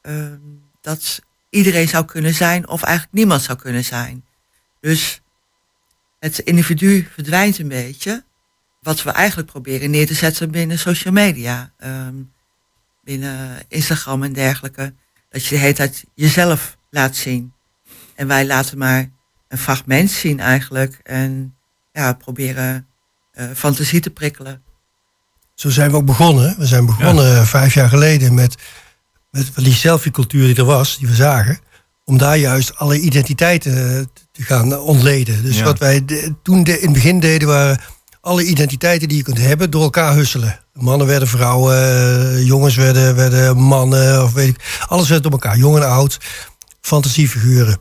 ehm, 0.01 0.39
dat 0.83 1.21
iedereen 1.49 1.87
zou 1.87 2.05
kunnen 2.05 2.33
zijn 2.33 2.67
of 2.67 2.83
eigenlijk 2.83 3.15
niemand 3.15 3.41
zou 3.41 3.57
kunnen 3.57 3.83
zijn. 3.83 4.25
Dus 4.79 5.21
het 6.19 6.39
individu 6.39 7.07
verdwijnt 7.13 7.59
een 7.59 7.67
beetje 7.67 8.23
wat 8.81 9.03
we 9.03 9.11
eigenlijk 9.11 9.51
proberen 9.51 9.89
neer 9.89 10.07
te 10.07 10.13
zetten 10.13 10.51
binnen 10.51 10.79
social 10.79 11.13
media. 11.13 11.71
ehm, 11.77 12.15
binnen 13.03 13.59
Instagram 13.67 14.23
en 14.23 14.33
dergelijke. 14.33 14.93
Dat 15.29 15.45
je 15.45 15.55
de 15.55 15.61
hele 15.61 15.73
tijd 15.73 16.05
jezelf 16.15 16.77
laat 16.89 17.15
zien. 17.15 17.53
En 18.15 18.27
wij 18.27 18.45
laten 18.45 18.77
maar 18.77 19.09
een 19.47 19.57
fragment 19.57 20.11
zien 20.11 20.39
eigenlijk. 20.39 20.99
En 21.03 21.55
ja, 21.91 22.13
proberen 22.13 22.87
eh, 23.31 23.45
fantasie 23.55 23.99
te 23.99 24.09
prikkelen. 24.09 24.63
Zo 25.55 25.69
zijn 25.69 25.91
we 25.91 25.97
ook 25.97 26.05
begonnen. 26.05 26.55
We 26.57 26.65
zijn 26.65 26.85
begonnen 26.85 27.37
eh, 27.37 27.45
vijf 27.45 27.73
jaar 27.73 27.89
geleden 27.89 28.33
met, 28.33 28.55
met 29.33 29.49
die 29.55 29.73
selfie-cultuur 29.73 30.47
die 30.47 30.55
er 30.55 30.65
was, 30.65 30.97
die 30.97 31.07
we 31.07 31.15
zagen. 31.15 31.59
Om 32.05 32.17
daar 32.17 32.37
juist 32.37 32.75
alle 32.75 32.99
identiteiten 32.99 33.97
eh, 33.97 34.05
te 34.31 34.41
gaan 34.43 34.79
ontleden. 34.79 35.43
Dus 35.43 35.57
Ja. 35.57 35.63
wat 35.63 35.79
wij 35.79 36.05
de- 36.05 36.33
toen 36.43 36.63
de, 36.63 36.71
in 36.79 36.83
het 36.85 36.93
begin 36.93 37.19
deden, 37.19 37.47
waren 37.47 37.79
alle 38.21 38.43
identiteiten 38.45 39.07
die 39.07 39.17
je 39.17 39.23
kunt 39.23 39.37
hebben 39.39 39.71
door 39.71 39.83
elkaar 39.83 40.13
husselen. 40.13 40.59
Mannen 40.73 41.07
werden 41.07 41.27
vrouwen, 41.27 41.75
eh, 41.77 42.45
jongens 42.45 42.75
werden, 42.75 43.15
werden 43.15 43.57
mannen, 43.57 44.23
of 44.23 44.33
weet 44.33 44.47
ik. 44.47 44.83
Alles 44.87 45.09
werd 45.09 45.23
door 45.23 45.31
elkaar, 45.31 45.57
jong 45.57 45.75
en 45.75 45.87
oud. 45.87 46.17
Fantasiefiguren. 46.81 47.77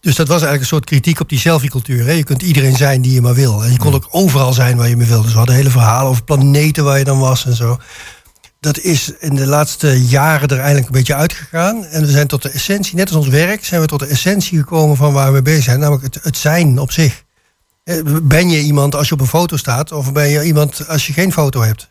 Dus 0.00 0.14
dat 0.14 0.26
was 0.28 0.36
eigenlijk 0.42 0.60
een 0.60 0.66
soort 0.76 0.84
kritiek 0.84 1.20
op 1.20 1.28
die 1.28 1.38
selfie-cultuur. 1.38 2.12
Je 2.12 2.24
kunt 2.24 2.42
iedereen 2.42 2.76
zijn 2.76 3.02
die 3.02 3.12
je 3.12 3.20
maar 3.20 3.34
wil. 3.34 3.64
En 3.64 3.72
je 3.72 3.78
kon 3.78 3.94
ook 3.94 4.08
overal 4.10 4.52
zijn 4.52 4.76
waar 4.76 4.88
je 4.88 4.96
maar 4.96 5.06
wil. 5.06 5.22
Dus 5.22 5.32
we 5.32 5.38
hadden 5.38 5.54
hele 5.56 5.70
verhalen 5.70 6.08
over 6.10 6.24
planeten 6.24 6.84
waar 6.84 6.98
je 6.98 7.04
dan 7.04 7.18
was 7.18 7.44
en 7.46 7.56
zo. 7.56 7.78
Dat 8.66 8.78
is 8.78 9.12
in 9.18 9.34
de 9.34 9.46
laatste 9.46 10.06
jaren 10.06 10.48
er 10.48 10.58
eindelijk 10.58 10.86
een 10.86 10.92
beetje 10.92 11.14
uitgegaan. 11.14 11.84
En 11.84 12.00
we 12.00 12.10
zijn 12.10 12.26
tot 12.26 12.42
de 12.42 12.48
essentie, 12.48 12.96
net 12.96 13.08
als 13.08 13.16
ons 13.16 13.28
werk, 13.28 13.64
zijn 13.64 13.80
we 13.80 13.86
tot 13.86 14.00
de 14.00 14.06
essentie 14.06 14.58
gekomen 14.58 14.96
van 14.96 15.12
waar 15.12 15.32
we 15.32 15.42
bezig 15.42 15.64
zijn. 15.64 15.80
Namelijk 15.80 16.14
het, 16.14 16.24
het 16.24 16.36
zijn 16.36 16.78
op 16.78 16.92
zich. 16.92 17.24
Eh, 17.84 17.96
Ben 18.22 18.50
je 18.50 18.60
iemand 18.60 18.94
als 18.94 19.08
je 19.08 19.14
op 19.14 19.20
een 19.20 19.26
foto 19.26 19.56
staat? 19.56 19.92
Of 19.92 20.12
ben 20.12 20.28
je 20.28 20.44
iemand 20.44 20.88
als 20.88 21.06
je 21.06 21.12
geen 21.12 21.32
foto 21.32 21.62
hebt? 21.62 21.90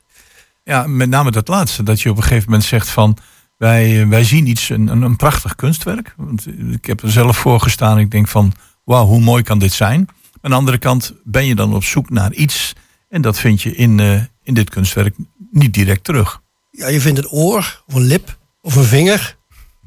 Ja, 0.64 0.88
met 0.88 1.10
name 1.10 1.32
dat 1.32 1.48
laatste. 1.48 1.84
Dat 1.84 2.02
je 2.02 2.10
op 2.10 2.18
een 2.18 2.24
gegeven 2.24 2.50
moment 2.50 2.64
zegt 2.68 2.90
van... 2.90 3.18
wij, 3.58 4.08
wij 4.08 4.24
zien 4.24 4.48
iets, 4.48 4.70
een, 4.70 4.88
een, 4.88 5.02
een 5.02 5.16
prachtig 5.16 5.56
kunstwerk. 5.56 6.14
Want 6.18 6.46
ik 6.72 6.86
heb 6.86 7.02
er 7.02 7.12
zelf 7.12 7.38
voor 7.38 7.60
gestaan. 7.60 8.00
Ik 8.00 8.12
denk 8.12 8.28
van, 8.28 8.54
wauw, 8.84 9.06
hoe 9.06 9.22
mooi 9.22 9.44
kan 9.44 9.60
dit 9.60 9.74
zijn? 9.74 10.08
Aan 10.42 10.52
de 10.52 10.58
andere 10.58 10.78
kant 10.78 11.14
ben 11.24 11.46
je 11.46 11.56
dan 11.56 11.74
op 11.74 11.84
zoek 11.84 12.10
naar 12.10 12.34
iets... 12.34 12.74
en 13.10 13.22
dat 13.22 13.40
vind 13.40 13.62
je 13.62 13.76
in, 13.76 14.00
eh, 14.00 14.22
in 14.44 14.54
dit 14.54 14.70
kunstwerk 14.70 15.16
niet 15.52 15.74
direct 15.74 16.04
terug. 16.04 16.44
Ja, 16.78 16.88
je 16.88 17.02
vindt 17.02 17.20
een 17.20 17.30
oor, 17.30 17.84
of 17.88 17.94
een 17.94 18.02
lip, 18.04 18.38
of 18.62 18.76
een 18.76 18.84
vinger. 18.84 19.36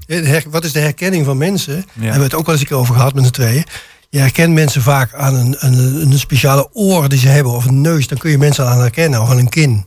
Eh, 0.06 0.42
Wat 0.50 0.64
is 0.64 0.72
de 0.72 0.78
herkenning 0.80 1.24
van 1.24 1.36
mensen? 1.36 1.74
Daar 1.74 1.84
hebben 2.02 2.18
we 2.18 2.24
het 2.24 2.34
ook 2.34 2.44
wel 2.46 2.54
eens 2.54 2.62
een 2.62 2.68
keer 2.68 2.76
over 2.76 2.94
gehad 2.94 3.14
met 3.14 3.24
z'n 3.24 3.30
tweeën. 3.30 3.64
Je 4.10 4.18
herkent 4.18 4.52
mensen 4.54 4.82
vaak 4.82 5.14
aan 5.14 5.34
een, 5.34 5.56
een, 5.58 6.00
een 6.12 6.18
speciale 6.18 6.68
oor 6.72 7.08
die 7.08 7.18
ze 7.18 7.28
hebben, 7.28 7.52
of 7.52 7.64
een 7.64 7.80
neus. 7.80 8.06
Dan 8.06 8.18
kun 8.18 8.30
je 8.30 8.38
mensen 8.38 8.66
aan 8.68 8.80
herkennen, 8.80 9.22
of 9.22 9.30
aan 9.30 9.38
een 9.38 9.48
kin. 9.48 9.86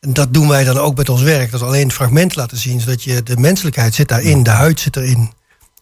En 0.00 0.12
dat 0.12 0.34
doen 0.34 0.48
wij 0.48 0.64
dan 0.64 0.78
ook 0.78 0.96
met 0.96 1.08
ons 1.08 1.22
werk. 1.22 1.50
Dat 1.50 1.60
we 1.60 1.66
alleen 1.66 1.82
het 1.86 1.92
fragment 1.92 2.36
laten 2.36 2.56
zien, 2.56 2.80
zodat 2.80 3.02
je 3.02 3.22
de 3.22 3.36
menselijkheid 3.36 3.94
zit 3.94 4.08
daarin, 4.08 4.42
de 4.42 4.50
huid 4.50 4.80
zit 4.80 4.96
erin. 4.96 5.32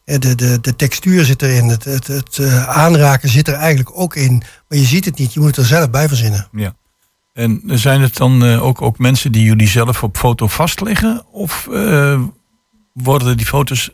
Eh, 0.05 0.19
De, 0.19 0.35
de, 0.35 0.59
de 0.61 0.77
textuur 0.77 1.25
zit 1.25 1.43
erin, 1.43 1.69
het, 1.69 1.85
het, 1.85 2.07
het 2.07 2.39
eh, 2.39 2.69
aanraken 2.69 3.29
zit 3.29 3.49
er 3.49 3.55
eigenlijk 3.55 3.99
ook 3.99 4.17
in. 4.17 4.43
Maar 4.69 4.79
je 4.79 4.85
ziet 4.85 5.05
het 5.05 5.19
niet, 5.19 5.33
je 5.33 5.41
moet 5.41 5.49
het 5.49 5.59
er 5.59 5.65
zelf 5.65 5.91
bij 5.91 6.09
verzinnen. 6.09 6.49
Ja. 6.53 6.75
En 7.35 7.63
zijn 7.65 8.01
het 8.01 8.17
dan 8.17 8.45
eh, 8.45 8.65
ook, 8.65 8.83
ook 8.83 8.99
mensen 8.99 9.33
die 9.33 9.45
jullie 9.45 9.69
zelf 9.69 10.03
op 10.03 10.17
foto 10.17 10.47
vastleggen? 10.47 11.27
Of 11.27 11.69
eh, 11.69 12.23
worden 12.93 13.37
die 13.37 13.47
foto's... 13.47 13.91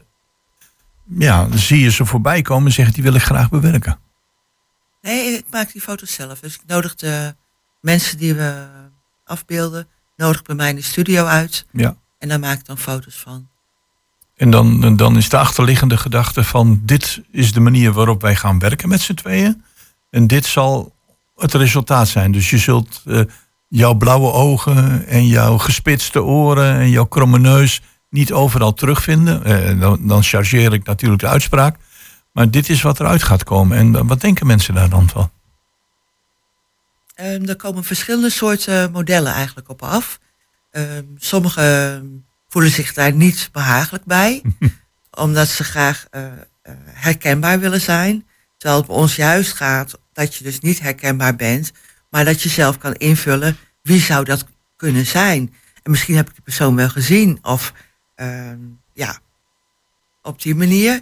Ja, 1.18 1.48
zie 1.56 1.80
je 1.80 1.90
ze 1.90 2.04
voorbij 2.04 2.42
komen 2.42 2.66
en 2.66 2.72
zeggen 2.72 2.94
die 2.94 3.02
wil 3.02 3.14
ik 3.14 3.22
graag 3.22 3.50
bewerken? 3.50 3.98
Nee, 5.02 5.32
ik 5.32 5.44
maak 5.50 5.72
die 5.72 5.80
foto's 5.80 6.12
zelf. 6.12 6.40
Dus 6.40 6.54
ik 6.54 6.60
nodig 6.66 6.94
de 6.94 7.34
mensen 7.80 8.18
die 8.18 8.34
we 8.34 8.66
afbeelden, 9.24 9.88
nodig 10.16 10.42
bij 10.42 10.54
mij 10.54 10.68
in 10.68 10.76
de 10.76 10.82
studio 10.82 11.24
uit. 11.24 11.66
Ja. 11.72 11.96
En 12.18 12.28
daar 12.28 12.40
maak 12.40 12.58
ik 12.58 12.66
dan 12.66 12.78
foto's 12.78 13.16
van. 13.16 13.48
En 14.36 14.50
dan, 14.50 14.84
en 14.84 14.96
dan 14.96 15.16
is 15.16 15.28
de 15.28 15.38
achterliggende 15.38 15.96
gedachte 15.96 16.44
van 16.44 16.80
dit 16.84 17.20
is 17.30 17.52
de 17.52 17.60
manier 17.60 17.92
waarop 17.92 18.22
wij 18.22 18.36
gaan 18.36 18.58
werken 18.58 18.88
met 18.88 19.00
z'n 19.00 19.14
tweeën. 19.14 19.64
En 20.10 20.26
dit 20.26 20.46
zal 20.46 20.94
het 21.40 21.54
resultaat 21.54 22.08
zijn. 22.08 22.32
Dus 22.32 22.50
je 22.50 22.58
zult 22.58 23.02
eh, 23.06 23.20
jouw 23.68 23.94
blauwe 23.94 24.32
ogen 24.32 25.06
en 25.06 25.26
jouw 25.26 25.58
gespitste 25.58 26.22
oren 26.22 26.74
en 26.74 26.90
jouw 26.90 27.04
kromme 27.04 27.38
neus 27.38 27.80
niet 28.08 28.32
overal 28.32 28.74
terugvinden. 28.74 29.44
Eh, 29.44 29.80
dan, 29.80 30.06
dan 30.06 30.22
chargeer 30.22 30.72
ik 30.72 30.84
natuurlijk 30.84 31.20
de 31.20 31.28
uitspraak. 31.28 31.76
Maar 32.32 32.50
dit 32.50 32.68
is 32.68 32.82
wat 32.82 33.00
eruit 33.00 33.22
gaat 33.22 33.44
komen. 33.44 33.76
En 33.76 33.96
eh, 33.96 34.02
wat 34.04 34.20
denken 34.20 34.46
mensen 34.46 34.74
daar 34.74 34.88
dan 34.88 35.08
van? 35.08 35.30
Ehm, 37.14 37.48
er 37.48 37.56
komen 37.56 37.84
verschillende 37.84 38.30
soorten 38.30 38.90
modellen 38.92 39.32
eigenlijk 39.32 39.68
op 39.68 39.82
af. 39.82 40.18
Ehm, 40.70 41.04
sommigen 41.16 42.24
voelen 42.48 42.70
zich 42.70 42.92
daar 42.92 43.12
niet 43.12 43.48
behagelijk 43.52 44.04
bij, 44.04 44.42
omdat 45.24 45.48
ze 45.48 45.64
graag 45.64 46.06
herkenbaar 46.84 47.60
willen 47.60 47.80
zijn. 47.80 48.26
Terwijl 48.56 48.80
het 48.80 48.90
bij 48.90 48.96
ons 48.98 49.16
juist 49.16 49.52
gaat 49.52 49.98
dat 50.20 50.34
je 50.34 50.44
dus 50.44 50.60
niet 50.60 50.80
herkenbaar 50.80 51.36
bent, 51.36 51.72
maar 52.10 52.24
dat 52.24 52.42
je 52.42 52.48
zelf 52.48 52.78
kan 52.78 52.94
invullen 52.94 53.56
wie 53.82 54.00
zou 54.00 54.24
dat 54.24 54.44
kunnen 54.76 55.06
zijn. 55.06 55.54
En 55.82 55.90
misschien 55.90 56.16
heb 56.16 56.28
ik 56.28 56.34
die 56.34 56.42
persoon 56.42 56.76
wel 56.76 56.88
gezien, 56.88 57.38
of 57.42 57.72
ehm, 58.14 58.58
ja, 58.92 59.18
op 60.22 60.42
die 60.42 60.54
manier. 60.54 61.00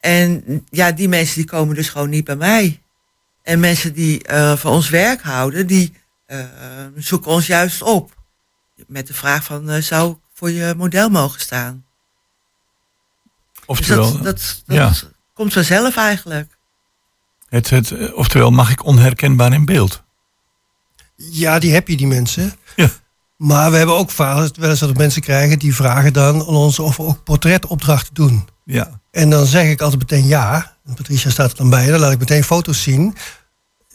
En 0.00 0.64
ja, 0.70 0.92
die 0.92 1.08
mensen 1.08 1.36
die 1.36 1.44
komen 1.44 1.74
dus 1.74 1.88
gewoon 1.88 2.10
niet 2.10 2.24
bij 2.24 2.36
mij. 2.36 2.82
En 3.42 3.60
mensen 3.60 3.92
die 3.92 4.22
eh, 4.22 4.56
van 4.56 4.72
ons 4.72 4.88
werk 4.88 5.22
houden, 5.22 5.66
die 5.66 5.92
eh, 6.26 6.46
zoeken 6.96 7.30
ons 7.30 7.46
juist 7.46 7.82
op. 7.82 8.14
Met 8.86 9.06
de 9.06 9.14
vraag 9.14 9.44
van, 9.44 9.70
eh, 9.70 9.82
zou 9.82 10.10
ik 10.10 10.18
voor 10.32 10.50
je 10.50 10.74
model 10.76 11.08
mogen 11.08 11.40
staan? 11.40 11.84
Dus 13.52 13.62
Oftewel, 13.66 14.12
dat, 14.12 14.22
dat, 14.22 14.62
dat 14.66 14.76
ja. 14.76 14.92
komt 15.34 15.52
vanzelf 15.52 15.96
eigenlijk. 15.96 16.56
Het, 17.52 17.70
het, 17.70 18.12
oftewel, 18.14 18.50
mag 18.50 18.70
ik 18.70 18.84
onherkenbaar 18.84 19.52
in 19.52 19.64
beeld? 19.64 20.02
Ja, 21.16 21.58
die 21.58 21.72
heb 21.72 21.88
je, 21.88 21.96
die 21.96 22.06
mensen. 22.06 22.52
Ja. 22.76 22.90
Maar 23.36 23.70
we 23.70 23.76
hebben 23.76 23.96
ook 23.96 24.10
vaak 24.10 24.56
wel 24.56 24.70
eens 24.70 24.78
dat 24.78 24.88
we 24.90 24.94
mensen 24.98 25.22
krijgen 25.22 25.58
die 25.58 25.74
vragen 25.74 26.12
dan 26.12 26.34
aan 26.40 26.46
ons 26.46 26.78
of 26.78 26.96
we 26.96 27.02
ook 27.02 27.24
portretopdrachten 27.24 28.14
doen. 28.14 28.44
Ja. 28.64 29.00
En 29.10 29.30
dan 29.30 29.46
zeg 29.46 29.70
ik 29.70 29.80
altijd 29.80 30.00
meteen 30.00 30.26
ja. 30.26 30.76
Patricia 30.94 31.30
staat 31.30 31.50
er 31.50 31.56
dan 31.56 31.70
bij. 31.70 31.86
Dan 31.90 32.00
laat 32.00 32.12
ik 32.12 32.18
meteen 32.18 32.44
foto's 32.44 32.82
zien. 32.82 33.16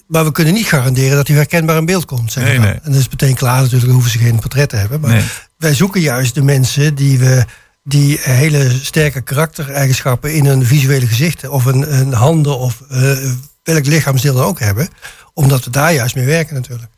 Maar 0.07 0.25
we 0.25 0.31
kunnen 0.31 0.53
niet 0.53 0.65
garanderen 0.65 1.15
dat 1.15 1.27
hij 1.27 1.35
herkenbaar 1.35 1.77
in 1.77 1.85
beeld 1.85 2.05
komt. 2.05 2.31
Zeg 2.31 2.43
nee. 2.43 2.71
En 2.71 2.91
dat 2.91 2.95
is 2.95 3.09
meteen 3.09 3.35
klaar 3.35 3.55
natuurlijk. 3.57 3.83
Dan 3.85 3.93
hoeven 3.93 4.11
ze 4.11 4.17
geen 4.17 4.39
portret 4.39 4.69
te 4.69 4.75
hebben. 4.75 4.99
Maar 4.99 5.09
Nee. 5.11 5.25
wij 5.57 5.73
zoeken 5.73 6.01
juist 6.01 6.33
de 6.35 6.43
mensen 6.43 6.95
die 6.95 7.19
we 7.19 7.45
die 7.87 8.19
hele 8.21 8.69
sterke 8.69 9.21
karaktereigenschappen 9.21 10.33
in 10.33 10.45
hun 10.45 10.65
visuele 10.65 11.07
gezichten 11.07 11.51
of 11.51 11.65
een, 11.65 12.13
handen 12.13 12.57
of 12.57 12.81
eh, 12.89 13.31
welk 13.63 13.85
lichaamsdeel 13.85 14.33
dan 14.33 14.43
ook 14.43 14.59
hebben, 14.59 14.87
omdat 15.33 15.63
we 15.63 15.69
daar 15.69 15.93
juist 15.93 16.15
mee 16.15 16.25
werken 16.25 16.55
natuurlijk. 16.55 16.91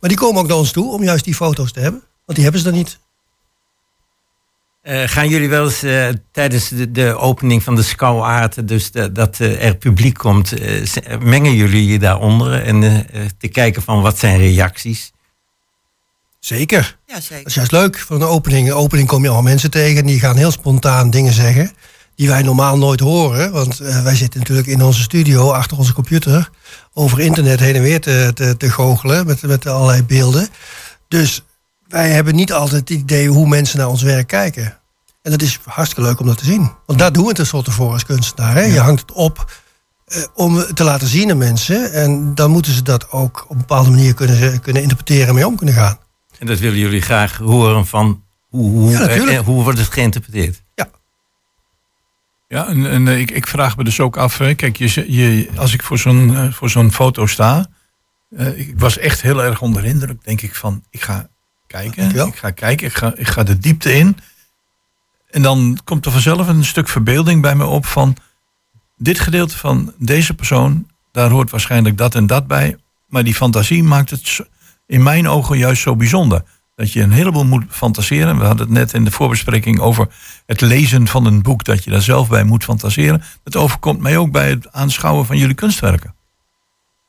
Maar 0.00 0.08
die 0.08 0.18
komen 0.18 0.42
ook 0.42 0.48
naar 0.48 0.56
ons 0.56 0.72
toe 0.72 0.92
om 0.92 1.02
juist 1.02 1.24
die 1.24 1.34
foto's 1.34 1.72
te 1.72 1.80
hebben, 1.80 2.00
want 2.00 2.34
die 2.34 2.42
hebben 2.42 2.62
ze 2.62 2.68
dan 2.68 2.78
niet. 2.78 2.98
Eh, 4.82 5.02
gaan 5.06 5.28
jullie 5.28 5.48
wel 5.48 5.64
eens 5.64 5.82
eh, 5.82 6.08
tijdens 6.32 6.68
de, 6.68 6.90
de 6.90 7.16
opening 7.16 7.62
van 7.62 7.74
de 7.74 7.82
schouwaard, 7.82 8.68
dus 8.68 8.90
dat 9.12 9.38
er 9.38 9.76
publiek 9.76 10.14
komt, 10.14 10.54
mengen 11.20 11.54
jullie 11.54 11.86
je 11.86 11.98
daaronder 11.98 12.62
en 12.62 13.06
te 13.38 13.48
kijken 13.48 13.82
van 13.82 14.02
wat 14.02 14.18
zijn 14.18 14.38
reacties? 14.38 15.12
Zeker. 16.44 16.98
Ja, 17.06 17.14
Dat 17.14 17.22
zeker. 17.22 17.46
is 17.46 17.54
juist 17.54 17.72
leuk 17.72 17.98
voor 17.98 18.16
een 18.16 18.22
opening. 18.22 18.66
Een 18.68 18.74
opening 18.74 19.08
kom 19.08 19.22
je 19.22 19.28
allemaal 19.28 19.50
mensen 19.50 19.70
tegen 19.70 20.00
en 20.00 20.06
die 20.06 20.20
gaan 20.20 20.36
heel 20.36 20.50
spontaan 20.50 21.10
dingen 21.10 21.32
zeggen 21.32 21.72
die 22.14 22.28
wij 22.28 22.42
normaal 22.42 22.78
nooit 22.78 23.00
horen. 23.00 23.52
Want 23.52 23.80
eh, 23.80 24.02
wij 24.02 24.16
zitten 24.16 24.40
natuurlijk 24.40 24.68
in 24.68 24.82
onze 24.82 25.02
studio 25.02 25.50
achter 25.50 25.78
onze 25.78 25.92
computer 25.92 26.50
over 26.92 27.20
internet 27.20 27.60
heen 27.60 27.74
en 27.74 27.82
weer 27.82 28.00
te, 28.00 28.30
te, 28.34 28.56
te 28.56 28.70
goochelen 28.70 29.26
met, 29.26 29.42
met 29.42 29.66
allerlei 29.66 30.02
beelden. 30.02 30.48
Dus 31.08 31.42
wij 31.88 32.10
hebben 32.10 32.34
niet 32.34 32.52
altijd 32.52 32.80
het 32.88 32.98
idee 32.98 33.28
hoe 33.28 33.48
mensen 33.48 33.78
naar 33.78 33.88
ons 33.88 34.02
werk 34.02 34.26
kijken. 34.26 34.78
En 35.22 35.30
dat 35.30 35.42
is 35.42 35.58
hartstikke 35.64 36.08
leuk 36.08 36.20
om 36.20 36.26
dat 36.26 36.38
te 36.38 36.44
zien. 36.44 36.70
Want 36.86 36.98
daar 36.98 37.12
doen 37.12 37.22
we 37.22 37.28
het 37.28 37.36
tenslotte 37.36 37.70
voor 37.70 37.92
als 37.92 38.04
kunstenaar. 38.04 38.54
Hè? 38.54 38.62
Je 38.62 38.80
hangt 38.80 39.00
het 39.00 39.12
op 39.12 39.52
eh, 40.06 40.22
om 40.34 40.56
het 40.56 40.76
te 40.76 40.84
laten 40.84 41.08
zien 41.08 41.30
aan 41.30 41.38
mensen. 41.38 41.92
En 41.92 42.34
dan 42.34 42.50
moeten 42.50 42.72
ze 42.72 42.82
dat 42.82 43.10
ook 43.10 43.44
op 43.44 43.50
een 43.50 43.58
bepaalde 43.58 43.90
manier 43.90 44.14
kunnen, 44.14 44.60
kunnen 44.60 44.82
interpreteren 44.82 45.28
en 45.28 45.34
mee 45.34 45.46
om 45.46 45.56
kunnen 45.56 45.74
gaan. 45.74 45.98
En 46.42 46.48
dat 46.48 46.58
willen 46.58 46.78
jullie 46.78 47.00
graag 47.00 47.36
horen 47.36 47.86
van 47.86 48.24
hoe, 48.48 48.70
hoe, 48.70 48.90
Ja, 48.90 48.98
natuurlijk. 48.98 49.38
eh, 49.38 49.44
hoe 49.44 49.62
wordt 49.62 49.78
het 49.78 49.92
geïnterpreteerd? 49.92 50.62
Ja, 52.48 52.66
en, 52.66 52.86
en 52.90 53.08
eh, 53.08 53.18
ik, 53.18 53.30
ik 53.30 53.46
vraag 53.46 53.76
me 53.76 53.84
dus 53.84 54.00
ook 54.00 54.16
af, 54.16 54.38
hè, 54.38 54.54
kijk, 54.54 54.76
je, 54.76 55.12
je, 55.12 55.48
als 55.56 55.72
ik 55.72 55.82
voor 55.82 55.98
zo'n 55.98 56.36
eh, 56.36 56.52
voor 56.52 56.70
zo'n 56.70 56.92
foto 56.92 57.26
sta, 57.26 57.66
eh, 58.36 58.58
ik 58.58 58.78
was 58.78 58.98
echt 58.98 59.22
heel 59.22 59.42
erg 59.44 59.60
onder 59.60 59.82
de 59.82 59.88
indruk, 59.88 60.24
denk 60.24 60.40
ik 60.42 60.54
van, 60.54 60.84
ik 60.90 61.02
ga 61.02 61.28
kijken, 61.66 62.26
ik 62.26 62.36
ga 62.36 62.50
kijken, 62.50 62.86
ik 62.86 62.94
ga, 62.94 63.12
ik 63.16 63.28
ga 63.28 63.42
de 63.42 63.58
diepte 63.58 63.92
in. 63.94 64.16
En 65.30 65.42
dan 65.42 65.78
komt 65.84 66.06
er 66.06 66.12
vanzelf 66.12 66.48
een 66.48 66.64
stuk 66.64 66.88
verbeelding 66.88 67.42
bij 67.42 67.54
me 67.54 67.64
op 67.66 67.86
van, 67.86 68.16
dit 68.96 69.20
gedeelte 69.20 69.56
van 69.58 69.92
deze 69.98 70.34
persoon, 70.34 70.86
daar 71.12 71.30
hoort 71.30 71.50
waarschijnlijk 71.50 71.98
dat 71.98 72.14
en 72.14 72.26
dat 72.26 72.46
bij, 72.46 72.76
maar 73.06 73.24
die 73.24 73.34
fantasie 73.34 73.82
maakt 73.82 74.10
het 74.10 74.26
zo- 74.28 74.44
in 74.92 75.02
mijn 75.02 75.28
ogen 75.28 75.58
juist 75.58 75.82
zo 75.82 75.96
bijzonder. 75.96 76.42
Dat 76.74 76.92
je 76.92 77.00
een 77.02 77.12
heleboel 77.12 77.44
moet 77.44 77.64
fantaseren. 77.68 78.38
We 78.38 78.44
hadden 78.44 78.66
het 78.66 78.74
net 78.74 78.92
in 78.92 79.04
de 79.04 79.10
voorbespreking 79.10 79.80
over 79.80 80.08
het 80.46 80.60
lezen 80.60 81.08
van 81.08 81.26
een 81.26 81.42
boek, 81.42 81.64
dat 81.64 81.84
je 81.84 81.90
daar 81.90 82.02
zelf 82.02 82.28
bij 82.28 82.44
moet 82.44 82.64
fantaseren. 82.64 83.22
Dat 83.42 83.56
overkomt 83.56 84.00
mij 84.00 84.16
ook 84.16 84.30
bij 84.32 84.48
het 84.50 84.72
aanschouwen 84.72 85.26
van 85.26 85.36
jullie 85.38 85.54
kunstwerken. 85.54 86.14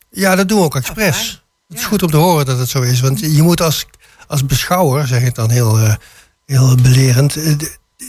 Ja, 0.10 0.36
dat 0.36 0.48
doen 0.48 0.58
we 0.60 0.64
ook 0.64 0.76
expres. 0.76 1.44
het 1.68 1.78
is 1.78 1.82
Ja. 1.84 1.88
goed 1.88 2.04
om 2.04 2.10
te 2.10 2.18
horen 2.18 2.46
dat 2.46 2.58
het 2.60 2.70
zo 2.70 2.82
is. 2.82 3.00
Want 3.00 3.20
je 3.20 3.42
moet 3.42 3.62
als, 3.62 3.86
als 4.28 4.46
beschouwer, 4.46 5.08
zeg 5.08 5.22
ik 5.22 5.36
dan 5.36 5.50
heel, 5.50 5.80
eh, 5.80 5.96
heel 6.46 6.76
belerend... 6.76 7.36
eh, 7.36 7.54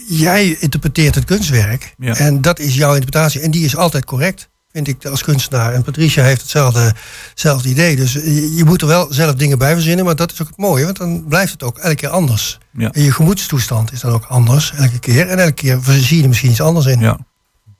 jij 0.09 0.57
interpreteert 0.61 1.15
het 1.15 1.25
kunstwerk. 1.25 1.95
Ja. 1.99 2.15
En 2.17 2.41
dat 2.41 2.59
is 2.59 2.75
jouw 2.75 2.95
interpretatie. 2.95 3.41
En 3.41 3.51
die 3.51 3.65
is 3.65 3.77
altijd 3.77 4.05
correct, 4.05 4.49
vind 4.75 4.89
ik 4.89 5.07
als 5.07 5.23
kunstenaar. 5.23 5.73
En 5.73 5.83
Patricia 5.83 6.25
heeft 6.25 6.41
hetzelfde, 6.41 6.95
hetzelfde 7.31 7.69
idee. 7.69 7.97
Dus 7.97 8.13
je, 8.13 8.55
je 8.55 8.65
moet 8.65 8.81
er 8.81 8.87
wel 8.87 9.13
zelf 9.13 9.35
dingen 9.35 9.59
bij 9.59 9.73
verzinnen. 9.73 10.05
Maar 10.05 10.17
dat 10.17 10.33
is 10.33 10.43
ook 10.43 10.49
het 10.49 10.57
mooie, 10.57 10.85
want 10.85 10.97
dan 10.97 11.25
blijft 11.29 11.53
het 11.53 11.63
ook 11.63 11.79
elke 11.79 11.95
keer 11.95 12.09
anders. 12.09 12.59
Ja. 12.71 12.91
En 12.93 13.03
je 13.03 13.13
gemoedstoestand 13.13 13.93
is 13.93 14.01
dan 14.01 14.13
ook 14.13 14.25
anders 14.25 14.73
elke 14.73 14.99
keer. 14.99 15.29
En 15.29 15.39
elke 15.39 15.53
keer 15.53 15.79
zie 15.83 16.17
je 16.17 16.23
er 16.23 16.29
misschien 16.29 16.51
iets 16.51 16.61
anders 16.61 16.87
in. 16.87 17.01
Ja. 17.01 17.19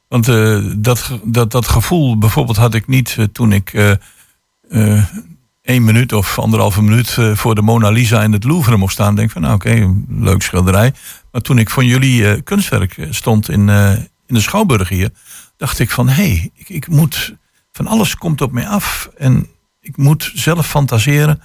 Want 0.09 0.29
eh, 0.29 0.59
dat, 0.77 1.11
dat, 1.25 1.51
dat 1.51 1.69
gevoel 1.69 2.19
bijvoorbeeld 2.19 2.57
had 2.57 2.75
ik 2.75 2.87
niet 2.87 3.15
eh, 3.19 3.25
toen 3.25 3.53
ik 3.53 3.73
eh, 3.73 5.03
één 5.63 5.85
minuut 5.85 6.13
of 6.13 6.39
anderhalve 6.39 6.83
minuut 6.83 7.19
voor 7.35 7.55
de 7.55 7.63
Mona 7.63 7.91
Lisa 7.91 8.23
in 8.23 8.33
het 8.33 8.45
Louvre 8.45 8.77
mocht 8.77 8.93
staan. 8.93 9.17
Denk 9.17 9.31
van 9.31 9.43
nou 9.43 9.55
oké, 9.55 9.95
leuk 10.09 10.43
schilderij. 10.43 10.93
Maar 11.33 11.41
toen 11.41 11.59
ik 11.59 11.71
voor 11.71 11.85
jullie 11.85 12.43
kunstwerk 12.43 13.07
stond 13.11 13.49
in, 13.49 13.69
in 14.27 14.35
de 14.35 14.41
Schouwburg 14.41 14.89
hier, 14.89 15.11
dacht 15.57 15.79
ik 15.79 15.91
van 15.91 16.09
hé, 16.09 16.15
hey, 16.15 16.51
ik, 16.55 16.69
ik 16.69 16.89
moet, 16.89 17.35
van 17.73 17.87
alles 17.87 18.17
komt 18.17 18.41
op 18.41 18.53
mij 18.53 18.69
af. 18.69 19.11
En 19.17 19.49
ik 19.81 19.97
moet 19.97 20.31
zelf 20.35 20.67
fantaseren. 20.67 21.43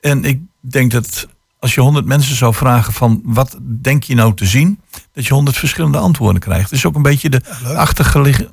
En 0.00 0.24
ik 0.24 0.40
denk 0.60 0.90
dat 0.90 1.28
als 1.58 1.74
je 1.74 1.80
honderd 1.80 2.06
mensen 2.06 2.36
zou 2.36 2.54
vragen 2.54 2.92
van 2.92 3.20
wat 3.24 3.58
denk 3.62 4.02
je 4.02 4.14
nou 4.14 4.34
te 4.34 4.46
zien, 4.46 4.80
dat 5.12 5.26
je 5.26 5.34
honderd 5.34 5.56
verschillende 5.56 5.98
antwoorden 5.98 6.40
krijgt. 6.40 6.70
Dat 6.70 6.78
is 6.78 6.84
ook 6.84 6.94
een 6.94 7.02
beetje 7.02 7.30
de 7.30 7.40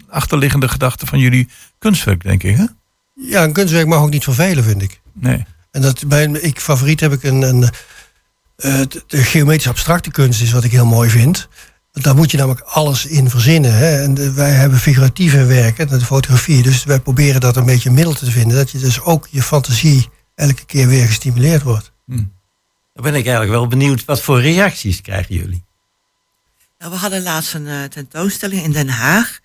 achterliggende 0.09 0.67
gedachte 0.67 1.05
van 1.05 1.19
jullie 1.19 1.49
kunstwerk, 1.79 2.23
denk 2.23 2.43
ik. 2.43 2.57
Hè? 2.57 2.65
Ja, 3.13 3.43
een 3.43 3.53
kunstwerk 3.53 3.87
mag 3.87 4.01
ook 4.01 4.09
niet 4.09 4.23
vervelen, 4.23 4.63
vind 4.63 4.81
ik. 4.81 5.01
Nee. 5.13 5.45
En 5.71 5.81
dat 5.81 6.07
bij 6.07 6.25
ik 6.25 6.59
favoriet 6.59 6.99
heb 6.99 7.11
ik 7.11 7.23
een, 7.23 7.41
een 7.41 7.69
eh, 8.55 8.81
de, 9.07 9.23
geometrische 9.23 9.69
abstracte 9.69 10.11
kunst 10.11 10.41
is 10.41 10.51
wat 10.51 10.63
ik 10.63 10.71
heel 10.71 10.85
mooi 10.85 11.09
vind. 11.09 11.47
Want 11.95 12.07
Daar 12.07 12.15
moet 12.15 12.31
je 12.31 12.37
namelijk 12.37 12.65
alles 12.65 13.05
in 13.05 13.29
verzinnen. 13.29 13.73
Hè? 13.73 14.01
En 14.03 14.13
de- 14.13 14.33
wij 14.33 14.51
hebben 14.51 14.79
figuratieve 14.79 15.45
werken, 15.45 15.87
de 15.87 16.01
fotografie. 16.01 16.63
Dus 16.63 16.83
wij 16.83 16.99
proberen 16.99 17.41
dat 17.41 17.55
een 17.55 17.65
beetje 17.65 17.89
een 17.89 17.95
middel 17.95 18.13
te 18.13 18.31
vinden. 18.31 18.57
Dat 18.57 18.71
je 18.71 18.77
dus 18.77 19.01
ook 19.01 19.27
je 19.31 19.41
fantasie 19.43 20.09
elke 20.35 20.65
keer 20.65 20.87
weer 20.87 21.05
gestimuleerd 21.07 21.61
wordt. 21.63 21.91
Dan 22.93 23.03
ben 23.03 23.15
ik 23.15 23.23
eigenlijk 23.25 23.51
wel 23.51 23.67
benieuwd, 23.67 24.05
wat 24.05 24.21
voor 24.21 24.41
reacties 24.41 25.01
krijgen 25.01 25.35
jullie? 25.35 25.63
Nou, 26.79 26.91
we 26.91 26.97
hadden 26.97 27.21
laatst 27.23 27.53
een 27.53 27.67
eh, 27.67 27.83
tentoonstelling 27.83 28.63
in 28.63 28.71
Den 28.71 28.89
Haag. 28.89 29.39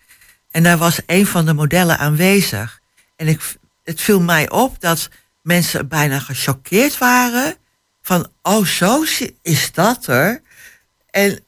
En 0.51 0.63
daar 0.63 0.79
was 0.79 1.01
een 1.07 1.27
van 1.27 1.45
de 1.47 1.53
modellen 1.53 1.99
aanwezig. 1.99 2.81
En 3.17 3.29
ik, 3.29 3.57
het 3.85 4.01
viel 4.01 4.21
mij 4.21 4.51
op 4.51 4.81
dat 4.81 5.09
mensen 5.43 5.89
bijna 5.89 6.19
gechoqueerd 6.19 6.99
waren. 6.99 7.55
Van, 8.03 8.29
oh 8.43 8.65
zo 8.65 9.05
is 9.43 9.73
dat 9.73 10.07
er. 10.07 10.43
En 11.11 11.41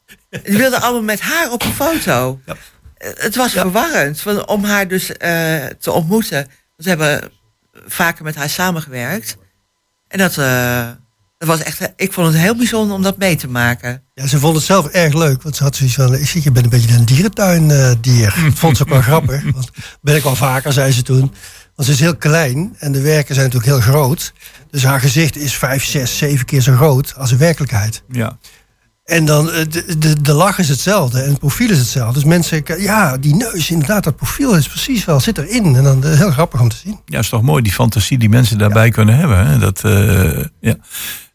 die 0.45 0.57
wilden 0.59 0.81
allemaal 0.81 1.03
met 1.03 1.21
haar 1.21 1.51
op 1.51 1.63
een 1.65 1.73
foto. 1.73 2.41
Eh, 2.45 2.55
Het 3.15 3.37
was 3.37 3.53
verwarrend 3.53 4.21
van, 4.21 4.49
om 4.49 4.65
haar 4.65 4.89
dus 4.89 5.13
eh, 5.17 5.65
te 5.67 5.91
ontmoeten. 5.91 6.49
We 6.77 6.89
hebben 6.89 7.31
vaker 7.87 8.25
met 8.25 8.35
haar 8.35 8.49
samengewerkt. 8.49 9.37
En 10.09 10.19
dat, 10.19 10.39
eh, 10.39 10.89
dat 11.39 11.49
was 11.49 11.63
echt, 11.63 11.93
ik 11.97 12.13
vond 12.13 12.27
het 12.27 12.37
heel 12.37 12.57
bijzonder 12.57 12.97
om 12.97 13.03
dat 13.03 13.19
mee 13.19 13.37
te 13.37 13.49
maken. 13.49 14.03
Ja, 14.15 14.27
ze 14.27 14.39
vond 14.39 14.57
het 14.57 14.65
zelf 14.65 14.87
erg 14.87 15.15
leuk. 15.15 15.43
Want 15.43 15.57
ze 15.57 15.63
had 15.63 15.77
zoiets 15.77 15.95
van, 15.97 16.15
ik 16.15 16.27
zie, 16.29 16.43
je 16.45 16.51
bent 16.51 16.65
een 16.65 16.71
beetje 16.71 16.97
een 16.97 17.05
dierentuindier. 17.05 18.35
Dat 18.45 18.59
vond 18.59 18.77
ze 18.77 18.83
ook 18.83 18.89
wel 18.89 19.01
grappig. 19.11 19.43
Want 19.43 19.71
ben 20.01 20.17
ik 20.17 20.23
wel 20.23 20.37
vaker, 20.37 20.73
zei 20.73 20.93
ze 20.93 21.03
toen. 21.03 21.35
Want 21.75 21.89
ze 21.89 21.95
is 21.95 22.01
heel 22.01 22.17
klein 22.17 22.75
en 22.79 22.93
de 22.93 23.01
werken 23.01 23.35
zijn 23.35 23.47
natuurlijk 23.51 23.73
heel 23.85 23.93
groot. 23.93 24.33
Dus 24.71 24.85
haar 24.85 25.01
gezicht 25.01 25.37
is 25.37 25.55
vijf, 25.57 25.85
zes, 25.85 26.19
zeven 26.19 26.47
keer 26.47 26.61
zo 26.61 26.75
groot 26.77 27.15
als 27.17 27.31
in 27.33 27.39
werkelijkheid. 27.39 28.03
Ja. 28.09 28.39
En 29.05 29.25
dan, 29.25 29.51
eh, 29.51 29.65
de, 29.69 29.99
de, 29.99 30.21
de 30.23 30.33
lach 30.33 30.59
is 30.59 30.69
hetzelfde 30.69 31.21
en 31.21 31.31
het 31.31 31.39
profiel 31.39 31.71
is 31.71 31.79
hetzelfde. 31.79 32.15
Dus 32.15 32.25
mensen, 32.25 32.63
ja, 32.79 33.19
die 33.19 33.35
neus, 33.35 33.71
inderdaad, 33.71 34.05
dat 34.05 34.17
profiel 34.17 34.57
is 34.57 34.69
precies 34.69 35.05
wel, 35.05 35.21
zit 35.21 35.39
erin. 35.39 35.77
En 35.77 35.83
dan 35.83 36.05
eh, 36.05 36.19
heel 36.19 36.31
grappig 36.31 36.61
om 36.61 36.69
te 36.69 36.77
zien. 36.77 37.01
ja, 37.07 37.19
is 37.19 37.29
toch 37.29 37.43
mooi 37.43 37.63
die 37.63 37.73
fantasie 37.73 38.19
die 38.19 38.29
mensen 38.29 38.59
daarbij 38.59 38.91
kunnen 38.91 39.17
hebben. 39.17 39.47
Hè? 39.47 39.59
Dat, 39.59 39.85
eh, 39.85 40.45
ja. 40.61 40.77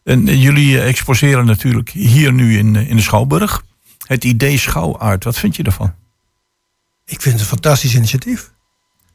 En 0.04 0.38
jullie 0.38 0.80
exposeren 0.80 1.46
natuurlijk 1.46 1.90
hier 1.90 2.32
nu 2.32 2.58
in, 2.58 2.76
in 2.76 2.96
de 2.96 3.02
Schouwburg. 3.02 3.62
Het 4.06 4.24
idee 4.24 4.58
schouwaard, 4.58 5.24
wat 5.24 5.38
vind 5.38 5.56
je 5.56 5.62
daarvan? 5.62 5.94
Ik 7.04 7.22
vind 7.22 7.34
het 7.34 7.42
een 7.42 7.48
fantastisch 7.48 7.94
initiatief. 7.94 8.52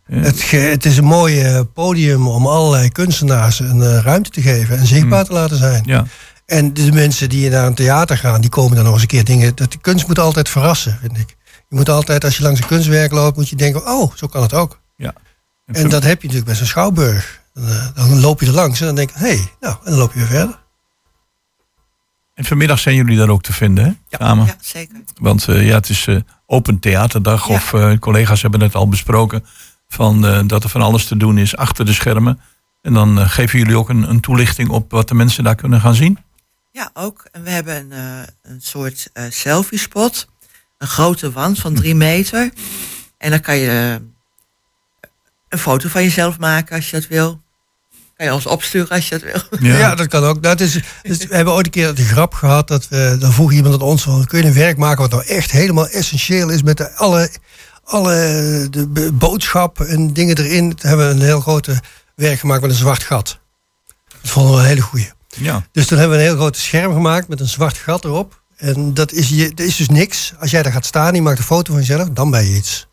Ja. 0.07 0.17
Het, 0.17 0.51
het 0.51 0.85
is 0.85 0.97
een 0.97 1.03
mooi 1.03 1.63
podium 1.63 2.27
om 2.27 2.47
allerlei 2.47 2.89
kunstenaars 2.89 3.59
een 3.59 4.01
ruimte 4.01 4.29
te 4.29 4.41
geven 4.41 4.77
en 4.77 4.85
zichtbaar 4.85 5.25
te 5.25 5.33
laten 5.33 5.57
zijn. 5.57 5.83
Ja. 5.85 6.05
En 6.45 6.73
de 6.73 6.91
mensen 6.91 7.29
die 7.29 7.49
naar 7.49 7.65
een 7.65 7.75
theater 7.75 8.17
gaan, 8.17 8.41
die 8.41 8.49
komen 8.49 8.75
dan 8.75 8.83
nog 8.83 8.93
eens 8.93 9.01
een 9.01 9.07
keer 9.07 9.23
dingen. 9.23 9.55
Dat 9.55 9.71
de 9.71 9.77
kunst 9.77 10.07
moet 10.07 10.19
altijd 10.19 10.49
verrassen, 10.49 10.97
vind 11.01 11.17
ik. 11.17 11.35
Je 11.69 11.75
moet 11.75 11.89
altijd, 11.89 12.23
als 12.23 12.37
je 12.37 12.43
langs 12.43 12.59
een 12.59 12.67
kunstwerk 12.67 13.11
loopt, 13.11 13.37
moet 13.37 13.49
je 13.49 13.55
denken: 13.55 13.87
oh, 13.87 14.11
zo 14.15 14.27
kan 14.27 14.41
het 14.41 14.53
ook. 14.53 14.79
ja. 14.95 15.13
En 15.65 15.89
dat 15.89 16.03
heb 16.03 16.21
je 16.21 16.27
natuurlijk 16.27 16.45
bij 16.45 16.55
zo'n 16.55 16.65
schouwburg. 16.67 17.41
Dan, 17.53 17.67
eh, 17.67 17.87
dan 17.95 18.19
loop 18.19 18.39
je 18.39 18.45
er 18.45 18.53
langs 18.53 18.79
en 18.79 18.85
dan 18.85 18.95
denk 18.95 19.09
je: 19.09 19.17
hé, 19.17 19.27
hey, 19.27 19.51
nou, 19.59 19.75
en 19.83 19.89
dan 19.89 19.99
loop 19.99 20.13
je 20.13 20.19
weer 20.19 20.27
verder. 20.27 20.61
En 22.33 22.45
vanmiddag 22.45 22.79
zijn 22.79 22.95
jullie 22.95 23.17
daar 23.17 23.29
ook 23.29 23.41
te 23.41 23.53
vinden, 23.53 23.85
hè? 23.85 24.17
Samen. 24.17 24.45
Ja, 24.45 24.55
zeker. 24.61 24.95
Want 25.21 25.47
eh, 25.47 25.67
ja, 25.67 25.75
het 25.75 25.89
is 25.89 26.07
eh, 26.07 26.15
open 26.45 26.79
theaterdag. 26.79 27.47
Ja. 27.47 27.53
Of 27.53 27.73
eh, 27.73 27.97
collega's 27.99 28.41
hebben 28.41 28.61
het 28.61 28.75
al 28.75 28.87
besproken. 28.87 29.45
Van, 29.87 30.25
eh, 30.25 30.39
dat 30.45 30.63
er 30.63 30.69
van 30.69 30.81
alles 30.81 31.05
te 31.05 31.17
doen 31.17 31.37
is 31.37 31.55
achter 31.55 31.85
de 31.85 31.93
schermen. 31.93 32.39
En 32.81 32.93
dan 32.93 33.29
geven 33.29 33.59
jullie 33.59 33.77
ook 33.77 33.89
een, 33.89 34.09
een 34.09 34.19
toelichting 34.19 34.69
op 34.69 34.91
wat 34.91 35.07
de 35.07 35.15
mensen 35.15 35.43
daar 35.43 35.55
kunnen 35.55 35.81
gaan 35.81 35.95
zien. 35.95 36.17
Ja, 36.74 36.89
ook. 36.93 37.26
En 37.32 37.43
we 37.43 37.49
hebben 37.49 37.76
een, 37.76 37.91
eh, 37.91 38.51
een 38.51 38.61
soort 38.61 39.09
eh, 39.13 39.24
selfie 39.30 39.80
spot. 39.80 40.28
Een 40.78 40.88
grote 40.88 41.32
wand 41.32 41.59
van 41.59 41.74
drie 41.74 41.95
meter. 41.95 42.51
En 43.17 43.30
dan 43.30 43.39
kan 43.39 43.57
je 43.57 43.69
eh, 43.69 45.09
een 45.49 45.59
foto 45.59 45.89
van 45.89 46.03
jezelf 46.03 46.39
maken 46.39 46.76
als 46.76 46.89
je 46.89 46.99
dat 46.99 47.07
wil. 47.09 47.41
Kan 48.17 48.26
je 48.26 48.34
ons 48.34 48.45
opsturen 48.45 48.89
als 48.89 49.09
je 49.09 49.19
dat 49.19 49.49
wil. 49.49 49.59
Ja, 49.69 49.95
dat 49.95 50.07
kan 50.07 50.24
ook. 50.24 50.43
Dat 50.43 50.59
is, 50.59 50.80
dus 51.01 51.17
we 51.17 51.36
hebben 51.36 51.53
ooit 51.53 51.65
een 51.65 51.71
keer 51.71 51.93
de 51.95 52.03
grap 52.05 52.34
gehad 52.34 52.67
dat 52.67 52.88
we, 52.88 53.15
dan 53.19 53.34
vroeg 53.34 53.51
iemand 53.51 53.74
aan 53.74 53.82
ons 53.82 54.03
van, 54.03 54.26
kun 54.26 54.39
je 54.39 54.45
een 54.45 54.53
werk 54.53 54.78
maken 54.78 55.01
wat 55.01 55.11
nou 55.11 55.26
echt 55.26 55.51
helemaal 55.51 55.88
essentieel 55.88 56.49
is 56.49 56.63
met 56.63 56.78
de, 56.78 56.91
alle, 56.95 57.30
alle 57.84 58.15
de 58.69 58.89
b- 58.89 59.19
boodschappen 59.19 59.88
en 59.88 60.13
dingen 60.13 60.38
erin. 60.38 60.76
Toen 60.76 60.89
hebben 60.89 61.07
we 61.07 61.13
een 61.13 61.21
heel 61.21 61.41
grote 61.41 61.82
werk 62.15 62.39
gemaakt 62.39 62.61
met 62.61 62.71
een 62.71 62.78
zwart 62.78 63.03
gat. 63.03 63.39
Dat 64.21 64.32
vonden 64.32 64.53
we 64.55 64.59
een 64.59 64.65
hele 64.67 64.82
goeie. 64.82 65.11
Ja. 65.36 65.65
Dus 65.71 65.86
toen 65.86 65.97
hebben 65.97 66.17
we 66.17 66.23
een 66.23 66.29
heel 66.29 66.39
groot 66.39 66.57
scherm 66.57 66.93
gemaakt 66.93 67.27
met 67.27 67.39
een 67.39 67.47
zwart 67.47 67.77
gat 67.77 68.05
erop. 68.05 68.41
En 68.57 68.93
dat 68.93 69.11
is, 69.11 69.29
je, 69.29 69.49
dat 69.49 69.65
is 69.65 69.75
dus 69.75 69.89
niks. 69.89 70.34
Als 70.39 70.51
jij 70.51 70.63
daar 70.63 70.71
gaat 70.71 70.86
staan 70.86 71.07
en 71.07 71.15
je 71.15 71.21
maakt 71.21 71.38
een 71.38 71.43
foto 71.43 71.71
van 71.71 71.81
jezelf, 71.81 72.09
dan 72.09 72.31
ben 72.31 72.45
je 72.45 72.55
iets. 72.55 72.88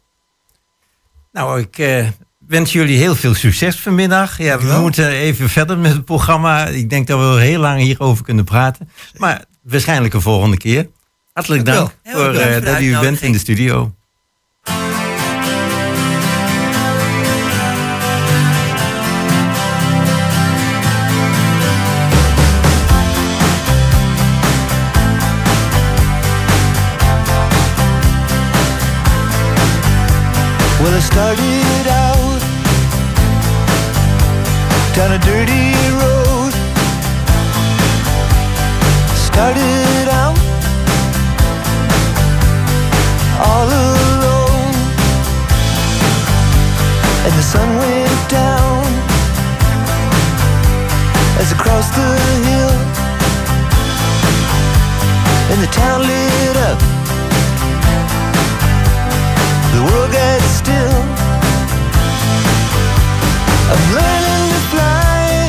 Nou, 1.32 1.60
ik 1.60 1.78
eh, 1.78 2.06
wens 2.46 2.72
jullie 2.72 2.98
heel 2.98 3.14
veel 3.14 3.34
succes 3.34 3.76
vanmiddag. 3.76 4.38
Ja, 4.38 4.58
we 4.58 4.78
moeten 4.80 5.08
even 5.08 5.48
verder 5.48 5.78
met 5.78 5.92
het 5.92 6.04
programma. 6.04 6.66
Ik 6.66 6.90
denk 6.90 7.06
dat 7.06 7.18
we 7.18 7.24
wel 7.24 7.36
heel 7.36 7.60
lang 7.60 7.80
hierover 7.80 8.24
kunnen 8.24 8.44
praten. 8.44 8.90
Maar 9.16 9.44
waarschijnlijk 9.62 10.14
een 10.14 10.20
volgende 10.20 10.56
keer. 10.56 10.88
Hartelijk 11.32 11.64
dank 11.64 11.94
voor 12.04 12.34
eh, 12.34 12.64
dat 12.64 12.80
u 12.80 12.98
bent 12.98 13.22
in 13.22 13.32
de 13.32 13.38
studio. 13.38 13.94
Well, 30.90 30.98
I 30.98 31.02
started 31.02 31.86
out. 31.86 32.40
Down 34.96 35.12
a 35.12 35.20
dirty 35.20 35.70
road. 36.02 36.52
Started 39.14 40.08
out. 40.10 40.36
All 43.38 43.68
alone, 43.68 44.74
and 47.24 47.34
the 47.38 47.46
sun 47.52 47.68
went 47.78 48.28
down. 48.28 48.82
As 51.38 51.52
I 51.52 51.56
crossed 51.56 51.94
the 51.94 52.10
hill, 52.48 52.74
and 55.52 55.62
the 55.62 55.70
town 55.70 56.00
lit 56.02 56.56
up 56.56 56.99
the 59.80 59.86
world 59.86 60.12
gets 60.12 60.44
still. 60.62 61.00
I'm 63.72 63.82
learning 63.96 64.44
to 64.54 64.60
fly, 64.72 65.48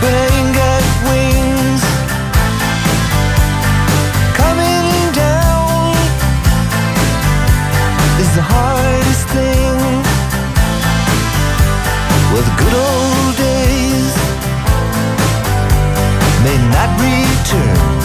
but 0.00 0.12
I 0.22 0.26
ain't 0.38 0.52
got 0.62 0.82
wings. 1.10 1.82
Coming 4.40 4.86
down 5.24 5.96
is 8.22 8.30
the 8.38 8.44
hardest 8.54 9.24
thing. 9.34 9.74
Well, 12.30 12.44
the 12.48 12.54
good 12.62 12.76
old 12.86 13.34
days 13.42 14.14
may 16.44 16.58
not 16.74 16.90
return 17.02 17.98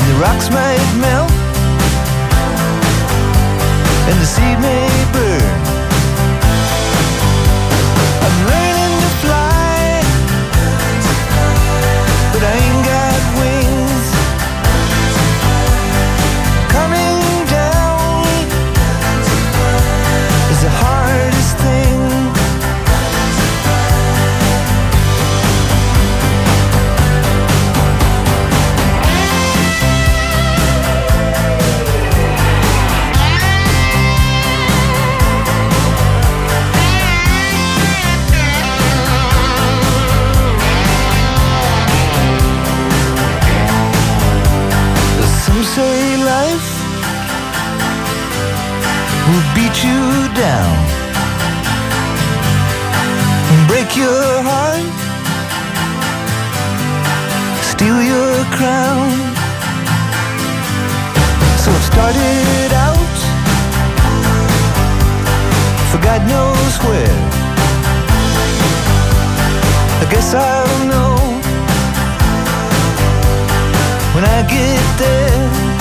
and 0.00 0.08
the 0.08 0.18
rocks 0.20 0.48
might 0.50 0.90
melt, 1.00 1.29
the 4.20 4.26
seed 4.26 4.58
may 4.60 5.12
burn. 5.12 5.49
Beat 49.70 49.84
you 49.84 50.34
down, 50.34 50.76
break 53.68 53.96
your 53.96 54.42
heart, 54.42 54.82
steal 57.62 58.02
your 58.02 58.44
crown. 58.56 59.10
So 61.58 61.70
it 61.70 61.82
started 61.82 62.72
out 62.72 63.18
for 65.90 65.98
God 66.02 66.22
knows 66.26 66.78
where. 66.86 67.20
I 70.00 70.06
guess 70.10 70.34
I'll 70.34 70.86
know 70.86 71.16
when 74.14 74.24
I 74.24 74.42
get 74.48 74.98
there. 74.98 75.79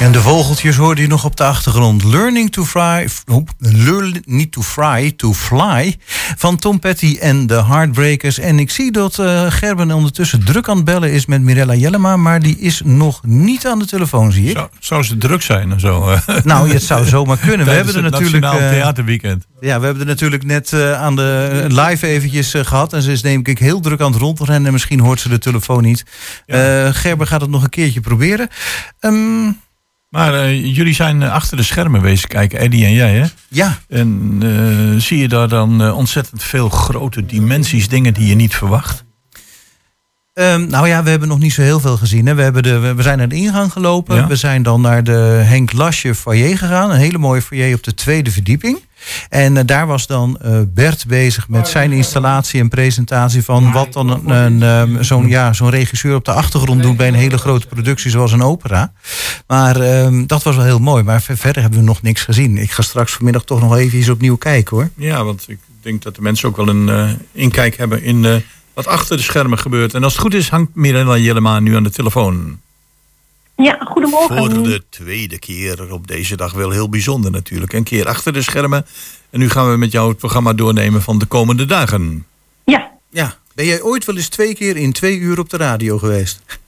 En 0.00 0.12
de 0.12 0.20
vogeltjes 0.20 0.76
hoorde 0.76 1.00
je 1.00 1.06
nog 1.08 1.24
op 1.24 1.36
de 1.36 1.44
achtergrond. 1.44 2.04
Learning 2.04 2.52
to 2.52 2.64
fly, 2.64 3.08
learn, 3.58 4.22
niet 4.24 4.52
to 4.52 4.62
fly, 4.62 5.12
to 5.16 5.34
fly. 5.34 5.96
Van 6.36 6.56
Tom 6.56 6.78
Petty 6.78 7.16
en 7.20 7.46
de 7.46 7.64
Heartbreakers. 7.64 8.38
En 8.38 8.58
ik 8.58 8.70
zie 8.70 8.92
dat 8.92 9.18
eh, 9.18 9.46
Gerben 9.48 9.90
ondertussen 9.90 10.44
druk 10.44 10.68
aan 10.68 10.76
het 10.76 10.84
bellen 10.84 11.12
is 11.12 11.26
met 11.26 11.42
Mirella 11.42 11.74
Jellema. 11.74 12.16
Maar 12.16 12.40
die 12.40 12.58
is 12.58 12.80
nog 12.84 13.20
niet 13.24 13.66
aan 13.66 13.78
de 13.78 13.86
telefoon, 13.86 14.32
zie 14.32 14.48
ik. 14.48 14.56
Zou, 14.56 14.68
zou 14.78 15.02
ze 15.02 15.18
druk 15.18 15.42
zijn 15.42 15.72
of 15.72 15.80
zo? 15.80 16.08
eh? 16.10 16.36
Nou, 16.44 16.70
het 16.72 16.82
zou 16.82 17.06
zomaar 17.06 17.38
kunnen. 17.38 17.66
We 17.66 17.72
hebben 17.72 17.94
er 17.94 18.02
natuurlijk. 18.02 18.42
Nationaal 18.42 18.68
eh, 18.68 18.74
Theaterweekend. 18.76 19.46
ja, 19.60 19.78
we 19.78 19.84
hebben 19.84 20.02
er 20.02 20.08
natuurlijk 20.08 20.44
net 20.44 20.72
aan 20.96 21.16
de 21.16 21.64
live 21.68 22.06
eventjes 22.06 22.54
eh, 22.54 22.64
gehad. 22.64 22.92
En 22.92 23.02
ze 23.02 23.12
is 23.12 23.22
denk 23.22 23.48
ik 23.48 23.58
heel 23.58 23.80
druk 23.80 24.00
aan 24.00 24.12
het 24.12 24.20
rondrennen. 24.20 24.66
En 24.66 24.72
misschien 24.72 25.00
hoort 25.00 25.20
ze 25.20 25.28
de 25.28 25.38
telefoon 25.38 25.82
niet. 25.82 26.04
Ja. 26.46 26.92
Gerben 26.92 27.26
gaat 27.26 27.40
het 27.40 27.50
nog 27.50 27.62
een 27.62 27.70
keertje 27.70 28.00
proberen. 28.00 28.48
Ehm, 29.00 29.50
Maar 30.10 30.34
eh, 30.34 30.76
jullie 30.76 30.94
zijn 30.94 31.22
eh, 31.22 31.32
achter 31.32 31.56
de 31.56 31.62
schermen 31.62 32.00
wezen 32.00 32.28
kijken, 32.28 32.58
Eddie 32.58 32.84
en 32.84 32.92
jij, 32.92 33.14
hè? 33.14 33.26
ja, 33.48 33.78
En 33.88 34.38
eh, 34.42 35.00
zie 35.00 35.18
je 35.18 35.28
daar 35.28 35.48
dan 35.48 35.92
ontzettend 35.92 36.42
veel 36.42 36.68
grote 36.68 37.26
dimensies, 37.26 37.88
dingen 37.88 38.14
die 38.14 38.26
je 38.26 38.34
niet 38.34 38.54
verwacht? 38.54 39.04
Ehm, 40.32 40.66
nou 40.66 40.88
ja, 40.88 41.02
we 41.02 41.10
hebben 41.10 41.28
nog 41.28 41.38
niet 41.38 41.52
zo 41.52 41.62
heel 41.62 41.80
veel 41.80 41.96
gezien. 41.96 42.26
Hè. 42.26 42.34
We, 42.34 42.42
hebben 42.42 42.62
de, 42.62 42.78
we 42.78 42.94
we 42.94 43.02
zijn 43.02 43.18
naar 43.18 43.28
de 43.28 43.34
ingang 43.34 43.72
gelopen. 43.72 44.16
Ja. 44.16 44.26
We 44.26 44.36
zijn 44.36 44.62
dan 44.62 44.80
naar 44.80 45.04
de 45.04 45.42
Henk 45.44 45.72
Lasje 45.72 46.14
foyer 46.14 46.58
gegaan. 46.58 46.90
Een 46.90 46.96
hele 46.96 47.18
mooie 47.18 47.42
foyer 47.42 47.74
op 47.74 47.82
de 47.82 47.94
tweede 47.94 48.30
verdieping. 48.30 48.78
En 49.28 49.56
eh, 49.56 49.62
daar 49.66 49.86
was 49.86 50.06
dan 50.06 50.38
eh, 50.40 50.60
Bert 50.74 51.04
bezig 51.06 51.48
met 51.48 51.68
zijn 51.68 51.92
installatie 51.92 52.60
en 52.60 52.68
presentatie 52.68 53.44
van 53.44 53.72
wat 53.72 53.92
dan 53.92 54.30
een, 54.30 54.62
ehm, 54.62 55.02
zo'n 55.02 55.28
ja, 55.28 55.52
zo'n 55.52 55.70
regisseur 55.70 56.14
op 56.14 56.24
de 56.24 56.32
achtergrond 56.32 56.82
doet 56.82 56.96
bij 56.96 57.08
een 57.08 57.14
hele 57.14 57.38
grote 57.38 57.66
productie 57.66 58.10
zoals 58.10 58.32
een 58.32 58.42
opera. 58.42 58.92
Maar 59.46 59.80
ehm, 59.80 60.26
dat 60.26 60.42
was 60.42 60.56
wel 60.56 60.64
heel 60.64 60.78
mooi. 60.78 61.02
Maar 61.02 61.22
ver- 61.22 61.36
verder 61.36 61.62
hebben 61.62 61.80
we 61.80 61.84
nog 61.86 62.02
niks 62.02 62.22
gezien. 62.22 62.58
Ik 62.58 62.70
ga 62.70 62.82
straks 62.82 63.12
vanmiddag 63.12 63.44
toch 63.44 63.60
nog 63.60 63.76
even 63.76 63.98
eens 63.98 64.08
opnieuw 64.08 64.36
kijken 64.36 64.76
hoor. 64.76 64.90
Ja, 64.96 65.24
want 65.24 65.44
ik 65.48 65.58
denk 65.82 66.02
dat 66.02 66.14
de 66.14 66.22
mensen 66.22 66.48
ook 66.48 66.56
wel 66.56 66.68
een 66.68 66.88
eh, 66.88 67.10
inkijk 67.32 67.76
hebben 67.76 68.02
in 68.02 68.42
wat 68.74 68.86
achter 68.86 69.16
de 69.16 69.22
schermen 69.22 69.58
gebeurt. 69.58 69.94
En 69.94 70.04
als 70.04 70.12
het 70.12 70.22
goed 70.22 70.34
is, 70.34 70.48
hangt 70.48 70.74
Mirella 70.74 71.16
Jellema 71.16 71.60
nu 71.60 71.76
aan 71.76 71.82
de 71.82 71.90
telefoon. 71.90 72.58
Ja, 73.62 73.78
goedemorgen. 73.84 74.36
Voor 74.36 74.62
de 74.62 74.82
tweede 74.88 75.38
keer 75.38 75.92
op 75.92 76.06
deze 76.06 76.36
dag 76.36 76.52
wel 76.52 76.70
heel 76.70 76.88
bijzonder 76.88 77.30
natuurlijk. 77.30 77.72
Een 77.72 77.84
keer 77.84 78.06
achter 78.08 78.32
de 78.32 78.42
schermen. 78.42 78.86
En 79.30 79.38
nu 79.38 79.48
gaan 79.48 79.70
we 79.70 79.76
met 79.76 79.92
jou 79.92 80.08
het 80.08 80.18
programma 80.18 80.52
doornemen 80.52 81.02
van 81.02 81.18
de 81.18 81.26
komende 81.26 81.64
dagen. 81.64 82.26
Ja, 82.64 82.90
Ja, 83.10 83.34
ben 83.54 83.66
jij 83.66 83.82
ooit 83.82 84.04
wel 84.04 84.16
eens 84.16 84.28
twee 84.28 84.54
keer 84.54 84.76
in 84.76 84.92
twee 84.92 85.18
uur 85.18 85.38
op 85.38 85.50
de 85.50 85.56
radio 85.56 85.98
geweest? 85.98 86.58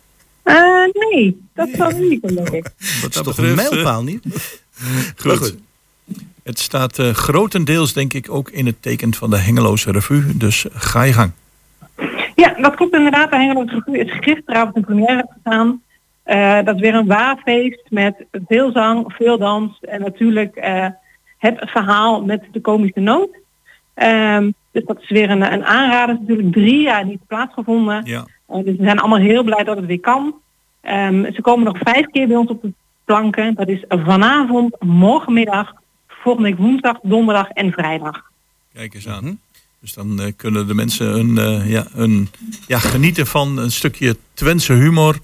Eh, 0.42 0.54
nee, 0.92 1.40
dat 1.54 1.68
zal 1.72 1.90
niet, 1.90 2.22
denk 2.22 2.48
ik. 2.50 2.62
Wat 2.62 3.12
Dat 3.12 3.26
is 3.26 3.34
toch 3.34 3.38
een 3.38 3.54
mijlpaal 3.54 4.02
niet? 4.02 4.24
Goed. 5.16 5.38
goed. 5.38 5.54
Het 6.42 6.58
staat 6.58 6.98
eh, 6.98 7.10
grotendeels 7.10 7.92
denk 7.92 8.12
ik 8.12 8.30
ook 8.30 8.50
in 8.50 8.66
het 8.66 8.82
teken 8.82 9.14
van 9.14 9.30
de 9.30 9.38
Hengeloze 9.38 9.90
Revue. 9.90 10.36
Dus 10.36 10.66
ga 10.72 11.02
je 11.02 11.12
gang. 11.12 11.30
Ja, 12.34 12.54
dat 12.60 12.74
klopt 12.74 12.94
inderdaad. 12.94 13.30
De 13.30 13.36
Hengeloze 13.36 13.74
Revue 13.74 14.04
is 14.04 14.18
gisteravond 14.20 14.76
in 14.76 14.84
première 14.84 15.26
gegaan. 15.42 15.82
Eh, 16.32 16.64
dat 16.64 16.74
is 16.74 16.80
weer 16.80 16.94
een 16.94 17.06
waarfeest 17.06 17.82
met 17.88 18.14
veel 18.46 18.70
zang, 18.72 19.12
veel 19.12 19.38
dans 19.38 19.80
en 19.80 20.00
natuurlijk 20.00 20.56
eh, 20.56 20.86
het 21.38 21.54
verhaal 21.58 22.24
met 22.24 22.42
de 22.52 22.60
komische 22.60 23.00
noot. 23.00 23.28
Ehm, 23.94 24.50
dus 24.70 24.84
dat 24.84 25.00
is 25.00 25.08
weer 25.08 25.30
een, 25.30 25.52
een 25.52 25.64
aanrader. 25.64 26.14
Het 26.14 26.22
is 26.22 26.28
natuurlijk 26.28 26.52
drie 26.52 26.80
jaar 26.80 27.06
niet 27.06 27.26
plaatsgevonden. 27.26 28.04
Ja. 28.04 28.26
Eh, 28.46 28.64
dus 28.64 28.76
we 28.76 28.84
zijn 28.84 28.98
allemaal 28.98 29.18
heel 29.18 29.42
blij 29.42 29.64
dat 29.64 29.76
het 29.76 29.86
weer 29.86 30.00
kan. 30.00 30.34
Ehm, 30.80 31.32
ze 31.32 31.40
komen 31.40 31.64
nog 31.64 31.78
vijf 31.78 32.06
keer 32.06 32.26
bij 32.26 32.36
ons 32.36 32.50
op 32.50 32.62
de 32.62 32.72
planken. 33.04 33.54
Dat 33.54 33.68
is 33.68 33.84
vanavond, 33.88 34.76
morgenmiddag, 34.80 35.72
volgende 36.06 36.48
week 36.48 36.58
woensdag, 36.58 36.98
donderdag 37.02 37.48
en 37.48 37.72
vrijdag. 37.72 38.22
Kijk 38.74 38.94
eens 38.94 39.08
aan. 39.08 39.40
Dus 39.80 39.94
dan 39.94 40.32
kunnen 40.36 40.66
de 40.66 40.74
mensen 40.74 41.18
een, 41.18 41.68
ja, 41.68 41.86
een, 41.94 42.28
ja, 42.66 42.78
genieten 42.78 43.26
van 43.26 43.58
een 43.58 43.72
stukje 43.72 44.16
Twentse 44.34 44.72
humor 44.72 45.18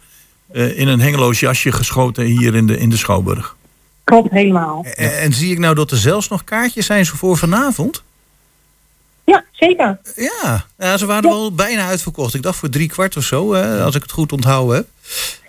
eh, 0.52 0.78
in 0.78 0.88
een 0.88 1.00
hengeloos 1.00 1.40
jasje 1.40 1.72
geschoten 1.72 2.24
hier 2.24 2.54
in 2.54 2.66
de, 2.66 2.78
in 2.78 2.90
de 2.90 2.96
Schouwburg. 2.96 3.56
Klopt 4.04 4.30
helemaal. 4.30 4.84
En, 4.94 5.18
en 5.18 5.32
zie 5.32 5.52
ik 5.52 5.58
nou 5.58 5.74
dat 5.74 5.90
er 5.90 5.96
zelfs 5.96 6.28
nog 6.28 6.44
kaartjes 6.44 6.86
zijn 6.86 7.06
voor 7.06 7.36
vanavond? 7.36 8.02
Ja, 9.24 9.44
zeker. 9.52 9.98
Ja, 10.14 10.64
ja 10.78 10.96
ze 10.96 11.06
waren 11.06 11.30
wel 11.30 11.54
bijna 11.54 11.86
uitverkocht. 11.86 12.34
Ik 12.34 12.42
dacht 12.42 12.58
voor 12.58 12.68
drie 12.68 12.88
kwart 12.88 13.16
of 13.16 13.22
zo, 13.24 13.52
hè, 13.52 13.82
als 13.82 13.94
ik 13.94 14.02
het 14.02 14.10
goed 14.10 14.32
onthouden 14.32 14.76
heb. 14.76 14.86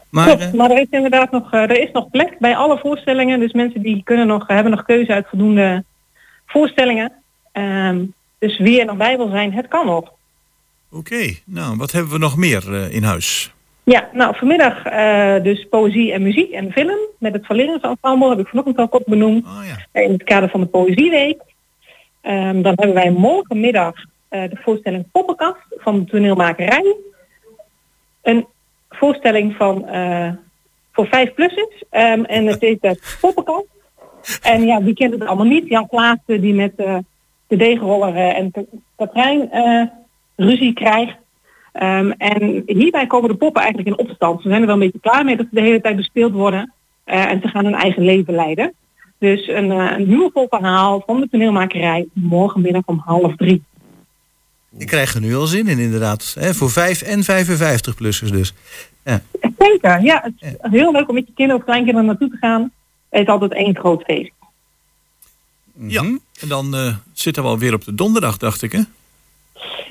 Maar 0.10 0.26
Klopt, 0.26 0.41
eh, 0.41 0.54
maar 0.54 0.72
er 0.72 0.82
is 0.82 0.88
inderdaad 0.89 1.32
nog, 1.32 1.52
eh, 1.52 1.62
er 1.62 1.80
is 1.80 1.91
nog 1.91 2.10
plek 2.10 2.39
bij 2.39 2.56
alle 2.56 2.78
voorstellingen. 2.78 3.39
Dus 3.39 3.54
mensen 3.54 3.82
die 3.82 4.02
kunnen 4.04 4.28
nog, 4.28 4.47
hebben 4.47 4.72
nog 4.72 4.86
keuze 4.86 5.14
uit 5.14 5.28
voldoende 5.30 5.84
voorstellingen. 6.45 7.12
Ehm, 7.52 8.06
dus 8.39 8.58
wie 8.58 8.80
er 8.80 8.86
nog 8.86 8.97
bij 8.97 9.18
wil 9.18 9.30
zijn, 9.30 9.54
het 9.54 9.68
kan 9.68 9.86
nog. 9.86 10.12
Oké, 10.91 11.36
nou 11.45 11.78
wat 11.78 11.91
hebben 11.91 12.12
we 12.12 12.18
nog 12.18 12.38
meer 12.38 12.91
in 12.91 13.04
huis? 13.04 13.54
Ja, 13.90 14.10
nou 14.14 14.36
vanmiddag 14.36 14.86
eh, 14.86 15.44
dus 15.44 15.68
poëzie 15.70 16.14
en 16.14 16.22
muziek 16.22 16.52
en 16.52 16.72
film 16.72 16.98
met 17.18 17.34
het 17.34 17.46
Valerens 17.46 17.84
Ensemble, 17.84 18.30
heb 18.30 18.40
ik 18.40 18.48
vanochtend 18.48 18.78
al 18.78 18.88
kort 18.88 19.06
benoemd, 19.06 19.46
Oh 19.46 19.66
ja. 19.68 19.86
eh, 19.92 20.04
in 20.04 20.12
het 20.12 20.24
kader 20.24 20.50
van 20.50 20.60
de 20.60 20.66
Poëzieweek. 20.66 21.42
Ehm, 22.22 22.62
dan 22.62 22.74
hebben 22.76 22.94
wij 22.94 23.12
morgenmiddag 23.12 23.94
eh, 24.28 24.42
de 24.50 24.58
voorstelling 24.62 25.12
Poppenkast 25.12 25.62
van 25.70 26.00
de 26.00 26.06
toneelmakerij. 26.06 26.96
Een 28.22 28.46
voorstelling 28.90 29.56
van 29.56 29.86
voor 30.92 31.08
vijf 31.08 31.34
plussers. 31.34 31.84
Ehm, 31.90 32.24
en 32.24 32.46
het 32.46 32.62
is 32.62 32.78
de 32.80 33.00
Poppenkast. 33.22 33.68
En 34.42 34.66
ja, 34.66 34.84
wie 34.84 34.94
kent 34.94 35.14
het 35.14 35.26
allemaal 35.26 35.46
niet? 35.46 35.68
Jan 35.68 35.88
Klaassen 35.88 36.42
die 36.42 36.54
met 36.54 36.78
de 37.48 37.58
deegroller 37.58 38.16
en 38.16 38.52
Katrijn 38.96 39.50
ruzie 40.36 40.74
krijgt. 40.74 41.18
Ehm, 41.80 42.12
en 42.18 42.64
hierbij 42.66 43.08
komen 43.08 43.30
de 43.30 43.36
poppen 43.36 43.62
eigenlijk 43.62 43.92
in 43.92 44.08
opstand. 44.08 44.42
Ze 44.42 44.48
zijn 44.48 44.62
er 44.62 44.68
wel 44.68 44.76
een 44.76 44.82
beetje 44.82 45.00
klaar 45.00 45.26
mee 45.26 45.36
dat 45.36 45.46
ze 45.50 45.56
de 45.56 45.62
hele 45.62 45.82
tijd 45.82 45.96
bespeeld 45.96 46.32
worden. 46.32 46.74
Eh, 47.04 47.26
en 47.26 47.42
ze 47.42 47.48
gaan 47.48 47.66
hun 47.66 47.74
eigen 47.74 48.04
leven 48.04 48.34
leiden. 48.34 48.74
Dus 49.18 49.48
een, 49.48 49.72
eh, 49.72 49.98
een 49.98 50.06
humorvol 50.06 50.48
verhaal 50.50 51.04
van 51.06 51.20
de 51.20 51.28
toneelmakerij 51.32 52.08
morgenmiddag 52.14 52.82
om 52.86 53.02
half 53.06 53.36
drie. 53.36 53.64
ik 54.78 54.88
krijg 54.88 55.14
er 55.14 55.22
nu 55.22 55.36
al 55.36 55.46
zin 55.46 55.68
in 55.68 55.80
inderdaad. 55.80 56.36
Hè, 56.40 56.54
voor 56.54 56.70
5 56.70 57.02
en 57.02 57.24
55-plussers 57.24 58.32
dus. 58.32 58.54
Zeker, 59.58 60.02
ja. 60.04 60.22
Het 60.24 60.34
is 60.38 60.72
heel 60.72 60.92
leuk 60.92 61.10
om 61.10 61.16
met 61.16 61.28
je 61.28 61.34
kinderen 61.34 61.62
of 61.62 61.68
kleinkinderen 61.68 62.08
naartoe 62.08 62.30
te 62.30 62.38
gaan. 62.38 62.72
Het 63.10 63.22
is 63.22 63.28
altijd 63.28 63.54
één 63.54 63.76
groot 63.76 64.04
feest. 64.04 64.32
Ja, 65.74 66.04
en 66.40 66.48
dan 66.48 66.76
eh, 66.76 66.96
zitten 67.14 67.44
we 67.44 67.50
alweer 67.50 67.74
op 67.74 67.86
de 67.86 67.96
donderdag, 67.96 68.38
dacht 68.38 68.62
ik 68.62 68.72
hè? 68.72 68.82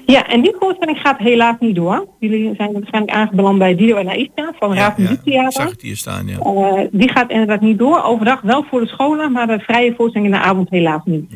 Ja, 0.06 0.26
en 0.26 0.40
die 0.40 0.54
voorstelling 0.58 0.98
gaat 0.98 1.18
helaas 1.18 1.56
niet 1.60 1.74
door. 1.74 2.06
Jullie 2.20 2.54
zijn 2.56 2.72
waarschijnlijk 2.72 3.16
aangebeland 3.16 3.58
bij 3.58 3.76
Dido 3.76 3.96
en 3.96 4.08
Aisha 4.08 4.52
van 4.58 4.74
Raad 4.74 4.94
ja, 4.96 5.46
ik 5.46 5.52
zag 5.52 5.70
het 5.70 5.82
hier 5.82 5.96
staan, 5.96 6.26
ja. 6.26 6.38
Eh, 6.38 6.86
die 6.90 7.10
gaat 7.10 7.30
inderdaad 7.30 7.60
niet 7.60 7.78
door. 7.78 8.02
Overdag 8.02 8.40
wel 8.40 8.64
voor 8.70 8.80
de 8.80 8.86
scholen, 8.86 9.32
maar 9.32 9.46
de 9.46 9.58
vrije 9.58 9.94
voorstelling 9.96 10.32
in 10.32 10.40
de 10.40 10.44
avond 10.46 10.70
helaas 10.70 11.02
niet. 11.04 11.32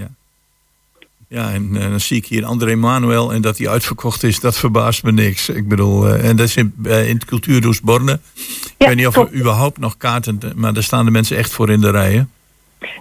Ja, 1.33 1.53
en 1.53 1.71
eh, 1.75 1.91
dan 1.91 2.01
zie 2.01 2.17
ik 2.17 2.27
hier 2.27 2.45
André 2.45 2.75
Manuel 2.75 3.33
en 3.33 3.43
dat 3.43 3.59
hij 3.59 3.69
uitverkocht 3.69 4.23
is, 4.23 4.41
dat 4.41 4.59
verbaast 4.59 5.03
me 5.03 5.13
niks. 5.13 5.49
Ik 5.49 5.69
bedoel, 5.69 6.07
eh, 6.07 6.29
en 6.29 6.37
dat 6.37 6.47
is 6.47 6.57
in, 6.57 6.75
eh, 6.85 7.09
in 7.09 7.15
het 7.15 7.25
Cultuurdoes 7.25 7.81
Borne. 7.81 8.13
ik 8.13 8.75
Ja, 8.79 8.87
weet 8.87 8.97
niet 8.97 9.07
of 9.07 9.17
er 9.17 9.35
überhaupt 9.35 9.79
nog 9.79 9.97
kaarten, 9.97 10.41
maar 10.55 10.73
daar 10.73 10.83
staan 10.83 11.05
de 11.05 11.11
mensen 11.11 11.37
echt 11.37 11.53
voor 11.53 11.71
in 11.71 11.81
de 11.81 11.91
rijen. 11.91 12.31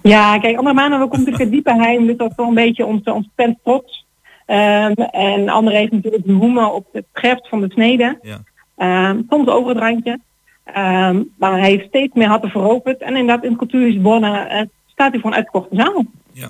Ja, 0.02 0.40
kijk, 0.40 0.58
andere 0.58 0.76
maanden 0.76 1.00
komt 1.00 1.12
natuurlijk 1.12 1.44
het 1.44 1.52
diepe 1.52 1.76
heim, 1.76 2.06
dus 2.06 2.18
dat 2.18 2.30
is 2.30 2.36
wel 2.36 2.48
een 2.48 2.54
beetje 2.54 2.86
ons, 2.86 3.04
ons 3.04 3.28
tent 3.36 3.58
trots. 3.64 4.01
Ehm, 4.46 4.92
en 5.12 5.50
andere 5.50 5.78
heeft 5.78 5.92
natuurlijk 5.92 6.26
de 6.26 6.32
hoemen 6.32 6.74
op 6.74 6.88
het 6.92 7.06
scherpst 7.14 7.50
van 7.50 7.62
de 7.62 7.72
snede. 7.72 8.20
Ja. 8.22 8.44
Ehm, 8.78 9.22
soms 9.30 9.48
over 9.48 9.70
het 9.70 9.78
randje. 9.78 10.20
Ehm, 10.64 11.24
maar 11.38 11.60
hij 11.60 11.70
heeft 11.70 11.88
steeds 11.88 12.14
meer 12.14 12.28
harten 12.28 12.50
veroverd. 12.50 13.02
En 13.02 13.16
inderdaad, 13.16 13.44
in 13.44 13.50
het 13.50 13.58
cultuurhuis 13.58 14.02
Borne 14.02 14.40
eh, 14.40 14.62
staat 14.86 15.12
hij 15.12 15.22
voor 15.22 15.30
een 15.30 15.36
uitverkochte 15.36 15.76
zaal. 15.76 16.06
Ja, 16.34 16.50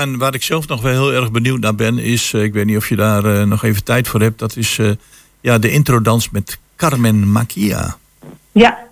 en 0.00 0.18
waar 0.18 0.34
ik 0.34 0.42
zelf 0.42 0.68
nog 0.68 0.82
wel 0.82 0.92
heel 0.92 1.20
erg 1.20 1.30
benieuwd 1.30 1.60
naar 1.60 1.74
ben, 1.74 1.98
is, 1.98 2.32
eh, 2.32 2.42
ik 2.42 2.52
weet 2.52 2.66
niet 2.66 2.76
of 2.76 2.88
je 2.88 2.96
daar 2.96 3.24
eh, 3.24 3.42
nog 3.42 3.62
even 3.64 3.84
tijd 3.84 4.08
voor 4.08 4.20
hebt, 4.20 4.38
dat 4.38 4.56
is 4.56 4.80
ja, 5.40 5.58
de 5.58 5.70
introdans 5.70 6.30
met 6.30 6.58
Carmen 6.76 7.32
Makia. 7.32 7.96
Ja, 8.52 8.87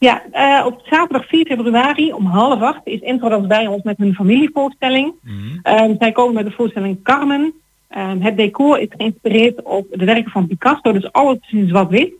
ja 0.00 0.22
eh, 0.32 0.66
op 0.66 0.80
zaterdag 0.84 1.26
4 1.28 1.46
februari 1.46 2.12
om 2.12 2.26
half 2.26 2.60
acht 2.60 2.80
is 2.84 3.00
Introdans 3.00 3.46
bij 3.46 3.66
ons 3.66 3.82
met 3.82 3.98
hun 3.98 4.14
familievoorstelling. 4.14 5.14
Ehm, 5.62 5.94
zij 5.98 6.12
komen 6.12 6.34
met 6.34 6.44
de 6.44 6.52
voorstelling 6.52 7.02
Carmen. 7.02 7.52
Ehm, 7.88 8.20
het 8.20 8.36
decor 8.36 8.78
is 8.78 8.88
geïnspireerd 8.90 9.62
op 9.62 9.86
de 9.90 10.04
werken 10.04 10.30
van 10.30 10.46
Picasso, 10.46 10.92
dus 10.92 11.12
alles 11.12 11.38
is 11.50 11.68
zwart-wit. 11.68 12.12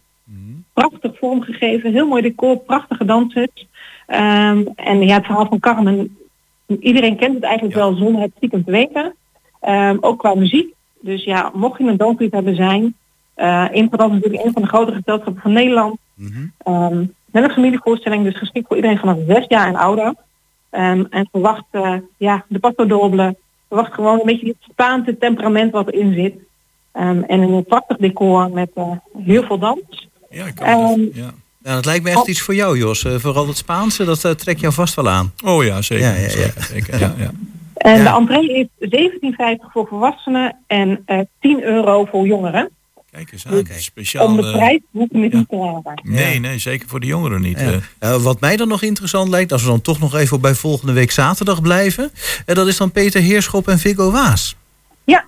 Prachtig 0.72 1.18
vormgegeven, 1.18 1.92
heel 1.92 2.06
mooi 2.06 2.22
decor, 2.22 2.56
prachtige 2.56 3.04
dansers. 3.04 3.66
Ehm, 4.06 4.64
en 4.76 5.02
ja, 5.06 5.14
het 5.14 5.26
verhaal 5.26 5.46
van 5.46 5.60
Carmen, 5.60 6.16
iedereen 6.66 7.16
kent 7.16 7.34
het 7.34 7.42
eigenlijk 7.42 7.74
wel 7.74 7.94
zonder 7.94 8.22
het 8.22 8.32
stiekem 8.36 8.64
te 8.64 8.70
weten. 8.70 9.14
Ook 10.00 10.18
qua 10.18 10.34
muziek. 10.34 10.74
Dus 11.00 11.24
ja, 11.24 11.50
mocht 11.54 11.78
je 11.78 11.84
een 11.84 11.96
danslied 11.96 12.32
hebben 12.32 12.54
zijn, 12.54 12.94
uh, 13.40 13.66
Introdans 13.70 14.10
is 14.10 14.16
natuurlijk 14.16 14.44
een 14.44 14.52
van 14.52 14.62
de 14.62 14.68
grote 14.68 14.92
gezelschappen 14.92 15.42
van 15.42 15.52
Nederland. 15.52 15.98
Ehm, 16.58 17.04
met 17.32 17.44
een 17.44 17.50
familievoorstelling, 17.50 18.24
dus 18.24 18.38
geschikt 18.38 18.66
voor 18.66 18.76
iedereen 18.76 18.98
vanaf 18.98 19.16
zes 19.26 19.44
jaar 19.48 19.66
en 19.66 19.76
ouder. 19.76 20.14
Ehm, 20.70 21.04
en 21.10 21.28
verwacht 21.32 21.64
eh, 21.70 21.94
ja, 22.16 22.44
de 22.48 22.58
pasto 22.58 22.86
doble. 22.86 23.36
Verwacht 23.68 23.94
gewoon 23.94 24.18
een 24.20 24.26
beetje 24.26 24.46
het 24.46 24.56
Spaanse 24.70 25.18
temperament 25.18 25.72
wat 25.72 25.88
erin 25.90 26.14
zit. 26.14 26.34
Ehm, 26.92 27.22
en 27.22 27.40
een 27.40 27.64
prachtig 27.64 27.96
decor 27.96 28.50
met 28.50 28.70
eh, 28.74 28.90
heel 29.18 29.42
veel 29.42 29.58
dans. 29.58 30.08
Ja, 30.30 30.46
ik 30.46 30.54
kan 30.54 30.66
Ehm, 30.66 31.00
het. 31.00 31.14
Ja. 31.14 31.30
Nou, 31.62 31.74
dat 31.76 31.84
lijkt 31.84 32.04
me 32.04 32.10
echt 32.10 32.28
iets 32.28 32.40
voor 32.40 32.54
jou, 32.54 32.78
Jos. 32.78 33.04
Eh, 33.04 33.14
vooral 33.14 33.46
het 33.46 33.56
Spaanse, 33.56 34.04
dat 34.04 34.38
trekt 34.38 34.60
jou 34.60 34.72
vast 34.72 34.94
wel 34.94 35.08
aan. 35.08 35.32
Oh 35.44 35.64
ja, 35.64 35.82
zeker. 35.82 36.04
Ja, 36.06 36.12
ja, 36.14 36.20
ja. 36.20 36.28
zeker, 36.28 36.62
zeker, 36.62 36.98
ja, 37.00 37.14
ja. 37.18 37.30
En 37.74 38.02
Ja. 38.02 38.02
de 38.02 38.18
entree 38.18 38.68
is 38.78 38.88
17,50 38.88 39.72
voor 39.72 39.86
volwassenen 39.86 40.56
en 40.66 41.02
eh 41.06 41.18
10 41.40 41.62
euro 41.62 42.04
voor 42.04 42.26
jongeren. 42.26 42.70
Kijk 43.10 43.32
eens 43.32 43.46
aan. 43.46 43.64
Speciaal. 43.78 44.26
Om 44.26 44.36
de 44.36 44.52
prijs 44.52 44.80
hoeven 44.90 45.16
we 45.18 45.22
het 45.22 45.32
ja. 45.32 45.38
niet 45.38 45.48
te 45.48 45.56
laten. 45.56 46.00
nee, 46.02 46.40
nee, 46.40 46.58
zeker 46.58 46.88
voor 46.88 47.00
de 47.00 47.06
jongeren 47.06 47.40
niet. 47.40 47.60
Ja. 47.60 47.66
eh. 47.66 48.14
Eh, 48.14 48.22
wat 48.22 48.40
mij 48.40 48.56
dan 48.56 48.68
nog 48.68 48.82
interessant 48.82 49.28
lijkt, 49.28 49.52
als 49.52 49.62
we 49.62 49.68
dan 49.68 49.80
toch 49.80 49.98
nog 50.00 50.14
even 50.14 50.40
bij 50.40 50.54
volgende 50.54 50.92
week 50.92 51.10
zaterdag 51.10 51.62
blijven. 51.62 52.10
eh, 52.46 52.54
dat 52.54 52.66
is 52.66 52.76
dan 52.76 52.90
Peter 52.92 53.20
Heerschop 53.20 53.68
en 53.68 53.78
Viggo 53.78 54.10
Waas. 54.10 54.56
Ja. 55.04 55.24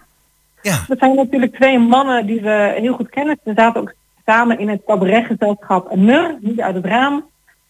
Ja. 0.63 0.85
Dat 0.89 0.99
zijn 0.99 1.15
natuurlijk 1.15 1.55
twee 1.55 1.79
mannen 1.79 2.27
die 2.27 2.41
we 2.41 2.75
heel 2.81 2.95
goed 2.95 3.11
kennen. 3.11 3.39
Ze 3.45 3.53
zaten 3.57 3.81
ook 3.81 3.95
samen 4.27 4.59
in 4.59 4.69
het 4.69 4.83
cabaretgezelschap 4.87 5.97
Mur, 5.97 6.37
niet 6.41 6.61
uit 6.61 6.75
het 6.75 6.85
raam. 6.85 7.25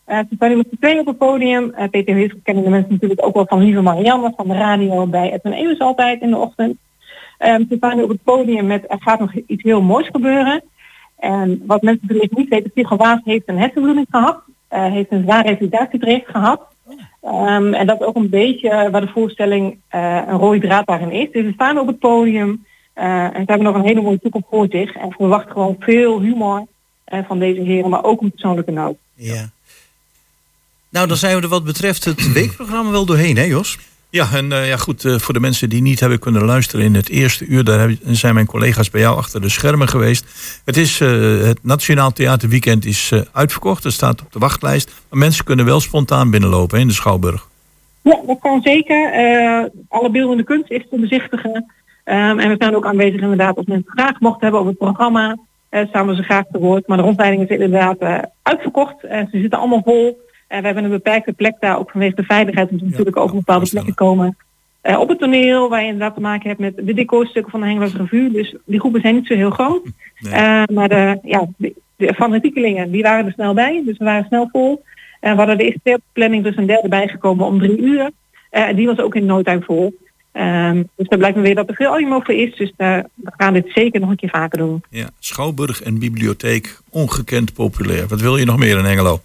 Eh, 0.04 0.18
ze 0.18 0.34
staan 0.36 0.48
nu 0.48 0.56
met 0.56 0.66
z'n 0.70 0.76
tweeën 0.80 0.98
op 0.98 1.06
het 1.06 1.18
podium. 1.18 1.72
Eh, 1.74 1.88
Peter 1.88 2.14
Heerschop 2.14 2.40
kennen 2.42 2.64
de 2.64 2.70
mensen 2.70 2.92
natuurlijk 2.92 3.24
ook 3.24 3.34
wel 3.34 3.46
van 3.46 3.62
Lieve 3.62 3.80
Marianne 3.80 4.32
van 4.36 4.48
de 4.48 4.54
radio 4.54 5.06
bij 5.06 5.32
Edwin 5.32 5.52
Ewes 5.52 5.78
altijd 5.78 6.20
in 6.20 6.30
de 6.30 6.36
ochtend. 6.36 6.76
Ehm, 7.42 7.62
ze 7.68 7.74
staan 7.76 7.96
nu 7.96 8.02
op 8.02 8.08
het 8.08 8.22
podium 8.22 8.66
met 8.66 8.84
er 8.88 9.00
gaat 9.00 9.18
nog 9.18 9.32
iets 9.46 9.62
heel 9.62 9.82
moois 9.82 10.08
gebeuren. 10.12 10.62
En 11.18 11.62
wat 11.66 11.82
mensen 11.82 12.06
natuurlijk 12.06 12.36
niet 12.36 12.48
weten, 12.48 12.70
Viggo 12.74 12.96
Waas 12.96 13.20
heeft 13.24 13.48
een 13.48 13.58
hersenbloeding 13.58 14.06
gehad. 14.10 14.40
eh, 14.68 14.92
heeft 14.92 15.10
een 15.10 15.22
zwaar 15.22 15.46
revalidatietraject 15.46 16.30
gehad. 16.30 16.60
Ehm, 17.22 17.74
en 17.74 17.86
dat 17.86 18.00
is 18.00 18.06
ook 18.06 18.16
een 18.16 18.28
beetje 18.28 18.88
waar 18.90 19.00
de 19.00 19.12
voorstelling 19.12 19.78
eh, 19.88 20.22
een 20.26 20.38
rode 20.38 20.60
draad 20.60 20.86
daarin 20.86 21.10
is. 21.10 21.28
Dus 21.32 21.44
ze 21.44 21.52
staan 21.52 21.78
op 21.78 21.86
het 21.86 21.98
podium 21.98 22.64
eh, 22.92 23.24
en 23.24 23.32
ze 23.32 23.44
hebben 23.52 23.62
nog 23.62 23.74
een 23.74 23.84
hele 23.86 24.00
mooie 24.02 24.18
toekomst 24.18 24.46
voor 24.50 24.66
zich. 24.70 24.94
En 24.94 25.12
verwacht 25.12 25.50
gewoon 25.50 25.76
veel 25.78 26.20
humor 26.20 26.66
van 27.26 27.38
deze 27.38 27.60
heren, 27.60 27.90
maar 27.90 28.04
ook 28.04 28.20
een 28.20 28.30
persoonlijke 28.30 28.70
noot. 28.70 28.96
ja. 29.14 29.50
Nou, 30.88 31.06
dan 31.06 31.16
zijn 31.16 31.36
we 31.36 31.42
er 31.42 31.48
wat 31.48 31.64
betreft 31.64 32.04
het 32.04 32.32
weekprogramma 32.32 32.90
wel 32.90 33.06
doorheen, 33.06 33.36
hè 33.36 33.42
Jos? 33.44 33.78
Ja, 34.12 34.26
en 34.34 34.52
eh, 34.52 34.68
ja, 34.68 34.76
goed, 34.76 35.04
eh, 35.04 35.18
voor 35.18 35.34
de 35.34 35.40
mensen 35.40 35.68
die 35.68 35.82
niet 35.82 36.00
hebben 36.00 36.18
kunnen 36.18 36.44
luisteren 36.44 36.84
in 36.84 36.94
het 36.94 37.08
eerste 37.08 37.44
uur, 37.44 37.64
daar 37.64 37.94
zijn 38.04 38.34
mijn 38.34 38.46
collega's 38.46 38.90
bij 38.90 39.00
jou 39.00 39.16
achter 39.16 39.40
de 39.40 39.48
schermen 39.48 39.88
geweest. 39.88 40.24
Het, 40.64 40.76
is, 40.76 41.00
eh, 41.00 41.08
het 41.42 41.58
Nationaal 41.62 42.10
Theaterweekend 42.10 42.84
is 42.84 43.12
uitverkocht, 43.32 43.84
het 43.84 43.92
staat 43.92 44.20
op 44.20 44.32
de 44.32 44.38
wachtlijst. 44.38 45.04
Maar 45.10 45.18
mensen 45.18 45.44
kunnen 45.44 45.64
wel 45.64 45.80
spontaan 45.80 46.30
binnenlopen 46.30 46.80
in 46.80 46.86
de 46.86 46.92
Schouwburg. 46.92 47.48
Ja, 48.02 48.18
dat 48.26 48.38
kan 48.40 48.62
zeker. 48.62 49.10
Alle 49.88 50.10
beeldende 50.10 50.42
kunst 50.44 50.70
is 50.70 50.82
te 50.90 50.98
bezichtigen. 50.98 51.72
Ehm, 52.04 52.38
en 52.38 52.48
we 52.48 52.54
zijn 52.58 52.76
ook 52.76 52.86
aanwezig 52.86 53.20
inderdaad 53.20 53.56
als 53.56 53.66
mensen 53.66 53.90
graag 53.90 54.20
mochten 54.20 54.42
hebben 54.42 54.60
op 54.60 54.66
het 54.66 54.78
programma. 54.78 55.36
staan 55.88 56.06
we 56.06 56.14
ze 56.14 56.22
graag 56.22 56.44
te 56.52 56.58
woord. 56.58 56.86
Maar 56.86 56.96
de 56.96 57.02
rondleiding 57.02 57.50
is 57.50 57.58
inderdaad 57.58 58.28
uitverkocht. 58.42 59.04
Eh, 59.04 59.18
ze 59.30 59.40
zitten 59.40 59.58
allemaal 59.58 59.82
vol. 59.84 60.20
En 60.52 60.60
we 60.60 60.66
hebben 60.66 60.84
een 60.84 60.90
beperkte 60.90 61.32
plek 61.32 61.54
daar, 61.60 61.78
ook 61.78 61.90
vanwege 61.90 62.14
de 62.14 62.22
veiligheid. 62.22 62.70
Omdat 62.70 62.84
we 62.84 62.90
natuurlijk 62.90 63.16
ook 63.16 63.28
op 63.28 63.36
bepaalde 63.36 63.68
plekken 63.68 63.94
komen. 63.94 64.36
Eh, 64.80 64.98
op 64.98 65.08
het 65.08 65.18
toneel, 65.18 65.68
waar 65.68 65.80
je 65.80 65.86
inderdaad 65.86 66.14
te 66.14 66.20
maken 66.20 66.48
hebt 66.48 66.60
met 66.60 66.76
de 66.76 66.94
decorstukken 66.94 67.50
van 67.50 67.60
de 67.60 67.66
Hengeloos 67.66 67.94
Revue. 67.94 68.30
Dus 68.30 68.54
die 68.64 68.80
groepen 68.80 69.00
zijn 69.00 69.14
niet 69.14 69.26
zo 69.26 69.34
heel 69.34 69.50
groot. 69.50 69.84
Nee. 70.18 70.32
Eh, 70.32 70.62
maar 70.72 70.88
de, 70.88 71.18
ja, 71.22 71.46
de, 71.56 71.74
de 71.96 72.14
fanatiekelingen, 72.14 72.90
die 72.90 73.02
waren 73.02 73.26
er 73.26 73.32
snel 73.32 73.54
bij. 73.54 73.82
Dus 73.84 73.98
we 73.98 74.04
waren 74.04 74.24
snel 74.24 74.48
vol. 74.52 74.84
En 75.20 75.30
we 75.30 75.38
hadden 75.38 75.58
de 75.58 75.64
eerste 75.64 76.00
planning 76.12 76.44
dus 76.44 76.56
een 76.56 76.66
derde 76.66 76.88
bijgekomen 76.88 77.46
om 77.46 77.58
drie 77.58 77.78
uur. 77.78 78.10
Eh, 78.50 78.74
die 78.74 78.86
was 78.86 78.98
ook 78.98 79.14
in 79.14 79.26
no 79.26 79.42
time 79.42 79.62
vol. 79.62 79.94
Ehm, 80.32 80.82
dus 80.96 81.08
daar 81.08 81.18
blijkt 81.18 81.36
me 81.36 81.42
weer 81.42 81.54
dat 81.54 81.68
er 81.68 81.74
veel 81.74 81.94
animo 81.94 82.20
voor 82.20 82.34
is. 82.34 82.56
Dus 82.56 82.72
eh, 82.76 82.98
we 83.14 83.32
gaan 83.36 83.52
dit 83.52 83.70
zeker 83.74 84.00
nog 84.00 84.10
een 84.10 84.16
keer 84.16 84.30
vaker 84.30 84.58
doen. 84.58 84.82
Ja, 84.90 85.10
Schouwburg 85.18 85.82
en 85.82 85.98
bibliotheek, 85.98 86.78
ongekend 86.90 87.52
populair. 87.52 88.06
Wat 88.08 88.20
wil 88.20 88.36
je 88.36 88.44
nog 88.44 88.58
meer 88.58 88.78
in 88.78 88.84
Hengelo? 88.84 89.20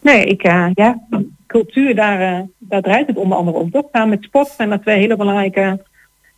Nee, 0.00 0.24
ik, 0.24 0.42
eh, 0.42 0.66
ja, 0.74 1.06
cultuur, 1.46 1.94
daar, 1.94 2.20
eh, 2.20 2.40
daar 2.58 2.82
draait 2.82 3.06
het 3.06 3.16
onder 3.16 3.38
andere 3.38 3.56
om. 3.56 3.70
Toch 3.70 3.88
gaan 3.92 4.08
met 4.08 4.22
sport 4.22 4.48
zijn 4.48 4.70
dat 4.70 4.82
twee 4.82 4.98
hele 4.98 5.16
belangrijke 5.16 5.84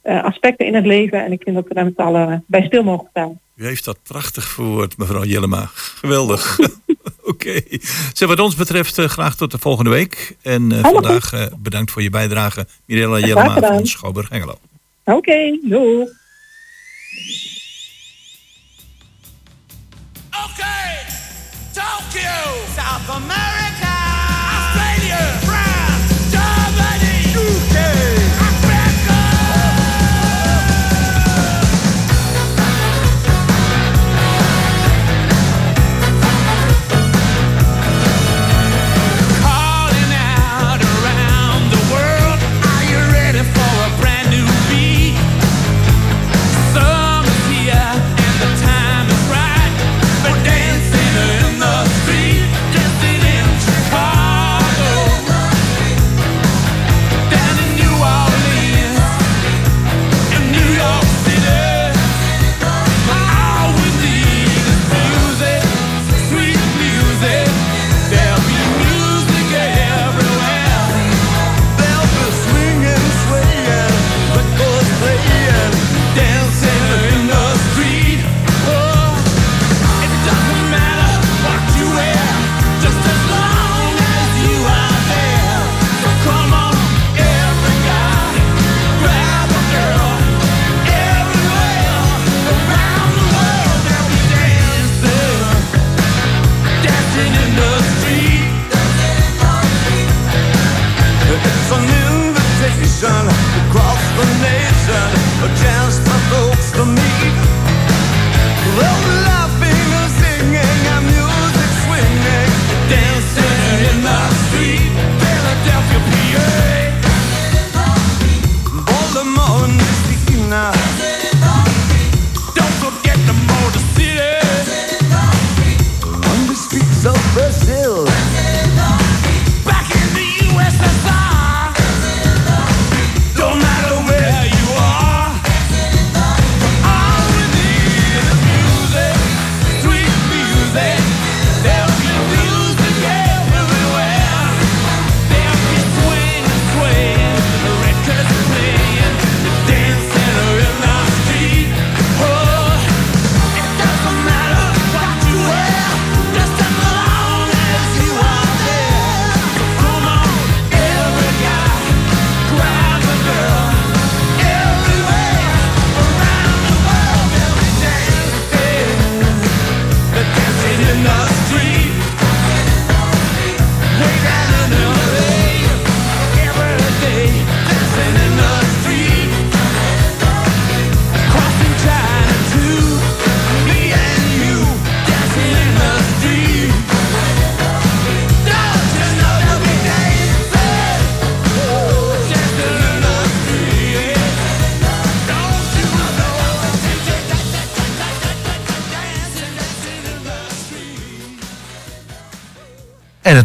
eh, 0.02 0.24
aspecten 0.24 0.66
in 0.66 0.74
het 0.74 0.86
leven. 0.86 1.24
En 1.24 1.32
ik 1.32 1.42
vind 1.42 1.56
dat 1.56 1.68
we 1.68 1.74
daar 1.74 1.84
met 1.84 1.94
z'n 1.96 2.02
allen 2.02 2.44
bij 2.46 2.64
stil 2.66 2.82
mogen 2.82 3.06
staan. 3.10 3.40
U 3.56 3.66
heeft 3.66 3.84
dat 3.84 3.98
prachtig 4.02 4.44
verwoord, 4.44 4.98
mevrouw 4.98 5.24
Jellema. 5.24 5.70
Geweldig. 5.72 6.58
Oké. 7.22 7.60
Zeg, 8.12 8.28
Wat 8.28 8.40
ons 8.40 8.54
betreft 8.54 9.00
graag 9.00 9.36
tot 9.36 9.50
de 9.50 9.58
volgende 9.58 9.90
week. 9.90 10.36
En 10.42 10.72
vandaag 10.82 11.32
eh, 11.32 11.46
bedankt 11.58 11.90
voor 11.90 12.02
je 12.02 12.10
bijdrage, 12.10 12.66
Mirella 12.84 13.18
Jellema 13.18 13.60
van 13.60 13.86
Schouwburg 13.86 14.28
Hengelo. 14.28 14.58
Oké, 15.04 15.58
doei. 15.62 16.08
Okay, 20.44 20.93
Tokyo, 21.74 22.30
South 22.76 23.10
America, 23.10 23.93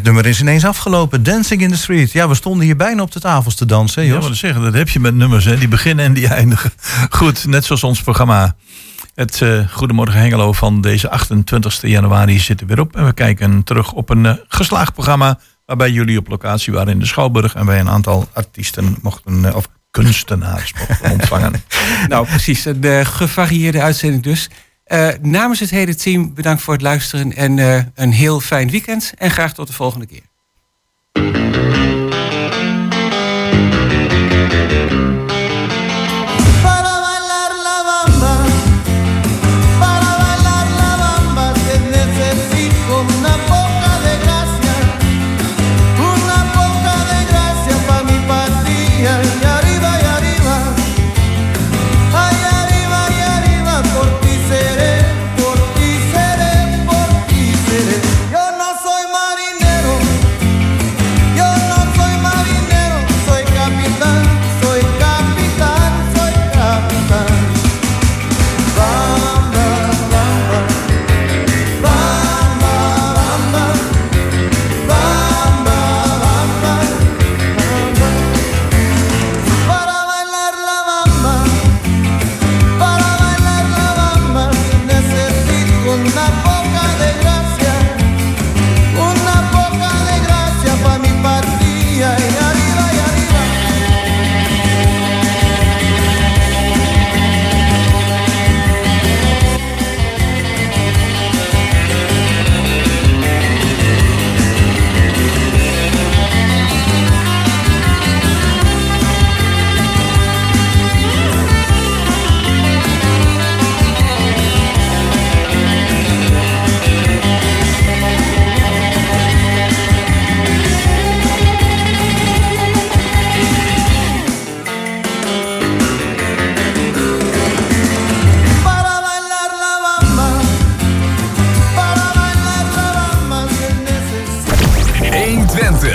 nummer 0.09 0.29
is 0.29 0.41
ineens 0.41 0.65
afgelopen. 0.65 1.23
Dancing 1.23 1.61
in 1.61 1.69
the 1.69 1.77
Street. 1.77 2.11
Ja, 2.11 2.27
we 2.27 2.35
stonden 2.35 2.65
hier 2.65 2.75
bijna 2.75 3.01
op 3.01 3.11
de 3.11 3.19
tafels 3.19 3.55
te 3.55 3.65
dansen, 3.65 4.01
hè, 4.01 4.07
Ja, 4.07 4.13
Jos? 4.13 4.21
maar 4.21 4.29
dat 4.31 4.39
zeggen, 4.39 4.61
dat 4.61 4.73
heb 4.73 4.89
je 4.89 4.99
met 4.99 5.15
nummers, 5.15 5.45
hè? 5.45 5.57
die 5.57 5.67
beginnen 5.67 6.05
en 6.05 6.13
die 6.13 6.27
eindigen. 6.27 6.71
Goed, 7.09 7.45
net 7.45 7.65
zoals 7.65 7.83
ons 7.83 8.01
programma. 8.01 8.55
Het 9.15 9.41
eh, 9.41 9.69
Goedemorgen 9.71 10.19
Hengelo 10.19 10.53
van 10.53 10.81
deze 10.81 11.09
28 11.09 11.81
januari 11.81 12.39
zit 12.39 12.61
er 12.61 12.67
weer 12.67 12.79
op. 12.79 12.95
En 12.95 13.05
we 13.05 13.13
kijken 13.13 13.63
terug 13.63 13.91
op 13.91 14.09
een 14.09 14.25
eh, 14.25 14.33
geslaagd 14.47 14.93
programma. 14.93 15.39
Waarbij 15.65 15.91
jullie 15.91 16.17
op 16.17 16.27
locatie 16.27 16.73
waren 16.73 16.93
in 16.93 16.99
de 16.99 17.05
Schouwburg. 17.05 17.55
En 17.55 17.65
wij 17.65 17.79
een 17.79 17.89
aantal 17.89 18.27
artiesten 18.33 18.97
mochten, 19.01 19.45
eh, 19.45 19.55
of 19.55 19.67
kunstenaars 19.91 20.73
mochten 20.87 21.11
ontvangen. 21.11 21.53
Nou, 22.07 22.27
precies. 22.27 22.65
Een 22.65 22.83
eh, 22.83 23.05
gevarieerde 23.05 23.81
uitzending 23.81 24.23
dus. 24.23 24.49
Eh, 24.89 25.09
namens 25.21 25.59
het 25.59 25.69
hele 25.69 25.95
team 25.95 26.33
bedankt 26.33 26.61
voor 26.61 26.73
het 26.73 26.81
luisteren 26.81 27.35
en 27.35 27.59
eh, 27.59 27.83
een 27.95 28.11
heel 28.11 28.39
fijn 28.39 28.69
weekend. 28.69 29.13
En 29.17 29.31
graag 29.31 29.53
tot 29.53 29.67
de 29.67 29.73
volgende 29.73 30.05
keer. 30.05 30.23